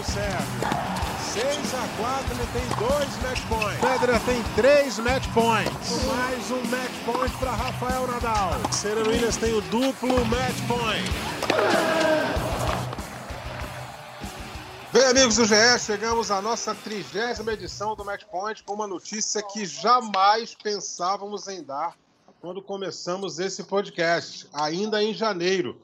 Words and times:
o 0.00 0.04
Sérgio. 0.04 0.46
6 1.34 1.74
a 1.74 1.88
4 1.98 2.34
ele 2.34 2.46
tem 2.52 2.88
dois 2.88 3.22
match 3.22 3.46
points. 3.48 3.80
Federer 3.80 4.20
tem 4.24 4.42
três 4.56 4.98
match 4.98 5.26
points. 5.34 6.04
Mais 6.06 6.50
um 6.50 6.62
match 6.68 6.92
point 7.04 7.36
para 7.36 7.50
Rafael 7.50 8.06
Nadal. 8.06 8.52
Serena 8.72 9.06
Williams 9.06 9.36
tem 9.36 9.52
o 9.52 9.60
duplo 9.62 10.24
match 10.24 10.56
point. 10.66 11.10
Bem, 14.90 15.04
amigos 15.04 15.36
do 15.36 15.44
GE, 15.44 15.78
chegamos 15.78 16.30
à 16.30 16.40
nossa 16.40 16.74
trigésima 16.74 17.52
edição 17.52 17.94
do 17.94 18.04
Match 18.04 18.24
Point 18.24 18.64
com 18.64 18.74
uma 18.74 18.88
notícia 18.88 19.40
que 19.40 19.64
jamais 19.64 20.54
pensávamos 20.54 21.46
em 21.46 21.62
dar 21.62 21.94
quando 22.40 22.60
começamos 22.60 23.38
esse 23.38 23.62
podcast, 23.64 24.48
ainda 24.52 25.00
em 25.00 25.14
janeiro. 25.14 25.78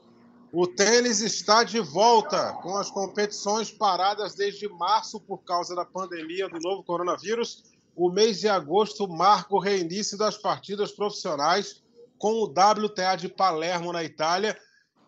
O 0.59 0.65
tênis 0.65 1.21
está 1.21 1.63
de 1.63 1.79
volta 1.79 2.51
com 2.63 2.75
as 2.77 2.89
competições 2.89 3.69
paradas 3.69 4.33
desde 4.33 4.67
março 4.67 5.19
por 5.19 5.37
causa 5.43 5.75
da 5.75 5.85
pandemia 5.85 6.49
do 6.49 6.57
novo 6.59 6.83
coronavírus. 6.83 7.65
O 7.95 8.09
mês 8.09 8.39
de 8.39 8.49
agosto 8.49 9.07
marca 9.07 9.53
o 9.53 9.59
reinício 9.59 10.17
das 10.17 10.35
partidas 10.35 10.91
profissionais 10.91 11.83
com 12.17 12.31
o 12.41 12.45
WTA 12.45 13.15
de 13.15 13.29
Palermo 13.29 13.93
na 13.93 14.03
Itália. 14.03 14.57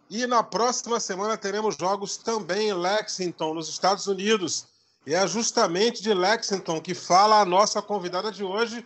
E 0.07 0.27
na 0.27 0.43
próxima 0.43 0.99
semana 0.99 1.35
teremos 1.35 1.75
jogos 1.75 2.15
também 2.15 2.69
em 2.69 2.73
Lexington, 2.73 3.55
nos 3.55 3.69
Estados 3.69 4.05
Unidos. 4.05 4.67
E 5.03 5.15
é 5.15 5.25
justamente 5.25 6.03
de 6.03 6.13
Lexington 6.13 6.79
que 6.79 6.93
fala 6.93 7.41
a 7.41 7.45
nossa 7.45 7.81
convidada 7.81 8.31
de 8.31 8.43
hoje, 8.43 8.85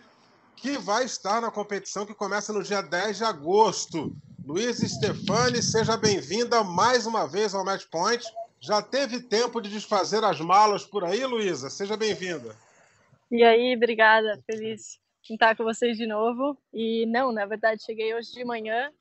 que 0.56 0.78
vai 0.78 1.04
estar 1.04 1.42
na 1.42 1.50
competição 1.50 2.06
que 2.06 2.14
começa 2.14 2.54
no 2.54 2.62
dia 2.62 2.80
10 2.80 3.18
de 3.18 3.24
agosto. 3.24 4.16
Luiz 4.46 4.76
Stefani, 4.76 5.62
seja 5.62 5.96
bem-vinda 5.96 6.62
mais 6.62 7.06
uma 7.06 7.26
vez 7.26 7.54
ao 7.54 7.64
Match 7.64 7.86
Point. 7.86 8.22
Já 8.60 8.82
teve 8.82 9.22
tempo 9.22 9.58
de 9.58 9.70
desfazer 9.70 10.22
as 10.22 10.38
malas 10.38 10.84
por 10.84 11.02
aí, 11.02 11.24
Luísa? 11.24 11.70
Seja 11.70 11.96
bem-vinda. 11.96 12.54
E 13.30 13.42
aí, 13.42 13.74
obrigada. 13.74 14.38
Feliz 14.44 15.00
em 15.30 15.34
estar 15.34 15.56
com 15.56 15.64
vocês 15.64 15.96
de 15.96 16.06
novo. 16.06 16.58
E 16.74 17.06
não, 17.06 17.32
na 17.32 17.46
verdade, 17.46 17.82
cheguei 17.82 18.14
hoje 18.14 18.34
de 18.34 18.44
manhã 18.44 18.92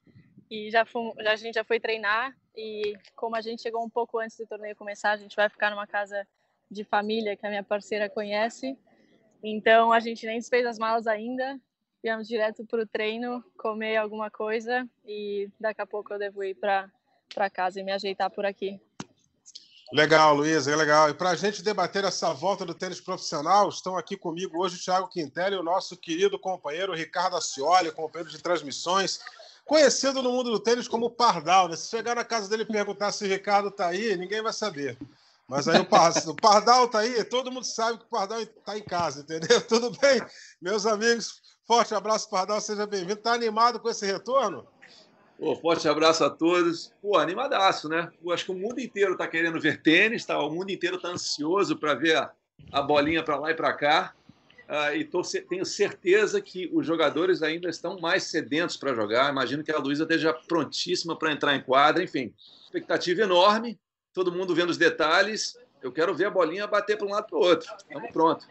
e 0.50 0.72
já, 0.72 0.86
fomos, 0.86 1.14
já 1.22 1.34
a 1.34 1.36
gente 1.36 1.56
já 1.56 1.64
foi 1.66 1.78
treinar. 1.78 2.34
E 2.56 2.96
como 3.14 3.36
a 3.36 3.42
gente 3.42 3.62
chegou 3.62 3.84
um 3.84 3.90
pouco 3.90 4.20
antes 4.20 4.38
do 4.38 4.48
torneio 4.48 4.78
começar, 4.78 5.12
a 5.12 5.18
gente 5.18 5.36
vai 5.36 5.50
ficar 5.50 5.72
numa 5.72 5.86
casa 5.86 6.26
de 6.72 6.86
família 6.86 7.36
que 7.36 7.46
a 7.46 7.50
minha 7.50 7.64
parceira 7.64 8.10
conhece. 8.10 8.78
Então 9.44 9.92
a 9.92 10.00
gente 10.00 10.26
nem 10.26 10.40
desfez 10.40 10.66
as 10.66 10.80
malas 10.80 11.06
ainda 11.06 11.60
viemos 12.04 12.28
direto 12.28 12.66
para 12.66 12.84
o 12.84 12.86
treino, 12.86 13.42
comer 13.58 13.96
alguma 13.96 14.30
coisa 14.30 14.86
e 15.06 15.50
daqui 15.58 15.82
a 15.82 15.88
pouco 15.88 16.14
eu 16.14 16.20
devo 16.20 16.44
ir 16.44 16.54
para 16.56 17.50
casa 17.50 17.80
e 17.80 17.84
me 17.84 17.94
ajeitar 17.94 18.30
por 18.30 18.46
aqui. 18.46 18.80
Legal, 19.94 20.36
Luiz, 20.36 20.68
é 20.68 20.76
legal. 20.76 21.10
E 21.10 21.14
para 21.14 21.30
a 21.30 21.36
gente 21.36 21.64
debater 21.64 22.04
essa 22.04 22.34
volta 22.34 22.66
do 22.66 22.74
tênis 22.74 23.00
profissional, 23.00 23.70
estão 23.70 23.96
aqui 23.96 24.18
comigo 24.18 24.62
hoje 24.62 24.76
o 24.76 24.84
Thiago 24.84 25.08
Quintelli 25.08 25.56
e 25.56 25.60
o 25.60 25.64
nosso 25.64 25.96
querido 25.96 26.38
companheiro 26.38 26.94
Ricardo 26.94 27.38
Ascioli, 27.38 27.92
companheiro 27.92 28.30
de 28.30 28.42
transmissões, 28.42 29.20
conhecido 29.64 30.22
no 30.22 30.32
mundo 30.32 30.52
do 30.52 30.60
tênis 30.60 30.88
como 30.88 31.12
Pardal. 31.12 31.70
Né? 31.70 31.78
Se 31.78 31.90
chegar 31.90 32.16
na 32.16 32.26
casa 32.26 32.50
dele 32.50 32.64
e 32.64 32.66
perguntar 32.66 33.12
se 33.14 33.24
o 33.24 33.28
Ricardo 33.28 33.70
está 33.70 33.88
aí, 33.88 34.18
ninguém 34.18 34.42
vai 34.42 34.52
saber. 34.52 34.98
Mas 35.48 35.68
aí 35.68 35.80
o 35.80 35.86
Pardal 36.36 36.86
está 36.86 37.00
aí, 37.00 37.24
todo 37.24 37.52
mundo 37.52 37.66
sabe 37.66 38.00
que 38.00 38.06
o 38.06 38.10
Pardal 38.10 38.42
está 38.42 38.78
em 38.78 38.84
casa, 38.84 39.22
entendeu? 39.22 39.62
Tudo 39.68 39.92
bem, 40.00 40.22
meus 40.60 40.86
amigos? 40.86 41.43
Forte 41.66 41.96
abraço, 41.96 42.30
Pardal, 42.30 42.60
seja 42.60 42.86
bem-vindo. 42.86 43.14
Está 43.14 43.34
animado 43.34 43.80
com 43.80 43.90
esse 43.90 44.06
retorno? 44.06 44.68
Pô, 45.40 45.56
forte 45.56 45.88
abraço 45.88 46.24
a 46.24 46.30
todos. 46.30 46.94
Pô, 47.02 47.18
animadaço, 47.18 47.88
né? 47.88 48.12
Pô, 48.22 48.34
acho 48.34 48.46
que 48.46 48.52
o 48.52 48.56
mundo 48.56 48.80
inteiro 48.80 49.14
está 49.14 49.28
querendo 49.28 49.60
ver 49.60 49.82
tênis, 49.82 50.26
tá? 50.26 50.38
o 50.40 50.50
mundo 50.50 50.72
inteiro 50.72 50.98
está 50.98 51.10
ansioso 51.10 51.78
para 51.78 51.94
ver 51.94 52.18
a, 52.18 52.32
a 52.72 52.82
bolinha 52.82 53.24
para 53.24 53.38
lá 53.38 53.52
e 53.52 53.56
para 53.56 53.74
cá. 53.74 54.14
Uh, 54.68 54.96
e 54.96 55.06
tô, 55.06 55.22
tenho 55.22 55.66
certeza 55.66 56.42
que 56.42 56.70
os 56.74 56.86
jogadores 56.86 57.42
ainda 57.42 57.70
estão 57.70 57.98
mais 58.00 58.24
sedentos 58.24 58.76
para 58.76 58.94
jogar. 58.94 59.32
Imagino 59.32 59.64
que 59.64 59.72
a 59.72 59.78
Luísa 59.78 60.04
esteja 60.04 60.34
prontíssima 60.34 61.18
para 61.18 61.32
entrar 61.32 61.56
em 61.56 61.62
quadra. 61.62 62.04
Enfim, 62.04 62.34
expectativa 62.66 63.22
enorme. 63.22 63.80
Todo 64.14 64.32
mundo 64.32 64.54
vendo 64.54 64.70
os 64.70 64.78
detalhes. 64.78 65.58
Eu 65.82 65.92
quero 65.92 66.14
ver 66.14 66.26
a 66.26 66.32
bolinha 66.32 66.68
bater 66.68 66.98
para 66.98 67.08
um 67.08 67.12
lado 67.12 67.28
para 67.28 67.38
o 67.38 67.42
outro. 67.42 67.74
Estamos 67.78 68.12
prontos. 68.12 68.48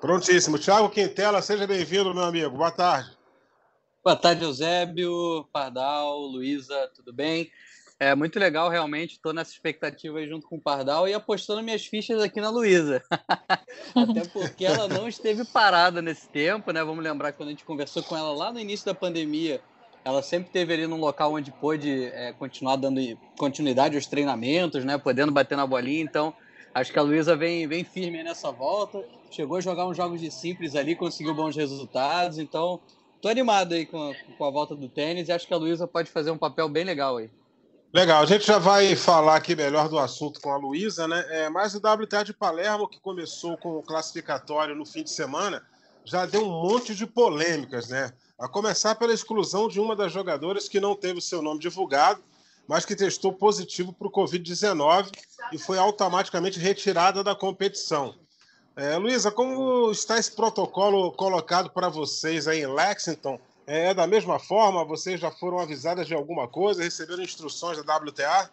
Prontíssimo. 0.00 0.58
Tiago 0.58 0.88
Quintela, 0.88 1.42
seja 1.42 1.66
bem-vindo, 1.66 2.14
meu 2.14 2.24
amigo. 2.24 2.56
Boa 2.56 2.70
tarde. 2.70 3.10
Boa 4.02 4.16
tarde, 4.16 4.44
Eusébio, 4.44 5.46
Pardal, 5.52 6.20
Luísa, 6.20 6.90
tudo 6.96 7.12
bem? 7.12 7.50
É 7.98 8.14
muito 8.14 8.38
legal, 8.38 8.70
realmente. 8.70 9.12
Estou 9.12 9.34
nessa 9.34 9.52
expectativa 9.52 10.18
aí 10.18 10.26
junto 10.26 10.48
com 10.48 10.56
o 10.56 10.60
Pardal 10.60 11.06
e 11.06 11.12
apostando 11.12 11.62
minhas 11.62 11.84
fichas 11.84 12.22
aqui 12.22 12.40
na 12.40 12.48
Luísa. 12.48 13.02
Até 13.94 14.26
porque 14.32 14.64
ela 14.64 14.88
não 14.88 15.06
esteve 15.06 15.44
parada 15.44 16.00
nesse 16.00 16.26
tempo, 16.28 16.72
né? 16.72 16.82
Vamos 16.82 17.04
lembrar 17.04 17.32
que 17.32 17.36
quando 17.36 17.48
a 17.48 17.52
gente 17.52 17.66
conversou 17.66 18.02
com 18.02 18.16
ela 18.16 18.32
lá 18.32 18.50
no 18.50 18.58
início 18.58 18.86
da 18.86 18.94
pandemia, 18.94 19.60
ela 20.02 20.22
sempre 20.22 20.46
esteve 20.46 20.72
ali 20.72 20.86
num 20.86 20.98
local 20.98 21.34
onde 21.34 21.52
pôde 21.52 22.04
é, 22.14 22.32
continuar 22.32 22.76
dando 22.76 23.02
continuidade 23.36 23.96
aos 23.96 24.06
treinamentos, 24.06 24.82
né? 24.82 24.96
Podendo 24.96 25.30
bater 25.30 25.56
na 25.56 25.66
bolinha. 25.66 26.02
Então, 26.02 26.34
Acho 26.74 26.92
que 26.92 26.98
a 26.98 27.02
Luísa 27.02 27.34
vem, 27.36 27.66
vem 27.66 27.84
firme 27.84 28.22
nessa 28.22 28.50
volta. 28.52 29.04
Chegou 29.30 29.56
a 29.56 29.60
jogar 29.60 29.86
uns 29.86 29.96
jogos 29.96 30.20
de 30.20 30.30
simples 30.30 30.76
ali, 30.76 30.94
conseguiu 30.94 31.34
bons 31.34 31.56
resultados. 31.56 32.38
Então, 32.38 32.80
tô 33.20 33.28
animado 33.28 33.72
aí 33.72 33.86
com 33.86 34.10
a, 34.10 34.14
com 34.36 34.44
a 34.44 34.50
volta 34.50 34.74
do 34.74 34.88
tênis 34.88 35.28
e 35.28 35.32
acho 35.32 35.46
que 35.46 35.54
a 35.54 35.56
Luísa 35.56 35.86
pode 35.86 36.10
fazer 36.10 36.30
um 36.30 36.38
papel 36.38 36.68
bem 36.68 36.84
legal 36.84 37.16
aí. 37.16 37.30
Legal, 37.92 38.22
a 38.22 38.26
gente 38.26 38.46
já 38.46 38.56
vai 38.56 38.94
falar 38.94 39.34
aqui 39.34 39.56
melhor 39.56 39.88
do 39.88 39.98
assunto 39.98 40.40
com 40.40 40.50
a 40.52 40.56
Luísa, 40.56 41.08
né? 41.08 41.24
É, 41.28 41.48
mas 41.48 41.74
o 41.74 41.78
WTA 41.78 42.22
de 42.22 42.32
Palermo, 42.32 42.86
que 42.86 43.00
começou 43.00 43.56
com 43.56 43.78
o 43.78 43.82
classificatório 43.82 44.76
no 44.76 44.86
fim 44.86 45.02
de 45.02 45.10
semana, 45.10 45.60
já 46.04 46.24
deu 46.24 46.44
um 46.44 46.50
monte 46.50 46.94
de 46.94 47.04
polêmicas, 47.04 47.88
né? 47.88 48.12
A 48.38 48.48
começar 48.48 48.94
pela 48.94 49.12
exclusão 49.12 49.66
de 49.66 49.80
uma 49.80 49.96
das 49.96 50.12
jogadoras 50.12 50.68
que 50.68 50.78
não 50.78 50.94
teve 50.94 51.18
o 51.18 51.22
seu 51.22 51.42
nome 51.42 51.58
divulgado, 51.58 52.22
mas 52.66 52.84
que 52.84 52.96
testou 52.96 53.32
positivo 53.32 53.92
para 53.92 54.08
o 54.08 54.12
Covid-19 54.12 55.10
e 55.52 55.58
foi 55.58 55.78
automaticamente 55.78 56.58
retirada 56.58 57.22
da 57.22 57.34
competição. 57.34 58.14
É, 58.76 58.96
Luísa, 58.96 59.30
como 59.30 59.90
está 59.90 60.18
esse 60.18 60.34
protocolo 60.34 61.12
colocado 61.12 61.70
para 61.70 61.88
vocês 61.88 62.46
aí 62.46 62.60
em 62.60 62.66
Lexington? 62.66 63.38
É 63.66 63.92
da 63.92 64.06
mesma 64.06 64.38
forma? 64.38 64.84
Vocês 64.84 65.20
já 65.20 65.30
foram 65.30 65.58
avisadas 65.58 66.06
de 66.06 66.14
alguma 66.14 66.48
coisa? 66.48 66.82
Receberam 66.82 67.22
instruções 67.22 67.84
da 67.84 67.96
WTA? 67.96 68.50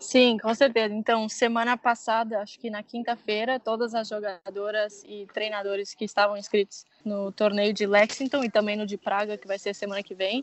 Sim, 0.00 0.38
com 0.38 0.54
certeza. 0.54 0.94
Então, 0.94 1.28
semana 1.28 1.76
passada, 1.76 2.40
acho 2.40 2.58
que 2.58 2.70
na 2.70 2.82
quinta-feira, 2.82 3.60
todas 3.60 3.94
as 3.94 4.08
jogadoras 4.08 5.04
e 5.06 5.26
treinadores 5.32 5.94
que 5.94 6.06
estavam 6.06 6.38
inscritos 6.38 6.86
no 7.04 7.30
torneio 7.30 7.72
de 7.74 7.86
Lexington 7.86 8.42
e 8.42 8.50
também 8.50 8.76
no 8.76 8.86
de 8.86 8.96
Praga, 8.96 9.36
que 9.36 9.46
vai 9.46 9.58
ser 9.58 9.74
semana 9.74 10.02
que 10.02 10.14
vem, 10.14 10.42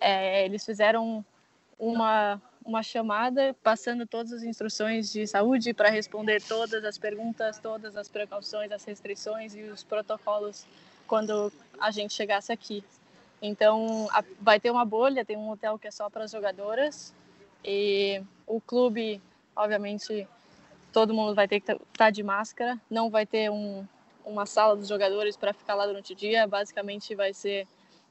é, 0.00 0.46
eles 0.46 0.64
fizeram 0.64 1.24
uma, 1.78 2.40
uma 2.64 2.82
chamada 2.82 3.54
passando 3.62 4.06
todas 4.06 4.32
as 4.32 4.42
instruções 4.42 5.12
de 5.12 5.26
saúde 5.26 5.74
para 5.74 5.90
responder 5.90 6.42
todas 6.42 6.84
as 6.84 6.98
perguntas, 6.98 7.58
todas 7.58 7.96
as 7.96 8.08
precauções, 8.08 8.72
as 8.72 8.84
restrições 8.84 9.54
e 9.54 9.62
os 9.62 9.82
protocolos 9.82 10.66
quando 11.06 11.52
a 11.78 11.90
gente 11.90 12.14
chegasse 12.14 12.52
aqui. 12.52 12.82
Então, 13.40 14.08
a, 14.10 14.24
vai 14.40 14.58
ter 14.58 14.70
uma 14.70 14.84
bolha, 14.84 15.24
tem 15.24 15.36
um 15.36 15.50
hotel 15.50 15.78
que 15.78 15.86
é 15.86 15.90
só 15.90 16.08
para 16.08 16.24
as 16.24 16.30
jogadoras 16.30 17.14
e 17.64 18.22
o 18.46 18.60
clube, 18.60 19.20
obviamente, 19.54 20.26
todo 20.92 21.14
mundo 21.14 21.34
vai 21.34 21.46
ter 21.46 21.60
que 21.60 21.70
estar 21.70 21.84
tá 21.96 22.10
de 22.10 22.22
máscara, 22.22 22.80
não 22.90 23.10
vai 23.10 23.26
ter 23.26 23.50
um, 23.50 23.86
uma 24.24 24.46
sala 24.46 24.74
dos 24.74 24.88
jogadores 24.88 25.36
para 25.36 25.52
ficar 25.52 25.74
lá 25.74 25.86
durante 25.86 26.12
o 26.12 26.16
dia, 26.16 26.46
basicamente 26.46 27.14
vai 27.14 27.34
ser 27.34 27.66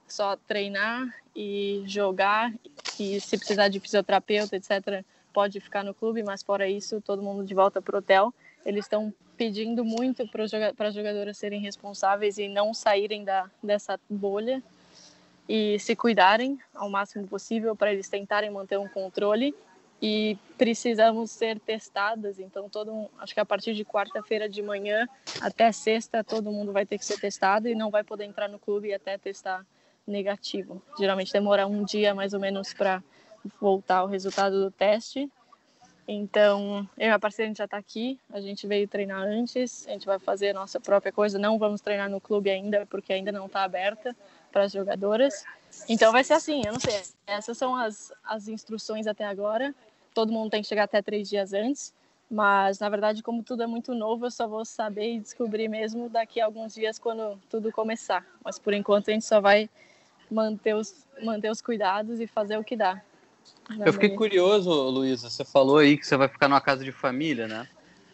só 0.08 0.36
treinar 0.36 1.08
e 1.36 1.84
jogar 1.86 2.54
e 3.00 3.20
se 3.20 3.38
precisar 3.38 3.68
de 3.68 3.80
fisioterapeuta, 3.80 4.56
etc, 4.56 5.04
pode 5.34 5.60
ficar 5.60 5.84
no 5.84 5.94
clube, 5.94 6.24
mas 6.24 6.42
fora 6.42 6.68
isso, 6.68 7.02
todo 7.02 7.22
mundo 7.22 7.46
de 7.46 7.54
volta 7.54 7.82
para 7.82 7.96
o 7.96 8.00
hotel. 8.00 8.34
Eles 8.66 8.86
estão 8.86 9.14
pedindo 9.36 9.84
muito 9.84 10.26
para 10.28 10.88
as 10.88 10.94
jogadoras 10.94 11.38
serem 11.38 11.60
responsáveis 11.60 12.38
e 12.38 12.48
não 12.48 12.74
saírem 12.74 13.24
da, 13.24 13.50
dessa 13.62 14.00
bolha 14.10 14.64
e 15.48 15.78
se 15.80 15.96
cuidarem 15.96 16.58
ao 16.74 16.90
máximo 16.90 17.28
possível 17.28 17.76
para 17.76 17.92
eles 17.92 18.10
tentarem 18.10 18.50
manter 18.50 18.80
um 18.80 18.88
controle 18.88 19.54
e 20.02 20.38
precisamos 20.58 21.32
ser 21.32 21.60
testadas. 21.60 22.40
Então, 22.40 22.70
todo 22.70 23.10
acho 23.20 23.34
que 23.34 23.40
a 23.40 23.46
partir 23.46 23.74
de 23.74 23.86
quarta-feira 23.86 24.50
de 24.50 24.62
manhã 24.62 25.08
até 25.42 25.72
sexta, 25.72 26.24
todo 26.24 26.52
mundo 26.52 26.72
vai 26.72 26.86
ter 26.86 26.98
que 26.98 27.06
ser 27.06 27.20
testado 27.20 27.68
e 27.68 27.76
não 27.76 27.90
vai 27.90 28.04
poder 28.04 28.26
entrar 28.26 28.48
no 28.48 28.60
clube 28.60 28.94
até 28.94 29.18
testar 29.18 29.66
negativo. 30.08 30.82
Geralmente 30.98 31.34
demora 31.34 31.68
um 31.68 31.84
dia 31.84 32.14
mais 32.14 32.34
ou 32.34 32.40
menos 32.40 32.74
para 32.74 33.04
voltar 33.60 34.04
o 34.04 34.08
resultado 34.08 34.64
do 34.64 34.72
teste. 34.72 35.30
Então, 36.08 36.88
eu 36.98 37.08
e 37.08 37.10
a 37.10 37.18
parceira 37.18 37.52
já 37.56 37.66
está 37.66 37.78
aqui, 37.78 38.20
a 38.32 38.40
gente 38.40 38.68
veio 38.68 38.88
treinar 38.88 39.24
antes, 39.24 39.88
a 39.88 39.92
gente 39.92 40.06
vai 40.06 40.20
fazer 40.20 40.50
a 40.50 40.54
nossa 40.54 40.80
própria 40.80 41.12
coisa, 41.12 41.40
não 41.40 41.58
vamos 41.58 41.82
treinar 41.82 42.08
no 42.10 42.22
clube 42.22 42.50
ainda, 42.52 42.86
porque 42.86 43.12
ainda 43.12 43.32
não 43.32 43.48
está 43.48 43.64
aberta 43.64 44.16
para 44.52 44.64
as 44.64 44.72
jogadoras. 44.72 45.44
Então 45.90 46.12
vai 46.12 46.24
ser 46.24 46.34
assim, 46.34 46.62
eu 46.64 46.74
não 46.74 46.80
sei, 46.80 47.02
essas 47.26 47.58
são 47.58 47.76
as, 47.76 48.14
as 48.24 48.48
instruções 48.48 49.08
até 49.08 49.26
agora, 49.26 49.74
todo 50.14 50.32
mundo 50.32 50.52
tem 50.52 50.62
que 50.62 50.68
chegar 50.68 50.84
até 50.84 51.02
três 51.02 51.28
dias 51.28 51.54
antes, 51.54 51.92
Mas, 52.30 52.80
na 52.80 52.90
verdade, 52.90 53.22
como 53.22 53.44
tudo 53.44 53.64
é 53.64 53.68
muito 53.68 53.94
novo, 53.94 54.26
eu 54.26 54.32
só 54.32 54.48
vou 54.48 54.66
saber 54.66 55.16
e 55.16 55.20
descobrir 55.20 55.68
mesmo 55.68 56.10
daqui 56.10 56.42
a 56.42 56.46
alguns 56.46 56.74
dias 56.74 56.98
quando 56.98 57.40
tudo 57.50 57.72
começar. 57.72 58.26
Mas, 58.44 58.58
por 58.58 58.74
enquanto, 58.74 59.10
a 59.10 59.14
gente 59.14 59.26
só 59.26 59.40
vai 59.40 59.70
manter 60.30 60.76
os, 60.76 61.06
manter 61.22 61.50
os 61.50 61.62
cuidados 61.62 62.20
e 62.20 62.28
fazer 62.28 62.58
o 62.58 62.64
que 62.64 62.76
dá. 62.76 63.02
Eu 63.80 63.94
fiquei 63.94 64.10
curioso, 64.10 64.72
Luísa, 64.90 65.30
você 65.30 65.44
falou 65.44 65.78
aí 65.78 65.98
que 65.98 66.06
você 66.06 66.16
vai 66.18 66.28
ficar 66.28 66.48
numa 66.48 66.62
casa 66.62 66.84
de 66.84 66.92
família, 66.92 67.48
né? 67.48 67.68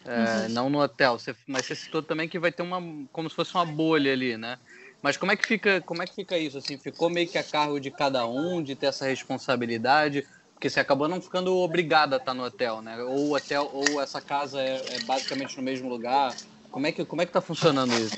É, 0.05 0.47
uhum. 0.47 0.49
Não 0.49 0.69
no 0.69 0.81
hotel, 0.81 1.19
você, 1.19 1.35
mas 1.47 1.65
você 1.65 1.75
citou 1.75 2.01
também 2.01 2.27
que 2.27 2.39
vai 2.39 2.51
ter 2.51 2.63
uma, 2.63 2.81
como 3.11 3.29
se 3.29 3.35
fosse 3.35 3.53
uma 3.53 3.65
bolha 3.65 4.11
ali, 4.11 4.37
né? 4.37 4.57
Mas 5.01 5.17
como 5.17 5.31
é 5.31 5.35
que 5.35 5.45
fica, 5.45 5.81
como 5.81 6.01
é 6.01 6.07
que 6.07 6.15
fica 6.15 6.37
isso? 6.37 6.57
Assim, 6.57 6.77
ficou 6.77 7.09
meio 7.09 7.27
que 7.27 7.37
a 7.37 7.43
cargo 7.43 7.79
de 7.79 7.91
cada 7.91 8.25
um 8.25 8.61
de 8.61 8.75
ter 8.75 8.87
essa 8.87 9.05
responsabilidade? 9.05 10.25
Porque 10.53 10.69
você 10.69 10.79
acabou 10.79 11.07
não 11.07 11.21
ficando 11.21 11.55
obrigada 11.57 12.15
a 12.15 12.19
estar 12.19 12.33
no 12.33 12.43
hotel, 12.43 12.81
né? 12.81 13.01
Ou 13.03 13.35
hotel, 13.35 13.69
ou 13.73 14.01
essa 14.01 14.21
casa 14.21 14.61
é, 14.61 14.75
é, 14.75 14.99
basicamente 15.05 15.57
no 15.57 15.63
mesmo 15.63 15.89
lugar. 15.89 16.35
Como 16.69 16.85
é 16.85 16.91
que 16.91 17.03
como 17.03 17.21
é 17.21 17.25
que 17.25 17.31
tá 17.31 17.41
funcionando 17.41 17.91
isso? 17.93 18.15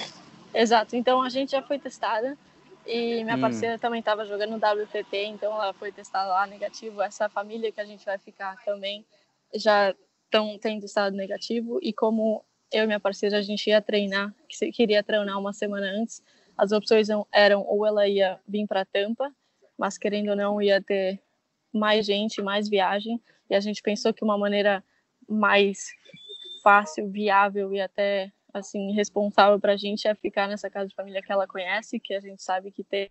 Exato. 0.53 0.95
Então 0.95 1.21
a 1.21 1.29
gente 1.29 1.51
já 1.51 1.61
foi 1.61 1.79
testada 1.79 2.37
e 2.85 3.23
minha 3.23 3.37
hum. 3.37 3.41
parceira 3.41 3.79
também 3.79 3.99
estava 3.99 4.25
jogando 4.25 4.55
WTT, 4.55 5.25
então 5.25 5.53
ela 5.53 5.73
foi 5.73 5.91
testada 5.91 6.29
lá 6.29 6.45
negativo. 6.45 7.01
Essa 7.01 7.29
família 7.29 7.71
que 7.71 7.79
a 7.79 7.85
gente 7.85 8.05
vai 8.05 8.17
ficar 8.17 8.55
também 8.63 9.05
já 9.55 9.95
estão 10.25 10.57
tendo 10.57 10.85
estado 10.85 11.15
negativo 11.15 11.79
e 11.81 11.93
como 11.93 12.43
eu 12.71 12.83
e 12.83 12.87
minha 12.87 12.99
parceira 12.99 13.37
a 13.37 13.41
gente 13.41 13.69
ia 13.69 13.81
treinar, 13.81 14.33
queria 14.73 15.03
treinar 15.03 15.39
uma 15.39 15.53
semana 15.53 15.85
antes, 15.85 16.23
as 16.57 16.71
opções 16.71 17.07
eram 17.31 17.63
ou 17.67 17.85
ela 17.85 18.07
ia 18.07 18.39
vir 18.47 18.67
para 18.67 18.83
Tampa, 18.83 19.31
mas 19.77 19.97
querendo 19.97 20.29
ou 20.29 20.35
não 20.35 20.61
ia 20.61 20.81
ter 20.81 21.21
mais 21.71 22.05
gente, 22.05 22.41
mais 22.41 22.67
viagem, 22.67 23.21
e 23.49 23.55
a 23.55 23.59
gente 23.59 23.81
pensou 23.81 24.11
que 24.13 24.23
uma 24.23 24.37
maneira 24.37 24.83
mais 25.29 25.91
fácil, 26.63 27.09
viável 27.09 27.71
e 27.73 27.79
até 27.79 28.31
assim 28.53 28.93
responsável 28.93 29.59
para 29.59 29.73
a 29.73 29.77
gente 29.77 30.07
é 30.07 30.13
ficar 30.13 30.47
nessa 30.47 30.69
casa 30.69 30.87
de 30.87 30.95
família 30.95 31.21
que 31.21 31.31
ela 31.31 31.47
conhece, 31.47 31.99
que 31.99 32.13
a 32.13 32.19
gente 32.19 32.41
sabe 32.43 32.71
que 32.71 32.83
tem 32.83 33.09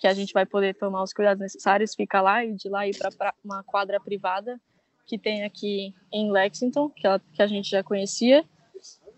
que 0.00 0.06
a 0.08 0.14
gente 0.14 0.32
vai 0.32 0.44
poder 0.44 0.74
tomar 0.74 1.02
os 1.02 1.12
cuidados 1.12 1.40
necessários, 1.40 1.94
ficar 1.94 2.22
lá 2.22 2.44
e 2.44 2.54
de 2.54 2.68
lá 2.68 2.88
ir 2.88 2.96
para 2.98 3.32
uma 3.44 3.62
quadra 3.62 4.00
privada 4.00 4.60
que 5.06 5.16
tem 5.16 5.44
aqui 5.44 5.94
em 6.12 6.32
Lexington, 6.32 6.90
que, 6.90 7.06
ela, 7.06 7.20
que 7.32 7.40
a 7.40 7.46
gente 7.46 7.70
já 7.70 7.84
conhecia, 7.84 8.44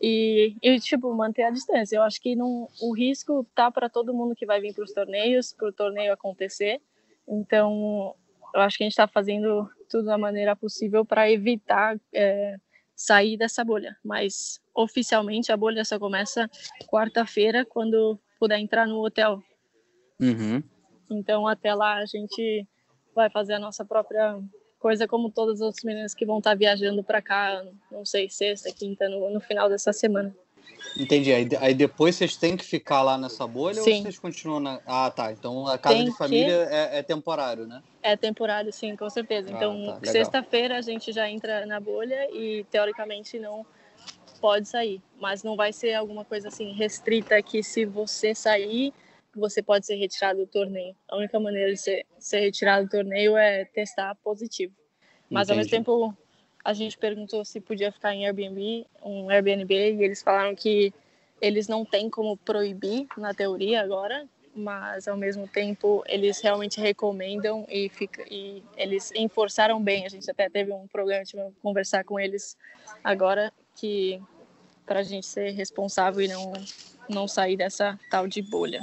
e, 0.00 0.55
e, 0.62 0.79
tipo 0.81 1.15
manter 1.15 1.44
a 1.44 1.50
distância. 1.50 1.97
Eu 1.97 2.03
acho 2.03 2.20
que 2.20 2.37
não, 2.37 2.69
o 2.82 2.94
risco 2.94 3.47
tá 3.55 3.70
para 3.70 3.88
todo 3.88 4.12
mundo 4.12 4.35
que 4.35 4.44
vai 4.44 4.61
vir 4.61 4.75
para 4.75 4.85
os 4.85 4.93
torneios, 4.93 5.55
para 5.55 5.69
o 5.69 5.73
torneio 5.73 6.12
acontecer. 6.12 6.82
Então 7.27 8.15
eu 8.55 8.61
acho 8.61 8.77
que 8.77 8.85
a 8.85 8.87
gente 8.87 8.93
está 8.93 9.09
fazendo 9.09 9.69
tudo 9.88 10.06
da 10.06 10.19
maneira 10.19 10.55
possível 10.55 11.05
para 11.05 11.31
evitar 11.31 11.99
é, 12.12 12.56
sair 12.96 13.37
dessa 13.37 13.64
bolha. 13.64 13.96
Mas 14.05 14.61
oficialmente 14.75 15.52
a 15.52 15.56
bolha 15.56 15.85
só 15.85 15.99
começa 15.99 16.50
quarta-feira, 16.87 17.64
quando 17.64 18.19
puder 18.38 18.58
entrar 18.58 18.87
no 18.87 19.05
hotel. 19.05 19.43
Uhum. 20.20 20.62
Então 21.11 21.46
até 21.46 21.75
lá 21.75 21.96
a 21.96 22.06
gente 22.06 22.67
vai 23.14 23.31
fazer 23.31 23.55
a 23.55 23.58
nossa 23.58 23.85
própria 23.85 24.38
coisa, 24.79 25.08
como 25.08 25.31
todas 25.31 25.61
as 25.61 25.67
outras 25.67 25.85
meninas 25.85 26.14
que 26.14 26.26
vão 26.26 26.38
estar 26.38 26.55
viajando 26.55 27.02
para 27.02 27.23
cá, 27.23 27.64
não 27.91 28.05
sei, 28.05 28.29
sexta, 28.29 28.70
quinta, 28.70 29.08
no, 29.08 29.31
no 29.31 29.41
final 29.41 29.69
dessa 29.69 29.93
semana. 29.93 30.35
Entendi. 30.96 31.32
Aí, 31.32 31.49
aí, 31.61 31.75
depois 31.75 32.14
vocês 32.14 32.37
têm 32.37 32.56
que 32.56 32.64
ficar 32.64 33.02
lá 33.02 33.19
nessa 33.19 33.46
bolha 33.46 33.82
sim. 33.82 33.96
ou 33.96 34.02
vocês 34.02 34.19
continuam 34.19 34.61
na. 34.61 34.81
Ah, 34.87 35.11
tá. 35.11 35.32
Então 35.32 35.66
a 35.66 35.76
casa 35.76 35.96
Tem 35.96 36.05
de 36.05 36.16
família 36.16 36.66
que... 36.66 36.75
é, 36.75 36.99
é, 36.99 37.02
temporário, 37.02 37.66
né? 37.66 37.82
É 38.02 38.16
temporário, 38.16 38.72
sim, 38.72 38.94
com 38.94 39.11
certeza. 39.11 39.49
Ah, 39.50 39.56
então, 39.56 39.99
tá. 40.00 40.11
sexta-feira 40.11 40.78
a 40.78 40.81
gente 40.81 41.12
já 41.12 41.28
entra 41.28 41.66
na 41.66 41.81
bolha 41.81 42.28
e 42.32 42.64
teoricamente 42.70 43.38
não 43.38 43.66
pode 44.40 44.69
sair. 44.69 45.00
Mas 45.19 45.43
não 45.43 45.56
vai 45.56 45.72
ser 45.72 45.94
alguma 45.94 46.25
coisa 46.25 46.49
assim 46.49 46.72
restrita 46.72 47.43
que 47.43 47.62
se 47.62 47.84
você 47.84 48.34
sair, 48.34 48.93
você 49.34 49.62
pode 49.62 49.87
ser 49.87 49.96
retirado 49.96 50.40
do 50.40 50.46
torneio. 50.46 50.94
A 51.08 51.17
única 51.17 51.40
maneira 51.40 51.72
de 51.72 51.76
ser, 51.76 52.06
ser 52.19 52.40
retirado 52.40 52.87
do 52.87 52.90
torneio 52.90 53.37
é 53.37 53.64
testar 53.64 54.14
positivo. 54.22 54.75
Mas 55.28 55.49
Entendi. 55.49 55.50
ao 55.50 55.56
mesmo 55.56 55.70
tempo 55.70 56.24
a 56.64 56.72
gente 56.72 56.96
perguntou 56.96 57.44
se 57.44 57.61
podia 57.61 57.93
ficar 57.93 58.14
em 58.14 58.26
Airbnb, 58.26 58.87
um 59.02 59.28
Airbnb, 59.28 59.75
e 59.75 60.02
eles 60.02 60.22
falaram 60.22 60.55
que 60.55 60.94
eles 61.40 61.69
não 61.69 61.84
têm 61.84 62.08
como 62.08 62.38
proibir 62.38 63.06
na 63.19 63.34
teoria 63.34 63.82
agora, 63.82 64.26
mas 64.56 65.06
ao 65.06 65.16
mesmo 65.16 65.46
tempo 65.46 66.02
eles 66.06 66.40
realmente 66.40 66.81
recomendam 66.81 67.66
e, 67.69 67.90
fica, 67.90 68.25
e 68.31 68.62
eles 68.78 69.12
enforçaram 69.14 69.82
bem. 69.82 70.06
A 70.06 70.08
gente 70.08 70.31
até 70.31 70.49
teve 70.49 70.72
um 70.72 70.87
programa 70.87 71.25
de 71.25 71.37
conversar 71.62 72.02
com 72.05 72.19
eles 72.19 72.56
agora 73.02 73.52
que 73.76 74.22
para 74.87 75.00
a 75.00 75.02
gente 75.02 75.26
ser 75.26 75.50
responsável 75.50 76.22
e 76.22 76.28
não 76.28 76.52
não 77.06 77.28
sair 77.28 77.55
dessa 77.55 78.00
tal 78.10 78.26
de 78.26 78.40
bolha. 78.40 78.81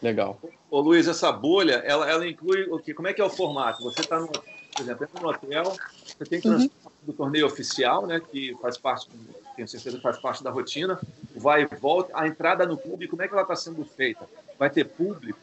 Legal. 0.00 0.40
Ô 0.70 0.80
Luiz, 0.80 1.06
essa 1.06 1.30
bolha, 1.30 1.82
ela, 1.84 2.10
ela 2.10 2.26
inclui 2.26 2.62
o 2.70 2.78
que? 2.78 2.94
Como 2.94 3.08
é 3.08 3.12
que 3.12 3.20
é 3.20 3.24
o 3.24 3.28
formato? 3.28 3.82
Você 3.82 4.00
está 4.00 4.18
no, 4.18 4.28
por 4.28 4.80
exemplo, 4.80 5.06
no 5.20 5.28
hotel, 5.28 5.64
você 6.06 6.24
tem 6.24 6.40
que 6.40 6.48
uhum 6.48 6.70
do 7.02 7.12
torneio 7.12 7.46
oficial, 7.46 8.06
né, 8.06 8.20
que 8.20 8.56
faz 8.60 8.78
parte, 8.78 9.08
tenho 9.56 9.68
certeza 9.68 9.96
que 9.96 10.02
faz 10.02 10.18
parte 10.18 10.42
da 10.42 10.50
rotina, 10.50 11.00
vai 11.34 11.62
e 11.62 11.66
volta, 11.66 12.12
a 12.14 12.26
entrada 12.26 12.66
no 12.66 12.78
clube, 12.78 13.08
como 13.08 13.22
é 13.22 13.28
que 13.28 13.34
ela 13.34 13.42
está 13.42 13.56
sendo 13.56 13.84
feita? 13.84 14.28
Vai 14.58 14.70
ter 14.70 14.84
público? 14.84 15.38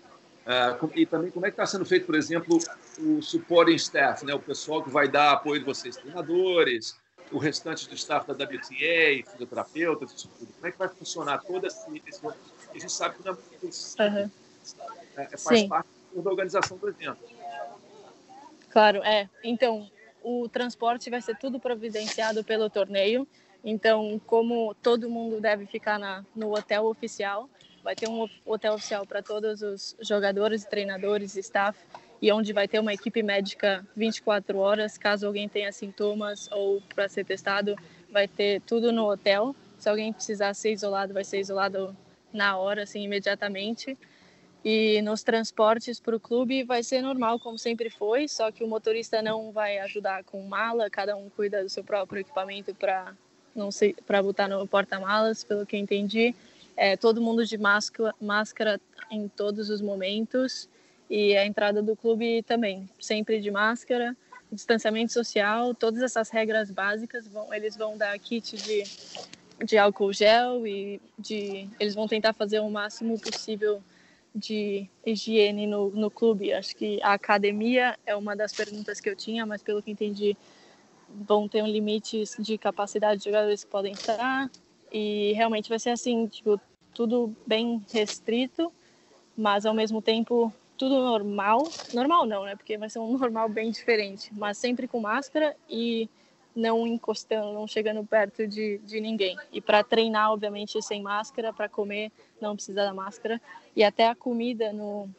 Uh, 0.46 0.90
e 0.96 1.06
também 1.06 1.30
como 1.30 1.46
é 1.46 1.50
que 1.50 1.54
está 1.54 1.66
sendo 1.66 1.86
feito, 1.86 2.06
por 2.06 2.16
exemplo, 2.16 2.58
o 2.98 3.22
supporting 3.22 3.76
staff, 3.76 4.26
né, 4.26 4.34
o 4.34 4.40
pessoal 4.40 4.82
que 4.82 4.90
vai 4.90 5.08
dar 5.08 5.34
apoio 5.34 5.60
de 5.60 5.66
vocês, 5.66 5.96
treinadores, 5.96 6.98
o 7.32 7.38
restante 7.38 7.88
do 7.88 7.96
staff 7.96 8.26
da 8.28 8.34
WTA, 8.34 9.24
fisioterapeutas, 9.32 10.12
isso 10.14 10.30
tudo. 10.40 10.52
Como 10.54 10.68
é 10.68 10.72
que 10.72 10.78
vai 10.78 10.90
funcionar 10.90 11.40
todo 11.40 11.68
esse... 11.68 12.02
esse 12.08 12.26
a 12.26 12.78
gente 12.78 12.92
sabe 12.92 13.16
que 13.16 13.26
não 13.26 13.34
é, 13.34 14.06
uhum. 14.08 14.32
é, 15.18 15.38
faz 15.38 15.60
Sim. 15.60 15.68
parte 15.68 15.90
da 16.16 16.30
organização 16.30 16.78
do 16.78 16.90
evento. 16.90 17.20
Claro, 18.70 19.04
é. 19.04 19.30
Então, 19.44 19.90
o 20.24 20.48
transporte 20.50 21.10
vai 21.10 21.21
ser 21.21 21.38
tudo 21.38 21.60
providenciado 21.60 22.44
pelo 22.44 22.69
torneio. 22.69 23.27
Então, 23.63 24.19
como 24.25 24.74
todo 24.75 25.10
mundo 25.10 25.42
deve 25.42 25.66
ficar 25.66 26.00
na, 26.00 26.24
no 26.36 26.56
hotel 26.56 26.86
oficial, 26.86 27.50
vai 27.83 27.95
ter 27.95 28.07
um 28.07 28.27
hotel 28.45 28.74
oficial 28.74 29.06
para 29.06 29.21
todos 29.21 29.62
os 29.62 29.95
jogadores, 30.01 30.66
treinadores 30.66 31.36
staff, 31.36 31.77
e 32.21 32.31
onde 32.31 32.51
vai 32.51 32.68
ter 32.68 32.80
uma 32.80 32.94
equipe 32.94 33.24
médica 33.24 33.86
24 33.95 34.57
horas, 34.57 34.98
caso 34.98 35.25
alguém 35.25 35.48
tenha 35.48 35.71
sintomas 35.71 36.50
ou 36.51 36.81
para 36.94 37.08
ser 37.08 37.25
testado, 37.25 37.75
vai 38.12 38.27
ter 38.27 38.62
tudo 38.62 38.91
no 38.91 39.10
hotel. 39.10 39.55
Se 39.77 39.89
alguém 39.89 40.12
precisar 40.12 40.53
ser 40.53 40.74
isolado, 40.74 41.13
vai 41.13 41.24
ser 41.24 41.39
isolado 41.39 41.96
na 42.34 42.58
hora, 42.58 42.84
assim, 42.84 43.03
imediatamente. 43.03 43.98
E 44.63 45.01
nos 45.01 45.24
transportes 45.24 46.00
para 46.00 46.16
o 46.16 46.20
clube 46.20 46.63
vai 46.63 46.84
ser 46.84 47.01
normal, 47.01 47.39
como 47.39 47.58
sempre 47.58 47.89
foi, 47.89 48.28
só 48.28 48.51
que 48.51 48.63
o 48.63 48.68
motorista 48.68 49.22
não 49.22 49.51
vai 49.51 49.80
ajudar 49.80 50.24
com 50.25 50.44
mala, 50.44 50.89
cada 50.89 51.16
um 51.16 51.30
cuida 51.30 51.63
do 51.63 51.70
seu 51.70 51.84
próprio 51.84 52.20
equipamento 52.20 52.75
para 52.75 53.13
não 53.56 53.72
sei 53.72 53.96
para 54.06 54.22
botar 54.22 54.48
no 54.48 54.68
porta-malas, 54.68 55.44
pelo 55.44 55.66
que 55.66 55.78
entendi. 55.78 56.36
É, 56.75 56.96
todo 56.96 57.22
mundo 57.22 57.46
de 57.46 57.58
máscara, 57.58 58.13
máscara 58.22 58.80
em 59.10 59.28
todos 59.28 59.70
os 59.70 59.82
momentos 59.82 60.70
e 61.10 61.36
a 61.36 61.46
entrada 61.46 61.82
do 61.82 61.96
clube 61.96 62.44
também, 62.44 62.88
sempre 63.00 63.39
de 63.39 63.50
máscara, 63.50 64.16
distanciamento 64.51 65.12
social, 65.12 65.74
todas 65.74 66.01
essas 66.01 66.30
regras 66.30 66.70
básicas 66.70 67.28
vão, 67.28 67.54
eles 67.54 67.75
vão 67.75 67.98
dar 67.98 68.18
kit 68.20 68.56
de 68.58 68.84
de 69.66 69.78
álcool 69.78 70.13
gel 70.13 70.66
e 70.66 71.01
de 71.18 71.68
eles 71.80 71.94
vão 71.94 72.08
tentar 72.08 72.34
fazer 72.34 72.60
o 72.60 72.70
máximo 72.70 73.20
possível 73.20 73.84
de 74.33 74.89
higiene 75.05 75.67
no, 75.67 75.89
no 75.89 76.09
clube. 76.09 76.53
Acho 76.53 76.75
que 76.75 77.01
a 77.01 77.13
academia 77.13 77.98
é 78.05 78.15
uma 78.15 78.36
das 78.36 78.53
perguntas 78.53 79.00
que 79.00 79.09
eu 79.09 79.15
tinha, 79.15 79.45
mas 79.45 79.62
pelo 79.63 79.81
que 79.81 79.91
entendi, 79.91 80.38
vão 81.07 81.48
ter 81.48 81.63
um 81.63 81.67
limite 81.67 82.24
de 82.39 82.57
capacidade 82.57 83.19
de 83.19 83.25
jogadores 83.25 83.63
que 83.63 83.69
podem 83.69 83.93
entrar. 83.93 84.50
E 84.91 85.33
realmente 85.33 85.69
vai 85.69 85.79
ser 85.79 85.91
assim, 85.91 86.27
tipo, 86.27 86.59
tudo 86.93 87.36
bem 87.45 87.83
restrito, 87.91 88.71
mas 89.38 89.65
ao 89.65 89.74
mesmo 89.74 90.01
tempo 90.01 90.53
tudo 90.77 90.95
normal. 90.95 91.74
Normal 91.93 92.25
não, 92.25 92.45
né? 92.45 92.55
Porque 92.55 92.77
vai 92.77 92.89
ser 92.89 93.00
um 93.00 93.12
normal 93.17 93.50
bem 93.50 93.71
diferente, 93.71 94.31
mas 94.33 94.57
sempre 94.57 94.88
com 94.88 95.00
máscara 95.00 95.55
e 95.69 96.09
não 96.60 96.86
encostando, 96.86 97.54
não 97.54 97.68
chegando 97.68 98.04
perto 98.04 98.46
de, 98.46 98.78
de 98.80 99.00
ninguém. 99.00 99.38
E 99.51 99.62
para 99.62 99.84
treinar, 99.84 100.32
obviamente, 100.32 100.82
sem 100.82 101.01
máscara, 101.01 101.54
para 101.54 101.70
comer, 101.70 102.12
não 102.42 102.56
precisa 102.56 102.84
da 102.84 102.94
máscara. 102.94 103.42
E 103.75 103.84
até 103.84 104.08
a 104.08 104.16
comida 104.16 104.74
no, 104.74 105.10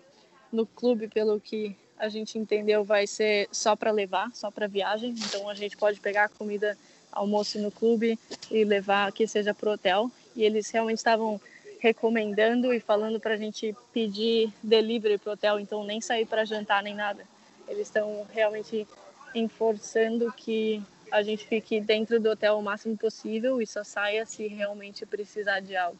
no 0.52 0.66
clube, 0.66 1.08
pelo 1.08 1.40
que 1.40 1.76
a 1.98 2.08
gente 2.08 2.38
entendeu, 2.38 2.84
vai 2.84 3.06
ser 3.06 3.48
só 3.50 3.74
para 3.74 3.90
levar, 3.90 4.30
só 4.34 4.50
para 4.50 4.66
viagem. 4.66 5.14
Então 5.26 5.48
a 5.48 5.54
gente 5.54 5.76
pode 5.76 6.00
pegar 6.00 6.24
a 6.24 6.28
comida, 6.28 6.76
almoço 7.10 7.58
no 7.58 7.70
clube 7.70 8.18
e 8.50 8.64
levar 8.64 9.12
que 9.12 9.26
seja 9.26 9.52
para 9.54 9.70
o 9.70 9.72
hotel. 9.72 10.10
E 10.36 10.44
eles 10.44 10.70
realmente 10.70 10.98
estavam 10.98 11.40
recomendando 11.78 12.72
e 12.72 12.80
falando 12.80 13.18
para 13.18 13.34
a 13.34 13.36
gente 13.38 13.74
pedir 13.92 14.52
delivery 14.62 15.18
para 15.18 15.30
o 15.30 15.32
hotel, 15.32 15.58
então 15.58 15.82
nem 15.82 16.00
sair 16.00 16.26
para 16.26 16.44
jantar 16.44 16.82
nem 16.82 16.94
nada. 16.94 17.24
Eles 17.66 17.86
estão 17.86 18.26
realmente 18.32 18.86
enforçando 19.34 20.32
que 20.32 20.82
a 21.10 21.22
gente 21.22 21.46
fique 21.46 21.80
dentro 21.80 22.20
do 22.20 22.30
hotel 22.30 22.58
o 22.58 22.62
máximo 22.62 22.96
possível 22.96 23.60
e 23.60 23.66
só 23.66 23.82
saia 23.84 24.24
se 24.26 24.46
realmente 24.46 25.04
precisar 25.04 25.60
de 25.60 25.76
algo. 25.76 25.98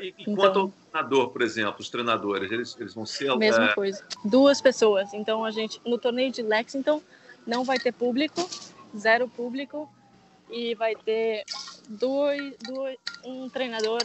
E, 0.00 0.06
e 0.06 0.22
então, 0.22 0.34
quanto 0.34 0.58
ao 0.58 0.72
treinador, 0.90 1.30
por 1.30 1.42
exemplo, 1.42 1.76
os 1.80 1.88
treinadores, 1.88 2.50
eles, 2.50 2.76
eles 2.78 2.94
vão 2.94 3.06
ser... 3.06 3.34
Mesma 3.36 3.70
é... 3.70 3.74
coisa. 3.74 4.04
Duas 4.24 4.60
pessoas. 4.60 5.14
Então, 5.14 5.44
a 5.44 5.50
gente, 5.50 5.80
no 5.84 5.98
torneio 5.98 6.30
de 6.30 6.42
Lexington, 6.42 7.02
não 7.46 7.64
vai 7.64 7.78
ter 7.78 7.92
público, 7.92 8.48
zero 8.96 9.28
público, 9.28 9.90
e 10.50 10.74
vai 10.74 10.94
ter 10.94 11.44
dois, 11.88 12.54
dois, 12.66 12.96
um 13.24 13.48
treinador, 13.48 14.02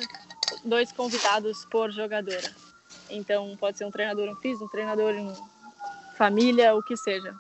dois 0.64 0.92
convidados 0.92 1.66
por 1.66 1.92
jogadora. 1.92 2.52
Então, 3.10 3.56
pode 3.58 3.78
ser 3.78 3.86
um 3.86 3.92
treinador 3.92 4.28
em 4.28 4.36
FIS, 4.38 4.62
um 4.62 4.68
treinador 4.68 5.14
em 5.14 5.34
família, 6.16 6.76
o 6.76 6.82
que 6.82 6.96
seja. 6.96 7.36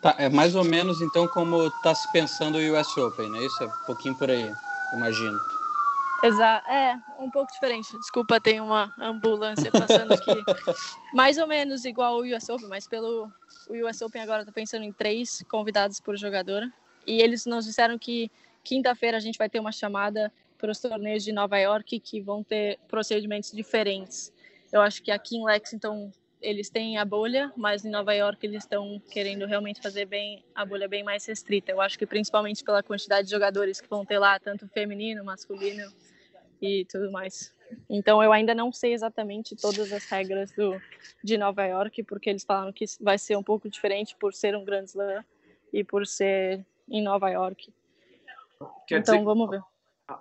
Tá, 0.00 0.14
é 0.18 0.28
mais 0.30 0.54
ou 0.54 0.64
menos 0.64 1.02
então 1.02 1.28
como 1.28 1.66
está 1.66 1.94
se 1.94 2.10
pensando 2.10 2.56
o 2.56 2.80
US 2.80 2.96
Open, 2.96 3.30
né? 3.30 3.44
Isso 3.44 3.62
é 3.62 3.66
um 3.66 3.84
pouquinho 3.86 4.16
por 4.16 4.30
aí, 4.30 4.50
imagino. 4.94 5.38
Exato, 6.22 6.70
é 6.70 6.98
um 7.18 7.30
pouco 7.30 7.52
diferente. 7.52 7.96
Desculpa, 7.98 8.40
tem 8.40 8.60
uma 8.60 8.94
ambulância 8.98 9.70
passando 9.70 10.12
aqui. 10.12 10.30
mais 11.14 11.38
ou 11.38 11.46
menos 11.46 11.84
igual 11.84 12.16
o 12.16 12.36
US 12.36 12.48
Open, 12.48 12.68
mas 12.68 12.86
pelo 12.86 13.30
o 13.68 13.88
US 13.88 14.00
Open 14.02 14.22
agora 14.22 14.42
está 14.42 14.52
pensando 14.52 14.84
em 14.84 14.92
três 14.92 15.44
convidados 15.50 16.00
por 16.00 16.16
jogadora. 16.16 16.70
E 17.06 17.20
eles 17.20 17.44
nos 17.46 17.64
disseram 17.66 17.98
que 17.98 18.30
quinta-feira 18.64 19.16
a 19.16 19.20
gente 19.20 19.38
vai 19.38 19.48
ter 19.48 19.60
uma 19.60 19.72
chamada 19.72 20.32
para 20.58 20.70
os 20.70 20.78
torneios 20.78 21.24
de 21.24 21.32
Nova 21.32 21.58
York 21.58 22.00
que 22.00 22.20
vão 22.20 22.42
ter 22.42 22.78
procedimentos 22.88 23.50
diferentes. 23.50 24.32
Eu 24.70 24.82
acho 24.82 25.02
que 25.02 25.10
aqui 25.10 25.36
em 25.36 25.44
Lexington 25.44 26.12
eles 26.40 26.70
têm 26.70 26.96
a 26.96 27.04
bolha, 27.04 27.52
mas 27.56 27.84
em 27.84 27.90
Nova 27.90 28.14
York 28.14 28.44
eles 28.46 28.64
estão 28.64 29.00
querendo 29.10 29.46
realmente 29.46 29.80
fazer 29.80 30.06
bem 30.06 30.44
a 30.54 30.64
bolha 30.64 30.88
bem 30.88 31.02
mais 31.02 31.24
restrita. 31.26 31.70
Eu 31.70 31.80
acho 31.80 31.98
que 31.98 32.06
principalmente 32.06 32.64
pela 32.64 32.82
quantidade 32.82 33.26
de 33.26 33.30
jogadores 33.30 33.80
que 33.80 33.88
vão 33.88 34.04
ter 34.04 34.18
lá, 34.18 34.38
tanto 34.38 34.66
feminino, 34.68 35.24
masculino 35.24 35.92
e 36.60 36.84
tudo 36.86 37.10
mais. 37.10 37.54
Então 37.88 38.22
eu 38.22 38.32
ainda 38.32 38.54
não 38.54 38.72
sei 38.72 38.92
exatamente 38.94 39.54
todas 39.54 39.92
as 39.92 40.04
regras 40.06 40.50
do 40.52 40.80
de 41.22 41.36
Nova 41.36 41.64
York, 41.64 42.02
porque 42.04 42.30
eles 42.30 42.44
falaram 42.44 42.72
que 42.72 42.84
vai 43.00 43.18
ser 43.18 43.36
um 43.36 43.42
pouco 43.42 43.68
diferente 43.68 44.16
por 44.16 44.32
ser 44.32 44.56
um 44.56 44.64
Grand 44.64 44.84
Slam 44.84 45.24
e 45.72 45.84
por 45.84 46.06
ser 46.06 46.64
em 46.88 47.02
Nova 47.02 47.28
York. 47.30 47.72
Quer 48.86 49.00
então 49.00 49.22
vamos 49.24 49.50
ver 49.50 49.62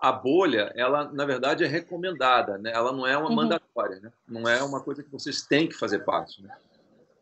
a 0.01 0.11
bolha, 0.11 0.71
ela 0.75 1.11
na 1.11 1.25
verdade 1.25 1.63
é 1.63 1.67
recomendada, 1.67 2.57
né? 2.57 2.71
Ela 2.73 2.91
não 2.91 3.05
é 3.05 3.17
uma 3.17 3.29
uhum. 3.29 3.35
mandatória, 3.35 3.99
né? 3.99 4.11
Não 4.27 4.47
é 4.47 4.61
uma 4.63 4.81
coisa 4.81 5.03
que 5.03 5.11
vocês 5.11 5.41
têm 5.41 5.67
que 5.67 5.75
fazer 5.75 5.99
parte, 5.99 6.41
né? 6.41 6.55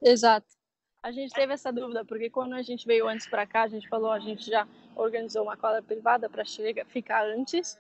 Exato. 0.01 0.47
A 1.01 1.11
gente 1.11 1.33
teve 1.33 1.53
essa 1.53 1.71
dúvida 1.71 2.03
porque 2.03 2.29
quando 2.29 2.53
a 2.53 2.61
gente 2.61 2.85
veio 2.85 3.07
antes 3.07 3.27
para 3.27 3.45
cá, 3.45 3.63
a 3.63 3.67
gente 3.67 3.87
falou, 3.87 4.11
a 4.11 4.19
gente 4.19 4.49
já 4.49 4.67
organizou 4.95 5.43
uma 5.43 5.55
quadra 5.55 5.81
privada 5.81 6.29
para 6.29 6.43
chegar, 6.43 6.85
ficar 6.85 7.25
antes. 7.25 7.77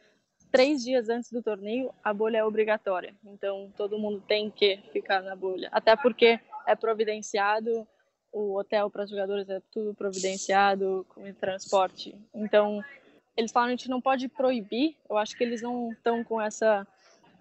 Três 0.51 0.83
dias 0.83 1.09
antes 1.09 1.29
do 1.31 1.41
torneio, 1.41 1.93
a 2.03 2.13
bolha 2.13 2.37
é 2.37 2.45
obrigatória. 2.45 3.13
Então 3.25 3.71
todo 3.75 3.99
mundo 3.99 4.23
tem 4.27 4.49
que 4.49 4.77
ficar 4.93 5.21
na 5.21 5.35
bolha, 5.35 5.69
até 5.71 5.95
porque 5.95 6.39
é 6.65 6.75
providenciado 6.75 7.85
o 8.31 8.57
hotel 8.57 8.89
para 8.89 9.03
os 9.03 9.09
jogadores 9.09 9.49
é 9.49 9.61
tudo 9.71 9.93
providenciado 9.93 11.05
com 11.09 11.33
transporte. 11.33 12.15
Então 12.33 12.83
eles 13.37 13.51
falam 13.51 13.69
que 13.69 13.73
a 13.73 13.77
gente 13.77 13.89
não 13.89 14.01
pode 14.01 14.27
proibir. 14.27 14.97
Eu 15.07 15.15
acho 15.17 15.37
que 15.37 15.43
eles 15.43 15.61
não 15.61 15.91
estão 15.91 16.23
com 16.23 16.41
essa 16.41 16.85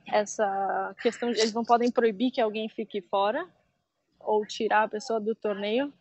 essa 0.06 0.94
questão. 1.02 1.30
Eles 1.30 1.52
não 1.52 1.64
podem 1.64 1.90
proibir 1.90 2.30
que 2.30 2.40
alguém 2.40 2.68
fique 2.68 3.00
fora 3.00 3.48
ou 4.20 4.44
tirar 4.46 4.84
a 4.84 4.88
pessoa 4.88 5.18
do 5.18 5.34
torneio, 5.34 5.92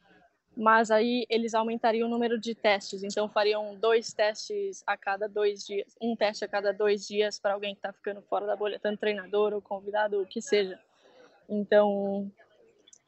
mas 0.56 0.92
aí 0.92 1.26
eles 1.30 1.54
aumentariam 1.54 2.08
o 2.08 2.12
número 2.12 2.40
de 2.40 2.54
testes. 2.54 3.04
Então 3.04 3.30
fariam 3.30 3.76
dois 3.76 4.14
testes 4.14 4.84
a 4.86 4.96
cada 4.98 5.28
dois 5.28 5.66
dias, 5.66 5.96
um 6.02 6.16
teste 6.16 6.46
a 6.46 6.48
cada 6.48 6.72
dois 6.72 7.08
dias 7.08 7.40
para 7.40 7.54
alguém 7.54 7.74
que 7.74 7.80
está 7.80 7.94
ficando 7.94 8.22
fora 8.22 8.46
da 8.46 8.56
bolha, 8.56 8.80
tanto 8.80 9.00
treinador 9.00 9.54
ou 9.54 9.62
convidado, 9.62 10.22
o 10.22 10.26
que 10.26 10.42
seja. 10.42 10.80
Então 11.50 12.32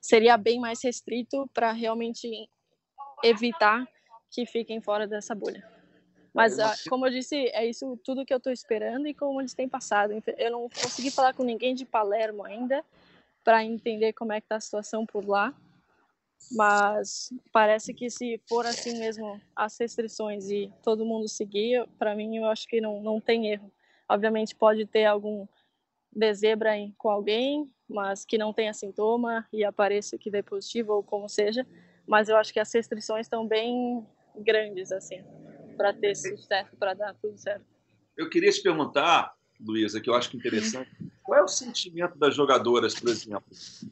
seria 0.02 0.38
bem 0.38 0.60
mais 0.60 0.84
restrito 0.84 1.50
para 1.54 1.72
realmente 1.72 2.50
evitar 3.24 3.88
que 4.32 4.46
fiquem 4.46 4.82
fora 4.82 5.08
dessa 5.08 5.36
bolha. 5.36 5.77
Mas, 6.38 6.60
ah, 6.60 6.76
como 6.88 7.08
eu 7.08 7.10
disse, 7.10 7.36
é 7.48 7.66
isso 7.66 7.98
tudo 8.04 8.24
que 8.24 8.32
eu 8.32 8.38
estou 8.38 8.54
esperando 8.54 9.08
e 9.08 9.14
como 9.16 9.42
eles 9.42 9.56
têm 9.56 9.68
passado. 9.68 10.14
Eu 10.38 10.52
não 10.52 10.70
consegui 10.70 11.10
falar 11.10 11.34
com 11.34 11.44
ninguém 11.44 11.74
de 11.74 11.84
Palermo 11.84 12.46
ainda 12.46 12.86
para 13.44 13.64
entender 13.64 14.14
como 14.14 14.32
é 14.32 14.40
que 14.40 14.46
está 14.46 14.58
a 14.58 14.62
situação 14.62 15.04
por 15.04 15.28
lá. 15.28 15.52
Mas 16.52 17.34
parece 17.52 17.92
que 17.92 18.08
se 18.12 18.40
for 18.48 18.68
assim 18.68 19.00
mesmo 19.00 19.42
as 19.56 19.80
restrições 19.80 20.48
e 20.52 20.72
todo 20.84 21.04
mundo 21.04 21.28
seguir, 21.28 21.88
para 21.98 22.14
mim 22.14 22.38
eu 22.38 22.46
acho 22.46 22.68
que 22.68 22.80
não, 22.80 23.02
não 23.02 23.20
tem 23.20 23.48
erro. 23.48 23.72
Obviamente 24.08 24.56
pode 24.56 24.86
ter 24.86 25.06
algum 25.06 25.48
dezebra 26.16 26.74
com 27.00 27.10
alguém, 27.10 27.68
mas 27.90 28.24
que 28.24 28.38
não 28.38 28.54
tenha 28.54 28.76
sintoma 28.76 29.48
e 29.52 29.64
apareça 29.64 30.20
que 30.20 30.30
dê 30.30 30.44
positivo 30.44 30.94
ou 30.94 31.04
como 31.04 31.28
seja. 31.28 31.66
Mas 32.06 32.30
eu 32.30 32.38
acho 32.38 32.54
que 32.54 32.60
as 32.60 32.72
restrições 32.72 33.26
estão 33.26 33.48
bem 33.48 34.06
grandes 34.36 34.92
assim 34.92 35.26
para 35.78 35.94
ter 35.94 36.16
sucesso, 36.16 36.76
para 36.78 36.94
dar 36.94 37.14
tudo 37.22 37.38
certo. 37.38 37.66
Eu 38.18 38.30
queria 38.30 38.52
te 38.52 38.62
perguntar, 38.62 39.34
Luísa, 39.60 40.02
que 40.02 40.10
eu 40.10 40.16
acho 40.16 40.32
que 40.32 40.38
interessante, 40.38 40.90
qual 41.24 41.40
é 41.40 41.44
o 41.44 41.48
sentimento 41.48 42.18
das 42.18 42.34
jogadoras, 42.34 42.96
por 42.96 43.10
exemplo? 43.10 43.44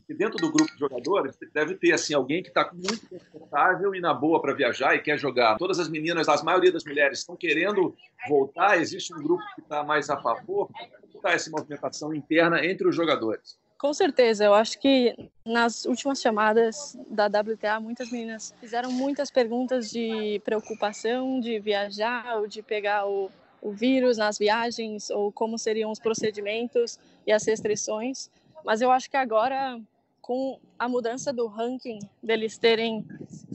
Que 0.07 0.13
dentro 0.13 0.37
do 0.37 0.51
grupo 0.51 0.71
de 0.71 0.79
jogadores 0.79 1.37
deve 1.53 1.75
ter 1.75 1.91
assim 1.91 2.13
alguém 2.13 2.41
que 2.41 2.47
está 2.47 2.71
muito 2.73 3.07
confortável 3.09 3.93
e 3.93 3.99
na 3.99 4.13
boa 4.13 4.41
para 4.41 4.53
viajar 4.53 4.95
e 4.95 4.99
quer 4.99 5.19
jogar. 5.19 5.57
Todas 5.57 5.77
as 5.77 5.89
meninas, 5.89 6.29
a 6.29 6.43
maioria 6.43 6.71
das 6.71 6.85
mulheres 6.85 7.19
estão 7.19 7.35
querendo 7.35 7.95
voltar. 8.27 8.79
Existe 8.79 9.13
um 9.13 9.21
grupo 9.21 9.43
que 9.53 9.61
está 9.61 9.83
mais 9.83 10.09
a 10.09 10.17
favor. 10.17 10.69
Como 10.71 11.17
está 11.17 11.31
essa 11.31 11.51
movimentação 11.51 12.13
interna 12.13 12.65
entre 12.65 12.87
os 12.87 12.95
jogadores? 12.95 13.59
Com 13.85 13.93
certeza, 13.93 14.43
eu 14.43 14.55
acho 14.55 14.79
que 14.79 15.15
nas 15.45 15.85
últimas 15.85 16.19
chamadas 16.19 16.97
da 17.07 17.27
WTA, 17.27 17.79
muitas 17.79 18.09
meninas 18.09 18.51
fizeram 18.59 18.91
muitas 18.91 19.29
perguntas 19.29 19.91
de 19.91 20.41
preocupação 20.43 21.39
de 21.39 21.59
viajar 21.59 22.37
ou 22.37 22.47
de 22.47 22.63
pegar 22.63 23.05
o, 23.05 23.29
o 23.61 23.71
vírus 23.71 24.17
nas 24.17 24.39
viagens 24.39 25.11
ou 25.11 25.31
como 25.31 25.59
seriam 25.59 25.91
os 25.91 25.99
procedimentos 25.99 26.97
e 27.27 27.31
as 27.31 27.45
restrições. 27.45 28.31
Mas 28.63 28.81
eu 28.81 28.89
acho 28.89 29.07
que 29.07 29.17
agora, 29.17 29.79
com 30.19 30.59
a 30.79 30.89
mudança 30.89 31.31
do 31.31 31.45
ranking, 31.45 31.99
deles 32.23 32.57
terem 32.57 33.05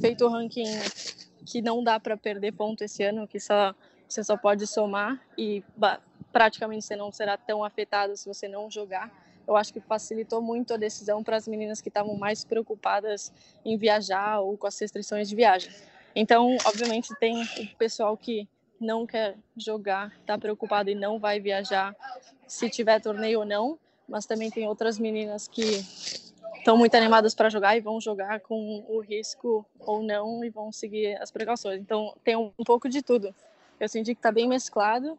feito 0.01 0.25
o 0.25 0.29
ranking 0.29 0.79
que 1.45 1.61
não 1.61 1.83
dá 1.83 1.99
para 1.99 2.17
perder 2.17 2.53
ponto 2.53 2.85
esse 2.85 3.03
ano, 3.03 3.27
que 3.27 3.41
só 3.41 3.75
você 4.09 4.23
só 4.23 4.37
pode 4.37 4.65
somar 4.69 5.21
e 5.37 5.65
praticamente 6.33 6.85
você 6.85 6.95
não 6.95 7.11
será 7.11 7.37
tão 7.37 7.65
afetado 7.65 8.17
se 8.17 8.29
você 8.29 8.47
não 8.47 8.71
jogar 8.71 9.11
eu 9.47 9.57
acho 9.57 9.73
que 9.73 9.81
facilitou 9.81 10.41
muito 10.41 10.75
a 10.75 10.77
decisão 10.77 11.23
para 11.23 11.37
as 11.37 11.49
meninas 11.49 11.81
que 11.81 11.89
estavam 11.89 12.17
mais 12.17 12.45
preocupadas 12.45 13.33
em 13.65 13.77
viajar 13.77 14.41
ou 14.41 14.57
com 14.57 14.67
as 14.67 14.79
restrições 14.79 15.29
de 15.29 15.37
viagem. 15.37 15.73
Então, 16.15 16.57
obviamente, 16.65 17.15
tem 17.19 17.43
o 17.43 17.77
pessoal 17.77 18.17
que 18.17 18.49
não 18.81 19.07
quer 19.07 19.37
jogar, 19.57 20.13
está 20.21 20.39
preocupado 20.39 20.91
e 20.91 20.95
não 20.95 21.19
vai 21.19 21.39
viajar 21.39 21.95
se 22.47 22.69
tiver 22.71 23.01
torneio 23.01 23.41
ou 23.41 23.45
não, 23.45 23.79
mas 24.09 24.27
também 24.27 24.51
tem 24.51 24.67
outras 24.67 24.99
meninas 24.99 25.47
que 25.47 25.63
estão 26.57 26.77
muito 26.77 26.95
animadas 26.95 27.35
para 27.35 27.49
jogar 27.49 27.77
e 27.77 27.81
vão 27.81 28.01
jogar 28.01 28.41
com 28.41 28.85
o 28.89 29.01
risco 29.01 29.65
ou 29.79 30.03
não 30.03 30.45
e 30.45 30.51
vão 30.51 30.73
seguir 30.73 31.21
as 31.21 31.31
precauções. 31.31 31.81
Então, 31.81 32.15
tem 32.25 32.37
um, 32.37 32.53
pouco 32.65 32.89
de 32.89 33.03
tudo. 33.03 33.35
Eu 33.79 33.89
senti 33.89 34.15
que 34.15 34.19
está 34.19 34.33
bem 34.33 34.49
mesclado 34.49 35.19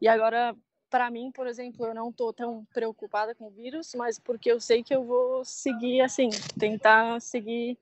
e 0.00 0.06
agora 0.08 0.54
para 0.92 1.10
mim, 1.10 1.32
por 1.32 1.46
exemplo, 1.46 1.86
eu 1.86 1.94
não 1.94 2.10
estou 2.10 2.34
tão 2.34 2.66
preocupada 2.66 3.34
com 3.34 3.46
o 3.46 3.50
vírus, 3.50 3.94
mas 3.96 4.18
porque 4.18 4.52
eu 4.52 4.60
sei 4.60 4.82
que 4.82 4.94
eu 4.94 5.02
vou 5.02 5.42
seguir 5.42 6.02
assim, 6.02 6.28
tentar 6.58 7.18
seguir 7.18 7.78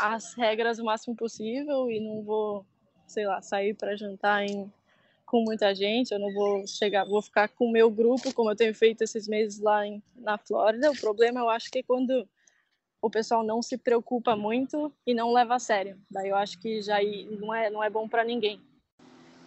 as 0.00 0.32
regras 0.32 0.78
o 0.78 0.84
máximo 0.84 1.14
possível 1.14 1.90
e 1.90 2.00
não 2.00 2.22
vou, 2.22 2.64
sei 3.06 3.26
lá, 3.26 3.42
sair 3.42 3.74
para 3.74 3.94
jantar 3.94 4.42
em, 4.42 4.72
com 5.26 5.42
muita 5.42 5.74
gente, 5.74 6.12
eu 6.12 6.18
não 6.18 6.32
vou 6.32 6.66
chegar, 6.66 7.04
vou 7.04 7.20
ficar 7.20 7.46
com 7.48 7.66
o 7.66 7.70
meu 7.70 7.90
grupo, 7.90 8.32
como 8.32 8.50
eu 8.50 8.56
tenho 8.56 8.74
feito 8.74 9.02
esses 9.02 9.28
meses 9.28 9.60
lá 9.60 9.86
em, 9.86 10.02
na 10.16 10.38
Flórida. 10.38 10.90
O 10.90 10.98
problema 10.98 11.40
eu 11.40 11.50
acho 11.50 11.70
que 11.70 11.80
é 11.80 11.82
quando 11.82 12.26
o 13.02 13.10
pessoal 13.10 13.44
não 13.44 13.60
se 13.60 13.76
preocupa 13.76 14.34
muito 14.34 14.90
e 15.06 15.12
não 15.12 15.30
leva 15.30 15.56
a 15.56 15.58
sério. 15.58 16.00
Daí 16.10 16.30
eu 16.30 16.36
acho 16.36 16.58
que 16.58 16.80
já 16.80 16.96
não 17.38 17.54
é 17.54 17.68
não 17.68 17.84
é 17.84 17.90
bom 17.90 18.08
para 18.08 18.24
ninguém. 18.24 18.62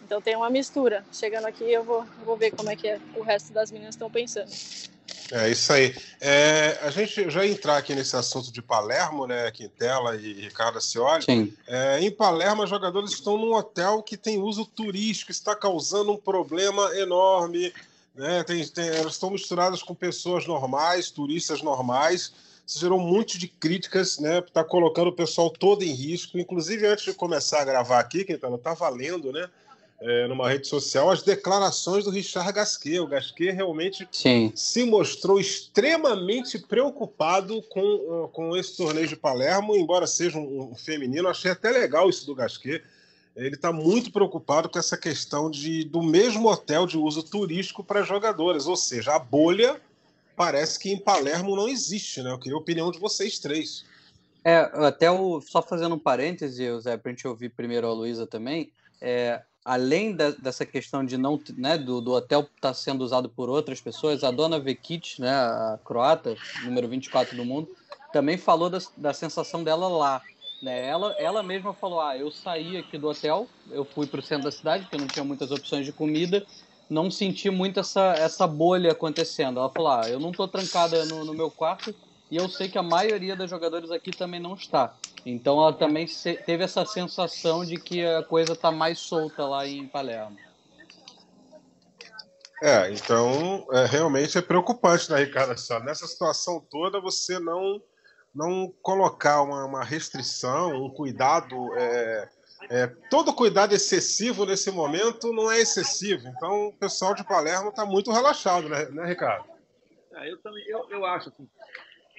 Então 0.10 0.20
tem 0.20 0.36
uma 0.36 0.50
mistura. 0.50 1.06
Chegando 1.14 1.46
aqui 1.46 1.72
eu 1.72 1.84
vou, 1.84 2.04
vou 2.26 2.36
ver 2.36 2.50
como 2.50 2.68
é 2.68 2.76
que 2.76 2.88
é, 2.88 3.00
o 3.16 3.22
resto 3.22 3.54
das 3.54 3.72
meninas 3.72 3.94
estão 3.94 4.10
pensando. 4.10 4.50
É 5.32 5.52
isso 5.52 5.72
aí. 5.72 5.96
É, 6.20 6.80
a 6.82 6.90
gente 6.90 7.30
já 7.30 7.46
entrar 7.46 7.78
aqui 7.78 7.94
nesse 7.94 8.16
assunto 8.16 8.52
de 8.52 8.60
Palermo, 8.60 9.28
né? 9.28 9.52
Quintela 9.52 10.16
e 10.16 10.34
Ricardo 10.34 10.82
Cioli. 10.82 11.24
Sim. 11.24 11.54
É, 11.68 12.00
em 12.00 12.10
Palermo, 12.10 12.64
os 12.64 12.70
jogadores 12.72 13.12
estão 13.12 13.38
num 13.38 13.54
hotel 13.54 14.02
que 14.02 14.18
tem 14.18 14.42
uso 14.42 14.66
turístico, 14.66 15.30
está 15.30 15.56
causando 15.56 16.12
um 16.12 16.18
problema 16.18 16.90
enorme. 16.98 17.72
Né? 18.16 18.44
Tem, 18.46 18.68
tem, 18.68 18.88
elas 18.88 19.14
estão 19.14 19.30
misturadas 19.30 19.84
com 19.84 19.94
pessoas 19.94 20.48
normais, 20.48 21.12
turistas 21.12 21.62
normais. 21.62 22.34
Isso 22.66 22.80
gerou 22.80 23.00
um 23.00 23.08
monte 23.08 23.38
de 23.38 23.48
críticas, 23.48 24.18
né? 24.18 24.40
Está 24.40 24.64
colocando 24.64 25.10
o 25.10 25.16
pessoal 25.16 25.52
todo 25.52 25.84
em 25.84 25.94
risco. 25.94 26.40
Inclusive, 26.40 26.88
antes 26.88 27.06
de 27.06 27.14
começar 27.14 27.62
a 27.62 27.66
gravar 27.66 28.00
aqui, 28.00 28.26
Quintana, 28.26 28.56
eu 28.56 28.58
estava 28.58 28.90
lendo, 28.90 29.32
né? 29.32 29.48
É, 30.02 30.28
numa 30.28 30.50
rede 30.50 30.66
social 30.66 31.10
as 31.10 31.22
declarações 31.22 32.06
do 32.06 32.10
Richard 32.10 32.54
Gasquet. 32.54 33.00
O 33.00 33.08
Gasquet 33.08 33.52
realmente 33.52 34.08
Sim. 34.12 34.52
se 34.56 34.86
mostrou 34.86 35.40
extremamente 35.40 36.58
preocupado 36.58 37.62
com, 37.64 38.30
com 38.32 38.56
esse 38.56 38.78
torneio 38.78 39.08
de 39.08 39.18
Palermo, 39.18 39.76
embora 39.76 40.08
seja 40.08 40.38
um, 40.38 40.72
um 40.72 40.76
feminino. 40.76 41.28
Achei 41.28 41.52
até 41.52 41.70
legal 41.70 42.10
isso 42.10 42.26
do 42.26 42.34
Gasquet 42.34 42.82
ele 43.36 43.56
está 43.56 43.72
muito 43.72 44.12
preocupado 44.12 44.70
com 44.70 44.78
essa 44.78 44.98
questão 44.98 45.50
de, 45.50 45.86
do 45.86 46.02
mesmo 46.04 46.50
hotel 46.50 46.86
de 46.86 46.98
uso 46.98 47.24
turístico 47.24 47.84
para 47.84 48.04
jogadores, 48.04 48.68
ou 48.68 48.76
seja, 48.76 49.16
a 49.16 49.20
bolha 49.20 49.80
parece 50.36 50.80
que 50.80 50.92
em 50.92 50.98
Palermo 50.98 51.56
não 51.56 51.68
existe, 51.68 52.22
né? 52.22 52.32
Eu 52.32 52.40
queria 52.40 52.58
a 52.58 52.62
opinião 52.62 52.92
de 52.92 53.00
vocês 53.00 53.40
três. 53.40 53.86
É, 54.44 54.58
até 54.86 55.10
o, 55.12 55.42
só 55.42 55.62
fazendo 55.62 55.96
um 55.96 56.00
parêntese, 56.00 56.66
Zé, 56.80 56.98
para 56.98 57.12
a 57.12 57.14
gente 57.14 57.28
ouvir 57.28 57.50
primeiro 57.50 57.88
a 57.88 57.94
Luísa 57.94 58.26
também, 58.26 58.72
é, 59.02 59.42
além 59.70 60.16
da, 60.16 60.32
dessa 60.32 60.66
questão 60.66 61.06
de 61.06 61.16
não, 61.16 61.40
né, 61.56 61.78
do, 61.78 62.02
do 62.02 62.14
hotel 62.14 62.40
estar 62.40 62.70
tá 62.70 62.74
sendo 62.74 63.04
usado 63.04 63.30
por 63.30 63.52
outras 63.52 63.80
pessoas, 63.80 64.24
a 64.24 64.32
dona 64.32 64.60
Vekic, 64.60 65.22
né, 65.22 65.30
a 65.30 65.80
croata, 65.86 66.36
número 66.64 66.88
24 66.88 67.38
do 67.38 67.46
mundo, 67.46 67.70
também 68.12 68.36
falou 68.36 68.68
da, 68.68 68.80
da 68.98 69.14
sensação 69.14 69.64
dela 69.64 69.88
lá, 69.88 70.24
né? 70.60 70.88
Ela, 70.88 71.16
ela 71.20 71.44
mesma 71.44 71.72
falou: 71.72 72.02
ah, 72.02 72.18
eu 72.18 72.32
saí 72.32 72.78
aqui 72.78 72.98
do 72.98 73.10
hotel, 73.10 73.48
eu 73.70 73.86
fui 73.86 74.08
para 74.08 74.20
o 74.20 74.24
centro 74.24 74.46
da 74.46 74.52
cidade, 74.52 74.86
porque 74.86 74.98
não 74.98 75.06
tinha 75.06 75.24
muitas 75.24 75.52
opções 75.52 75.86
de 75.86 75.94
comida, 75.94 76.44
não 76.90 77.12
senti 77.12 77.52
muito 77.52 77.80
essa, 77.80 78.14
essa 78.14 78.48
bolha 78.48 78.92
acontecendo. 78.92 79.60
Ela 79.60 79.70
falou: 79.70 79.92
ah, 79.92 80.10
eu 80.10 80.20
não 80.20 80.32
estou 80.32 80.48
trancada 80.48 81.06
no, 81.06 81.24
no 81.24 81.34
meu 81.36 81.52
quarto 81.52 81.94
e 82.32 82.38
eu 82.38 82.48
sei 82.48 82.70
que 82.70 82.78
a 82.78 82.84
maioria 82.84 83.36
dos 83.36 83.50
jogadores 83.50 83.90
aqui 83.92 84.12
também 84.12 84.40
não 84.40 84.54
está. 84.54 84.96
Então 85.26 85.60
ela 85.60 85.74
também 85.74 86.08
se, 86.08 86.34
teve 86.34 86.64
essa 86.64 86.86
sensação 86.86 87.66
de 87.66 87.78
que 87.78 88.06
a 88.06 88.24
coisa 88.24 88.54
está 88.54 88.72
mais 88.72 89.00
solta 89.00 89.46
lá 89.46 89.68
em 89.68 89.88
Palermo. 89.88 90.38
É, 92.62 92.92
então 92.92 93.66
é, 93.72 93.86
realmente 93.86 94.38
é 94.38 94.42
preocupante, 94.42 95.10
né, 95.10 95.24
Ricardo? 95.24 95.58
Só 95.58 95.80
nessa 95.80 96.06
situação 96.06 96.60
toda 96.70 97.00
você 97.00 97.40
não 97.40 97.82
não 98.34 98.72
colocar 98.82 99.42
uma, 99.42 99.66
uma 99.66 99.84
restrição, 99.84 100.86
um 100.86 100.90
cuidado. 100.90 101.56
É, 101.76 102.30
é, 102.70 102.88
todo 103.10 103.34
cuidado 103.34 103.74
excessivo 103.74 104.46
nesse 104.46 104.70
momento 104.70 105.34
não 105.34 105.52
é 105.52 105.60
excessivo. 105.60 106.28
Então, 106.28 106.68
o 106.68 106.74
pessoal 106.74 107.16
de 107.16 107.24
Palermo 107.24 107.70
está 107.70 107.86
muito 107.86 108.12
relaxado, 108.12 108.70
né, 108.70 108.86
né 108.86 109.06
Ricardo? 109.08 109.46
É, 110.14 110.32
eu 110.32 110.38
também 110.42 110.64
eu, 110.68 110.86
eu 110.90 111.06
acho 111.06 111.30
assim, 111.30 111.48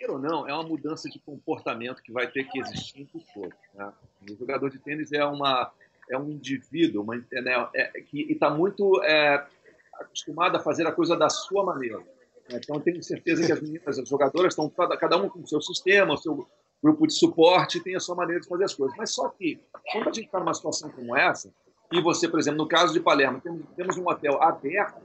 queira 0.01 0.15
ou 0.15 0.19
não, 0.19 0.49
é 0.49 0.55
uma 0.55 0.63
mudança 0.63 1.11
de 1.11 1.19
comportamento 1.19 2.03
que 2.03 2.11
vai 2.11 2.27
ter 2.27 2.45
que 2.45 2.59
existir 2.59 3.03
em 3.03 3.21
todo. 3.35 3.53
Né? 3.75 3.93
O 4.31 4.35
jogador 4.35 4.71
de 4.71 4.79
tênis 4.79 5.13
é, 5.13 5.23
uma, 5.23 5.71
é 6.09 6.17
um 6.17 6.31
indivíduo 6.31 7.03
uma, 7.03 7.17
né, 7.17 7.69
é, 7.75 8.01
que 8.01 8.33
está 8.33 8.49
muito 8.49 9.03
é, 9.05 9.47
acostumado 9.93 10.57
a 10.57 10.61
fazer 10.61 10.87
a 10.87 10.93
coisa 10.93 11.15
da 11.17 11.29
sua 11.29 11.63
maneira. 11.63 12.03
Então, 12.49 12.81
tenho 12.81 13.03
certeza 13.03 13.45
que 13.45 13.53
as 13.53 13.61
meninas, 13.61 13.99
as 13.99 14.09
jogadoras, 14.09 14.55
estão 14.55 14.69
cada 14.71 15.19
um 15.19 15.29
com 15.29 15.41
o 15.41 15.47
seu 15.47 15.61
sistema, 15.61 16.15
o 16.15 16.17
seu 16.17 16.49
grupo 16.83 17.07
de 17.07 17.13
suporte, 17.13 17.79
tem 17.79 17.95
a 17.95 18.01
sua 18.01 18.17
maneira 18.17 18.41
de 18.41 18.49
fazer 18.49 18.65
as 18.65 18.75
coisas. 18.75 18.97
Mas 18.97 19.11
só 19.11 19.29
que, 19.29 19.61
quando 19.93 20.09
a 20.09 20.13
gente 20.13 20.25
está 20.25 20.41
numa 20.41 20.55
situação 20.55 20.91
como 20.91 21.15
essa, 21.15 21.53
e 21.93 22.01
você, 22.01 22.27
por 22.27 22.41
exemplo, 22.41 22.59
no 22.59 22.67
caso 22.67 22.93
de 22.93 22.99
Palermo, 22.99 23.41
temos, 23.41 23.63
temos 23.77 23.97
um 23.99 24.09
hotel 24.09 24.43
aberto, 24.43 25.01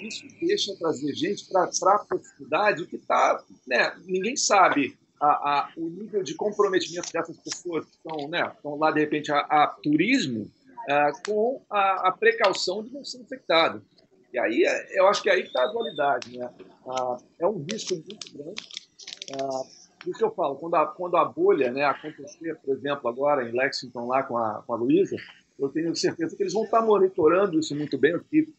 isso 0.00 0.26
deixa 0.40 0.76
trazer 0.76 1.14
gente 1.14 1.46
para 1.48 1.64
a 1.64 1.98
proximidade 1.98 2.86
que 2.86 2.96
está. 2.96 3.42
Né, 3.66 3.94
ninguém 4.04 4.36
sabe 4.36 4.96
a, 5.20 5.26
a, 5.26 5.72
o 5.76 5.88
nível 5.88 6.22
de 6.22 6.34
comprometimento 6.34 7.12
dessas 7.12 7.36
pessoas 7.38 7.86
que 7.86 7.96
estão, 7.96 8.28
né, 8.28 8.52
estão 8.54 8.76
lá, 8.76 8.90
de 8.90 9.00
repente, 9.00 9.32
a, 9.32 9.38
a 9.38 9.66
turismo, 9.82 10.50
a, 10.88 11.12
com 11.26 11.62
a, 11.70 12.12
precaução 12.12 12.82
de 12.82 12.92
não 12.92 13.04
ser 13.04 13.18
infectado. 13.18 13.82
E 14.32 14.38
aí 14.38 14.64
é, 14.64 14.98
eu 14.98 15.06
acho 15.06 15.22
que 15.22 15.30
é 15.30 15.34
aí 15.34 15.42
está 15.42 15.62
a 15.62 15.72
dualidade. 15.72 16.36
Né? 16.36 16.50
É 17.38 17.46
um 17.46 17.64
risco 17.64 17.94
muito 17.94 18.36
grande. 18.36 18.62
Ah, 19.32 19.62
isso 20.06 20.18
que 20.18 20.24
eu 20.24 20.34
falo, 20.34 20.56
quando 20.56 20.74
a, 20.74 20.86
quando 20.86 21.16
a 21.16 21.24
bolha 21.24 21.70
né, 21.70 21.84
acontecer, 21.84 22.56
por 22.56 22.74
exemplo, 22.74 23.08
agora 23.08 23.48
em 23.48 23.52
Lexington, 23.52 24.06
lá 24.06 24.22
com 24.22 24.36
a, 24.36 24.62
com 24.66 24.74
a 24.74 24.76
Luísa, 24.76 25.16
eu 25.58 25.68
tenho 25.68 25.94
certeza 25.94 26.36
que 26.36 26.42
eles 26.42 26.52
vão 26.52 26.64
estar 26.64 26.82
monitorando 26.82 27.58
isso 27.58 27.74
muito 27.76 27.96
bem. 27.96 28.18